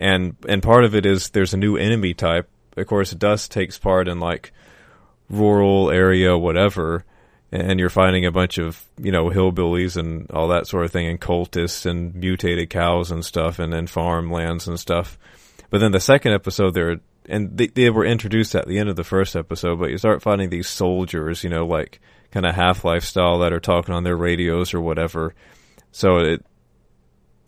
and 0.00 0.34
and 0.48 0.62
part 0.62 0.84
of 0.84 0.94
it 0.96 1.06
is 1.06 1.28
there's 1.30 1.54
a 1.54 1.58
new 1.58 1.76
enemy 1.76 2.14
type. 2.14 2.48
Of 2.76 2.86
course, 2.86 3.12
Dusk 3.12 3.50
takes 3.50 3.78
part 3.78 4.08
in 4.08 4.18
like 4.18 4.52
rural 5.28 5.90
area, 5.90 6.36
whatever, 6.36 7.04
and 7.52 7.78
you're 7.78 7.90
fighting 7.90 8.24
a 8.24 8.32
bunch 8.32 8.56
of 8.56 8.82
you 8.98 9.12
know 9.12 9.28
hillbillies 9.28 9.98
and 9.98 10.28
all 10.30 10.48
that 10.48 10.66
sort 10.66 10.86
of 10.86 10.90
thing, 10.90 11.06
and 11.06 11.20
cultists 11.20 11.84
and 11.84 12.14
mutated 12.14 12.70
cows 12.70 13.10
and 13.10 13.24
stuff, 13.24 13.58
and 13.58 13.72
then 13.72 13.86
farmlands 13.86 14.66
and 14.66 14.80
stuff. 14.80 15.18
But 15.68 15.80
then 15.80 15.92
the 15.92 16.00
second 16.00 16.32
episode, 16.32 16.72
they're 16.72 17.00
and 17.26 17.56
they, 17.58 17.66
they 17.66 17.90
were 17.90 18.06
introduced 18.06 18.54
at 18.54 18.66
the 18.66 18.78
end 18.78 18.88
of 18.88 18.96
the 18.96 19.04
first 19.04 19.36
episode, 19.36 19.78
but 19.78 19.90
you 19.90 19.98
start 19.98 20.22
finding 20.22 20.48
these 20.48 20.66
soldiers, 20.66 21.44
you 21.44 21.50
know, 21.50 21.66
like 21.66 22.00
kind 22.30 22.46
of 22.46 22.54
Half-Life 22.54 23.04
style 23.04 23.38
that 23.40 23.52
are 23.52 23.60
talking 23.60 23.94
on 23.94 24.04
their 24.04 24.16
radios 24.16 24.72
or 24.72 24.80
whatever. 24.80 25.34
So 25.92 26.18
it 26.18 26.44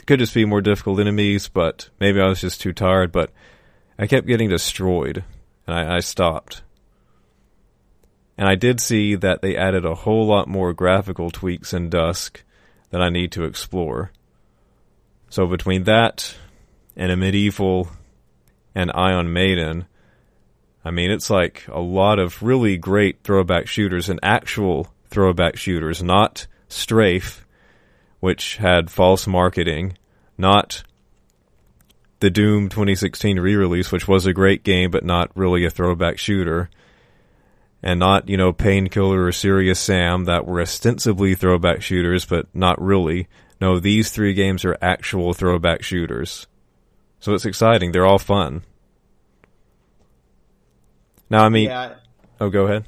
could 0.07 0.19
just 0.19 0.35
be 0.35 0.45
more 0.45 0.61
difficult 0.61 1.01
enemies, 1.01 1.49
but 1.49 1.89
maybe 2.01 2.21
I 2.21 2.29
was 2.29 2.41
just 2.41 2.61
too 2.61 2.73
tired. 2.73 3.13
But 3.13 3.31
I 3.99 4.07
kept 4.07 4.27
getting 4.27 4.49
destroyed, 4.49 5.25
and 5.67 5.77
I, 5.77 5.97
I 5.97 6.01
stopped. 6.01 6.63
And 8.37 8.49
I 8.49 8.55
did 8.55 8.81
see 8.81 9.15
that 9.15 9.43
they 9.43 9.57
added 9.57 9.85
a 9.85 9.95
whole 9.95 10.27
lot 10.27 10.49
more 10.49 10.73
graphical 10.73 11.31
tweaks 11.31 11.73
in 11.73 11.91
Dusk 11.91 12.43
that 12.91 13.03
I 13.03 13.11
need 13.11 13.31
to 13.33 13.45
explore. 13.45 14.11
So 15.29 15.47
between 15.47 15.85
that 15.85 16.35
and 16.97 17.13
Amid 17.13 17.35
Evil 17.35 17.89
and 18.75 18.91
Ion 18.95 19.33
Maiden, 19.33 19.87
I 20.85 20.91
mean, 20.91 21.11
it's 21.11 21.31
like 21.31 21.65
a 21.69 21.81
lot 21.81 22.19
of 22.19 22.43
really 22.43 22.77
great 22.77 23.23
throwback 23.23 23.69
shooters 23.69 24.09
and 24.09 24.19
actual 24.23 24.93
throwback 25.09 25.57
shooters, 25.57 26.03
not 26.03 26.47
strafe, 26.69 27.47
which 28.21 28.57
had 28.57 28.91
false 28.91 29.27
marketing, 29.27 29.97
not 30.37 30.83
the 32.21 32.31
Doom 32.31 32.69
2016 32.69 33.39
re-release, 33.39 33.93
which 33.93 34.09
was 34.09 34.27
a 34.27 34.33
great 34.33 34.65
game 34.65 34.91
but 34.91 35.05
not 35.05 35.31
really 35.37 35.65
a 35.65 35.71
throwback 35.71 36.19
shooter, 36.19 36.71
and 37.83 38.01
not 38.01 38.29
you 38.29 38.37
know 38.37 38.53
Painkiller 38.53 39.25
or 39.25 39.33
Serious 39.33 39.79
Sam 39.79 40.25
that 40.25 40.47
were 40.47 40.61
ostensibly 40.61 41.35
throwback 41.35 41.83
shooters 41.83 42.25
but 42.25 42.47
not 42.55 42.81
really. 42.81 43.29
No, 43.61 43.79
these 43.79 44.11
three 44.11 44.35
games 44.35 44.65
are 44.65 44.77
actual 44.83 45.33
throwback 45.33 45.83
shooters, 45.83 46.47
so 47.21 47.35
it's 47.35 47.45
exciting. 47.45 47.93
They're 47.93 48.07
all 48.07 48.19
fun. 48.19 48.63
Now, 51.33 51.45
I 51.45 51.49
mean, 51.49 51.69
Yeah. 51.69 51.95
oh, 52.41 52.51
go 52.51 52.67
ahead. 52.67 52.85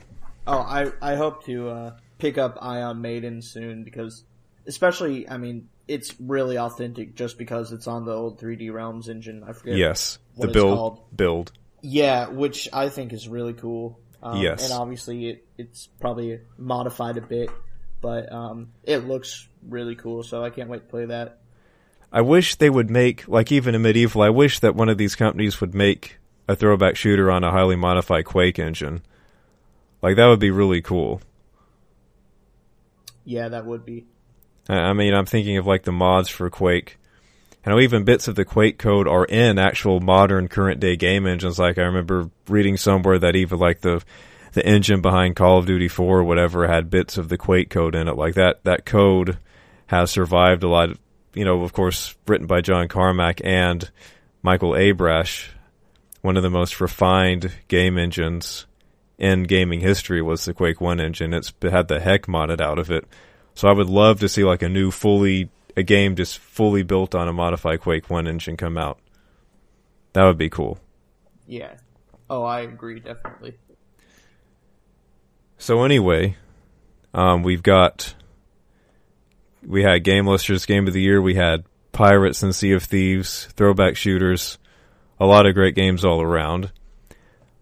Oh, 0.47 0.59
I 0.59 0.93
I 1.01 1.14
hope 1.16 1.44
to 1.47 1.68
uh, 1.70 1.97
pick 2.18 2.36
up 2.39 2.59
Ion 2.60 3.01
Maiden 3.01 3.40
soon 3.40 3.82
because, 3.85 4.23
especially, 4.66 5.27
I 5.28 5.39
mean, 5.39 5.68
it's 5.89 6.14
really 6.20 6.59
authentic 6.59 7.14
just 7.14 7.39
because 7.39 7.73
it's 7.73 7.86
on 7.86 8.05
the 8.05 8.12
old 8.12 8.39
3D 8.39 8.70
Realms 8.73 9.09
engine. 9.09 9.43
I 9.48 9.55
forget. 9.55 9.77
Yes, 9.77 10.18
what 10.35 10.48
the 10.48 10.52
build 10.52 10.77
called. 10.78 11.16
build. 11.16 11.52
Yeah, 11.81 12.28
which 12.28 12.68
I 12.73 12.90
think 12.90 13.12
is 13.14 13.27
really 13.28 13.55
cool. 13.55 13.98
Um, 14.23 14.40
Yes. 14.40 14.64
and 14.64 14.73
obviously 14.78 15.28
it, 15.28 15.47
it's 15.59 15.86
probably 16.01 16.40
modified 16.56 17.16
a 17.18 17.20
bit, 17.23 17.51
but 18.01 18.31
um, 18.32 18.73
it 18.82 18.98
looks 19.06 19.48
really 19.68 19.94
cool. 19.97 20.23
So 20.23 20.43
I 20.44 20.51
can't 20.51 20.68
wait 20.70 20.78
to 20.82 20.89
play 20.89 21.06
that. 21.06 21.40
I 22.12 22.20
wish 22.23 22.55
they 22.56 22.70
would 22.70 22.90
make 22.90 23.27
like 23.28 23.51
even 23.52 23.74
Amid 23.74 23.97
Evil. 23.97 24.20
I 24.23 24.31
wish 24.31 24.60
that 24.60 24.74
one 24.74 24.89
of 24.89 24.97
these 24.98 25.14
companies 25.16 25.60
would 25.60 25.74
make 25.74 26.18
a 26.48 26.56
throwback 26.56 26.96
shooter 26.96 27.30
on 27.30 27.44
a 27.44 27.50
highly 27.50 27.76
modified 27.76 28.24
Quake 28.24 28.58
engine. 28.58 29.02
Like 30.02 30.16
that 30.16 30.26
would 30.26 30.40
be 30.40 30.50
really 30.50 30.82
cool. 30.82 31.20
Yeah, 33.24 33.48
that 33.48 33.64
would 33.64 33.86
be. 33.86 34.06
I 34.68 34.92
mean, 34.92 35.14
I'm 35.14 35.26
thinking 35.26 35.56
of 35.56 35.66
like 35.66 35.84
the 35.84 35.92
mods 35.92 36.28
for 36.28 36.48
Quake. 36.50 36.98
I 37.66 37.70
know 37.70 37.80
even 37.80 38.04
bits 38.04 38.28
of 38.28 38.34
the 38.34 38.44
Quake 38.44 38.78
code 38.78 39.08
are 39.08 39.24
in 39.24 39.58
actual 39.58 40.00
modern 40.00 40.48
current 40.48 40.80
day 40.80 40.96
game 40.96 41.26
engines. 41.26 41.58
Like 41.58 41.78
I 41.78 41.82
remember 41.82 42.30
reading 42.48 42.76
somewhere 42.76 43.18
that 43.18 43.36
even 43.36 43.58
like 43.58 43.80
the 43.80 44.02
the 44.52 44.64
engine 44.64 45.00
behind 45.00 45.36
Call 45.36 45.58
of 45.58 45.66
Duty 45.66 45.88
4 45.88 46.20
or 46.20 46.24
whatever 46.24 46.68
had 46.68 46.88
bits 46.88 47.18
of 47.18 47.28
the 47.28 47.36
Quake 47.36 47.70
code 47.70 47.94
in 47.94 48.08
it. 48.08 48.16
Like 48.16 48.34
that 48.34 48.62
that 48.64 48.84
code 48.84 49.38
has 49.86 50.10
survived 50.10 50.62
a 50.62 50.68
lot. 50.68 50.90
Of, 50.90 51.00
you 51.34 51.44
know, 51.44 51.62
of 51.62 51.72
course, 51.72 52.14
written 52.26 52.46
by 52.46 52.60
John 52.60 52.88
Carmack 52.88 53.40
and 53.42 53.90
Michael 54.42 54.72
Abrash. 54.72 55.48
One 56.24 56.38
of 56.38 56.42
the 56.42 56.48
most 56.48 56.80
refined 56.80 57.52
game 57.68 57.98
engines 57.98 58.64
in 59.18 59.42
gaming 59.42 59.80
history 59.80 60.22
was 60.22 60.42
the 60.46 60.55
Quake 60.55 60.80
1 60.80 60.98
engine. 60.98 61.34
It's 61.34 61.52
had 61.60 61.88
the 61.88 62.01
heck 62.01 62.22
modded 62.22 62.62
out 62.62 62.78
of 62.78 62.90
it. 62.90 63.05
So 63.52 63.68
I 63.68 63.72
would 63.72 63.90
love 63.90 64.20
to 64.20 64.28
see 64.30 64.42
like 64.42 64.62
a 64.62 64.70
new 64.70 64.90
fully 64.90 65.51
a 65.76 65.82
game 65.82 66.16
just 66.16 66.38
fully 66.38 66.82
built 66.82 67.14
on 67.14 67.28
a 67.28 67.32
modified 67.34 67.82
Quake 67.82 68.09
1 68.09 68.26
engine 68.26 68.56
come 68.56 68.78
out. 68.78 68.98
That 70.14 70.24
would 70.24 70.38
be 70.38 70.48
cool. 70.48 70.78
Yeah. 71.46 71.74
Oh, 72.30 72.42
I 72.42 72.60
agree 72.60 73.01
definitely. 73.01 73.59
So 75.59 75.84
anyway, 75.84 76.38
um, 77.12 77.42
we've 77.42 77.62
got 77.62 78.14
we 79.62 79.82
had 79.82 80.02
Game 80.05 80.26
Luster's 80.26 80.64
Game 80.64 80.86
of 80.86 80.94
the 80.94 81.02
Year, 81.02 81.20
we 81.20 81.34
had 81.34 81.64
Pirates 81.92 82.42
and 82.42 82.55
Sea 82.55 82.72
of 82.72 82.84
Thieves, 82.84 83.44
throwback 83.56 83.98
shooters, 83.98 84.56
a 85.19 85.27
lot 85.27 85.47
of 85.47 85.55
great 85.55 85.74
games 85.74 86.05
all 86.05 86.20
around. 86.20 86.70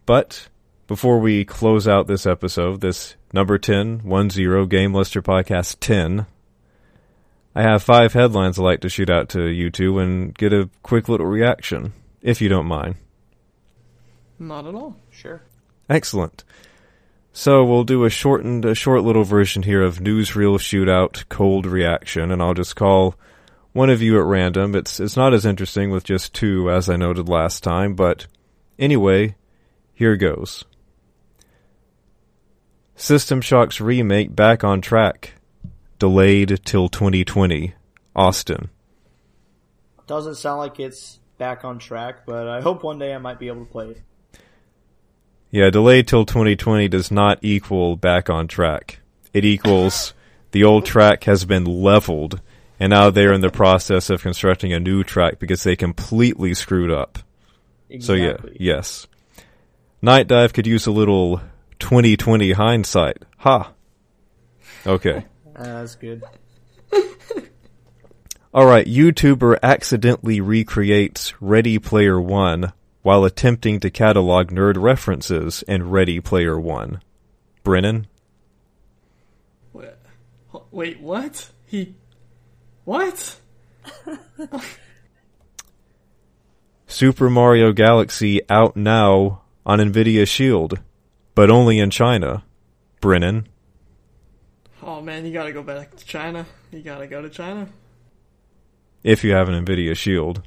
But 0.06 0.48
before 0.86 1.18
we 1.18 1.44
close 1.44 1.86
out 1.86 2.06
this 2.06 2.26
episode, 2.26 2.80
this 2.80 3.16
number 3.32 3.58
10, 3.58 4.00
1 4.00 4.30
0, 4.30 4.66
Game 4.66 4.94
Luster 4.94 5.22
Podcast 5.22 5.76
10. 5.80 6.26
I 7.54 7.62
have 7.62 7.82
five 7.82 8.14
headlines 8.14 8.58
I'd 8.58 8.62
like 8.62 8.80
to 8.80 8.88
shoot 8.88 9.10
out 9.10 9.28
to 9.30 9.46
you 9.46 9.70
two 9.70 9.98
and 9.98 10.34
get 10.34 10.52
a 10.52 10.70
quick 10.82 11.08
little 11.08 11.26
reaction, 11.26 11.92
if 12.22 12.40
you 12.40 12.48
don't 12.48 12.66
mind. 12.66 12.96
Not 14.38 14.66
at 14.66 14.74
all. 14.74 14.96
Sure. 15.10 15.42
Excellent. 15.88 16.44
So 17.34 17.64
we'll 17.64 17.84
do 17.84 18.04
a 18.04 18.10
shortened, 18.10 18.64
a 18.64 18.74
short 18.74 19.02
little 19.02 19.24
version 19.24 19.62
here 19.62 19.82
of 19.82 19.98
newsreel 19.98 20.56
shootout 20.58 21.28
cold 21.28 21.66
reaction, 21.66 22.30
and 22.30 22.42
I'll 22.42 22.54
just 22.54 22.76
call 22.76 23.14
one 23.72 23.90
of 23.90 24.02
you 24.02 24.18
at 24.18 24.26
random. 24.26 24.74
It's 24.74 25.00
it's 25.00 25.16
not 25.16 25.34
as 25.34 25.46
interesting 25.46 25.90
with 25.90 26.04
just 26.04 26.34
two 26.34 26.70
as 26.70 26.88
I 26.88 26.96
noted 26.96 27.28
last 27.28 27.62
time, 27.62 27.94
but 27.94 28.26
anyway, 28.78 29.36
here 29.94 30.16
goes. 30.16 30.64
System 32.94 33.40
Shock's 33.40 33.80
remake 33.80 34.34
back 34.36 34.62
on 34.62 34.80
track, 34.80 35.34
delayed 35.98 36.60
till 36.64 36.88
2020. 36.88 37.74
Austin. 38.14 38.68
Doesn't 40.06 40.34
sound 40.34 40.58
like 40.58 40.78
it's 40.78 41.18
back 41.38 41.64
on 41.64 41.78
track, 41.78 42.26
but 42.26 42.46
I 42.46 42.60
hope 42.60 42.82
one 42.82 42.98
day 42.98 43.14
I 43.14 43.18
might 43.18 43.38
be 43.38 43.48
able 43.48 43.64
to 43.64 43.70
play 43.70 43.88
it. 43.88 44.02
Yeah, 45.50 45.70
delayed 45.70 46.08
till 46.08 46.24
2020 46.24 46.88
does 46.88 47.10
not 47.10 47.38
equal 47.42 47.96
back 47.96 48.30
on 48.30 48.48
track. 48.48 49.00
It 49.32 49.44
equals 49.44 50.14
the 50.50 50.64
old 50.64 50.84
track 50.84 51.24
has 51.24 51.44
been 51.44 51.64
leveled, 51.64 52.40
and 52.82 52.90
now 52.90 53.10
they're 53.10 53.32
in 53.32 53.42
the 53.42 53.48
process 53.48 54.10
of 54.10 54.22
constructing 54.22 54.72
a 54.72 54.80
new 54.80 55.04
track 55.04 55.38
because 55.38 55.62
they 55.62 55.76
completely 55.76 56.52
screwed 56.52 56.90
up. 56.90 57.20
Exactly. 57.88 58.00
So 58.00 58.14
yeah, 58.14 58.52
yes. 58.58 59.06
Nightdive 60.02 60.52
could 60.52 60.66
use 60.66 60.88
a 60.88 60.90
little 60.90 61.40
2020 61.78 62.50
hindsight. 62.50 63.18
Ha. 63.36 63.72
Okay. 64.84 65.24
Uh, 65.54 65.62
that's 65.62 65.94
good. 65.94 66.24
All 68.52 68.66
right, 68.66 68.84
YouTuber 68.84 69.58
accidentally 69.62 70.40
recreates 70.40 71.40
Ready 71.40 71.78
Player 71.78 72.20
One 72.20 72.72
while 73.02 73.24
attempting 73.24 73.78
to 73.78 73.90
catalog 73.90 74.48
nerd 74.48 74.74
references 74.76 75.62
in 75.68 75.88
Ready 75.88 76.18
Player 76.18 76.58
One. 76.58 77.00
Brennan? 77.62 78.08
Wait, 79.72 79.90
wait 80.72 81.00
what? 81.00 81.48
He. 81.64 81.94
What? 82.84 83.36
Super 86.86 87.30
Mario 87.30 87.72
Galaxy 87.72 88.40
out 88.50 88.76
now 88.76 89.42
on 89.64 89.78
Nvidia 89.78 90.26
Shield, 90.26 90.80
but 91.34 91.50
only 91.50 91.78
in 91.78 91.90
China. 91.90 92.44
Brennan? 93.00 93.48
Oh 94.82 95.00
man, 95.00 95.24
you 95.24 95.32
gotta 95.32 95.52
go 95.52 95.62
back 95.62 95.96
to 95.96 96.04
China. 96.04 96.46
You 96.70 96.82
gotta 96.82 97.06
go 97.06 97.22
to 97.22 97.30
China. 97.30 97.68
If 99.04 99.24
you 99.24 99.32
have 99.32 99.48
an 99.48 99.64
Nvidia 99.64 99.96
Shield. 99.96 100.42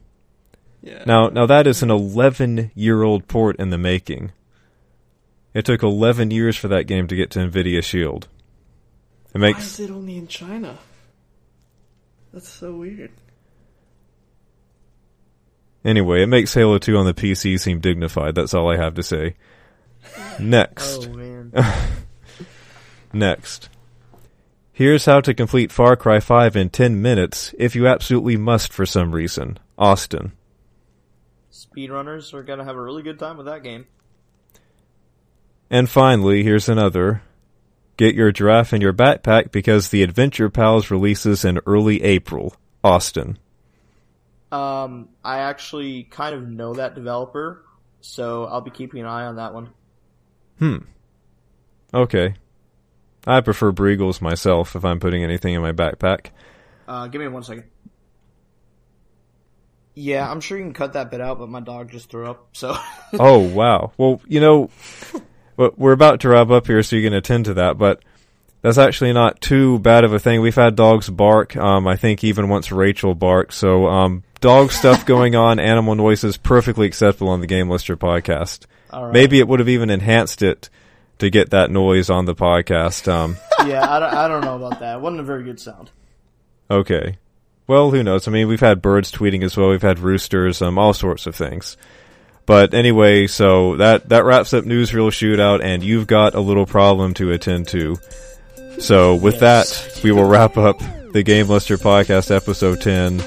Yeah. 0.82 1.04
Now, 1.06 1.30
now 1.30 1.46
that 1.46 1.66
is 1.68 1.82
an 1.82 1.90
11 1.90 2.72
year 2.76 3.02
old 3.02 3.28
port 3.28 3.56
in 3.58 3.70
the 3.70 3.78
making. 3.78 4.32
It 5.54 5.66
took 5.66 5.82
11 5.84 6.32
years 6.32 6.58
for 6.58 6.68
that 6.68 6.84
game 6.84 7.08
to 7.08 7.16
get 7.16 7.32
to 7.32 7.40
Nvidia 7.40 7.84
Shield. 7.84 8.28
It 9.34 9.40
Why 9.40 9.48
makes 9.48 9.80
is 9.80 9.90
it 9.90 9.92
only 9.92 10.18
in 10.18 10.28
China? 10.28 10.78
That's 12.36 12.50
so 12.50 12.74
weird. 12.76 13.14
Anyway, 15.86 16.22
it 16.22 16.28
makes 16.28 16.54
Halo 16.54 16.78
2 16.78 16.98
on 16.98 17.06
the 17.06 17.14
PC 17.14 17.58
seem 17.58 17.80
dignified. 17.80 18.36
That's 18.36 18.54
all 18.54 18.70
I 18.70 18.76
have 18.76 18.96
to 18.96 19.04
say. 19.04 19.36
Next. 20.38 21.08
Oh 21.08 21.14
man. 21.14 21.54
Next. 23.14 23.70
Here's 24.74 25.06
how 25.06 25.22
to 25.22 25.34
complete 25.34 25.72
Far 25.72 25.96
Cry 25.96 26.20
5 26.20 26.58
in 26.58 26.70
10 26.72 27.02
minutes 27.02 27.56
if 27.58 27.74
you 27.74 27.88
absolutely 27.88 28.36
must 28.36 28.74
for 28.74 28.86
some 28.86 29.16
reason. 29.16 29.58
Austin. 29.78 30.34
Speedrunners 31.54 32.34
are 32.34 32.44
gonna 32.44 32.66
have 32.66 32.76
a 32.76 32.82
really 32.82 33.02
good 33.02 33.18
time 33.18 33.38
with 33.38 33.46
that 33.46 33.64
game. 33.64 33.86
And 35.70 35.90
finally, 35.90 36.44
here's 36.44 36.68
another. 36.68 37.22
Get 37.98 38.16
your 38.16 38.32
giraffe 38.32 38.74
in 38.74 38.82
your 38.82 38.94
backpack 38.94 39.52
because 39.52 39.90
the 39.90 40.04
Adventure 40.04 40.50
Pals 40.50 40.92
releases 40.92 41.46
in 41.46 41.60
early 41.66 42.04
April. 42.04 42.56
Austin. 42.86 43.40
Um, 44.52 45.10
I 45.24 45.40
actually 45.40 46.04
kind 46.04 46.36
of 46.36 46.48
know 46.48 46.76
that 46.76 46.94
developer, 46.94 47.66
so 48.00 48.46
I'll 48.46 48.62
be 48.62 48.70
keeping 48.70 49.02
an 49.02 49.08
eye 49.08 49.26
on 49.26 49.38
that 49.38 49.56
one. 49.56 49.70
Hmm. 50.60 50.78
Okay. 51.94 52.36
I 53.26 53.42
prefer 53.42 53.72
Breagles 53.72 54.22
myself 54.22 54.76
if 54.76 54.86
I'm 54.86 55.00
putting 55.00 55.24
anything 55.24 55.56
in 55.56 55.62
my 55.64 55.72
backpack. 55.72 56.28
Uh, 56.88 57.08
give 57.08 57.20
me 57.20 57.28
one 57.28 57.42
second. 57.42 57.66
Yeah, 59.96 60.30
I'm 60.30 60.42
sure 60.42 60.58
you 60.58 60.64
can 60.64 60.74
cut 60.74 60.94
that 60.94 61.10
bit 61.10 61.22
out, 61.22 61.40
but 61.40 61.50
my 61.50 61.62
dog 61.62 61.90
just 61.90 62.12
threw 62.12 62.30
up, 62.30 62.50
so. 62.54 62.78
oh 63.14 63.40
wow. 63.40 63.94
Well, 63.98 64.22
you 64.28 64.42
know, 64.42 64.70
w- 65.58 65.74
we're 65.78 65.92
about 65.92 66.22
to 66.22 66.30
wrap 66.30 66.50
up 66.50 66.68
here, 66.68 66.82
so 66.84 66.96
you 66.96 67.04
can 67.08 67.14
attend 67.14 67.46
to 67.46 67.54
that. 67.56 67.78
But 67.78 68.02
that's 68.62 68.78
actually 68.78 69.14
not 69.14 69.42
too 69.42 69.80
bad 69.80 70.04
of 70.04 70.14
a 70.14 70.20
thing. 70.20 70.42
We've 70.42 70.56
had 70.56 70.76
dogs 70.76 71.10
bark. 71.10 71.56
Um, 71.56 71.88
I 71.88 71.96
think 71.96 72.24
even 72.24 72.50
once 72.50 72.72
Rachel 72.72 73.14
barked. 73.14 73.54
So 73.54 73.88
um, 73.88 74.24
dog 74.42 74.72
stuff 74.72 75.06
going 75.06 75.36
on, 75.36 75.60
animal 75.60 75.96
noises, 75.96 76.38
perfectly 76.38 76.88
acceptable 76.88 77.30
on 77.30 77.42
the 77.42 77.48
Game 77.48 77.70
Luster 77.70 77.96
podcast. 77.96 78.66
Right. 78.92 79.12
Maybe 79.12 79.40
it 79.40 79.48
would 79.48 79.60
have 79.60 79.70
even 79.70 79.90
enhanced 79.90 80.42
it 80.42 80.70
to 81.20 81.30
get 81.30 81.52
that 81.52 81.70
noise 81.72 82.10
on 82.10 82.26
the 82.26 82.36
podcast. 82.36 83.12
Um, 83.12 83.38
yeah, 83.68 83.90
I 83.90 84.00
don't, 84.00 84.14
I 84.14 84.28
don't 84.28 84.42
know 84.44 84.56
about 84.56 84.80
that. 84.80 84.96
It 84.98 85.02
wasn't 85.02 85.22
a 85.22 85.24
very 85.24 85.44
good 85.44 85.60
sound. 85.60 85.92
okay. 86.70 87.18
Well, 87.68 87.90
who 87.90 88.04
knows? 88.04 88.28
I 88.28 88.32
mean, 88.32 88.48
we've 88.48 88.60
had 88.60 88.80
birds 88.80 89.12
tweeting 89.12 89.44
as 89.44 89.58
well. 89.58 89.70
We've 89.70 89.82
had 89.82 89.98
roosters, 89.98 90.62
um, 90.62 90.78
all 90.78 90.94
sorts 90.94 91.26
of 91.26 91.36
things. 91.36 91.78
But 92.46 92.74
anyway, 92.74 93.26
so 93.28 93.76
that 93.78 94.10
that 94.10 94.24
wraps 94.24 94.54
up 94.54 94.66
Newsreel 94.66 95.10
Shootout, 95.10 95.64
and 95.64 95.84
you've 95.84 96.06
got 96.08 96.36
a 96.36 96.40
little 96.40 96.66
problem 96.66 97.14
to 97.16 97.32
attend 97.32 97.68
to. 97.70 97.98
So 98.80 99.16
with 99.16 99.42
Yes. 99.42 99.96
that, 99.96 100.04
we 100.04 100.12
will 100.12 100.26
wrap 100.26 100.58
up 100.58 100.80
the 101.14 101.24
Game 101.24 101.48
Luster 101.48 101.78
Podcast 101.78 102.30
episode 102.36 102.82
ten. 102.82 103.20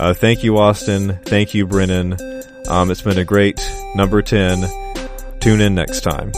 Uh, 0.00 0.12
thank 0.14 0.44
you, 0.44 0.58
Austin. 0.58 1.18
Thank 1.24 1.54
you, 1.54 1.66
Brennan. 1.66 2.16
Um, 2.68 2.90
it's 2.90 3.00
been 3.02 3.18
a 3.18 3.24
great 3.24 3.58
number 3.94 4.20
ten. 4.22 4.66
Tune 5.40 5.60
in 5.60 5.74
next 5.74 6.00
time. 6.02 6.32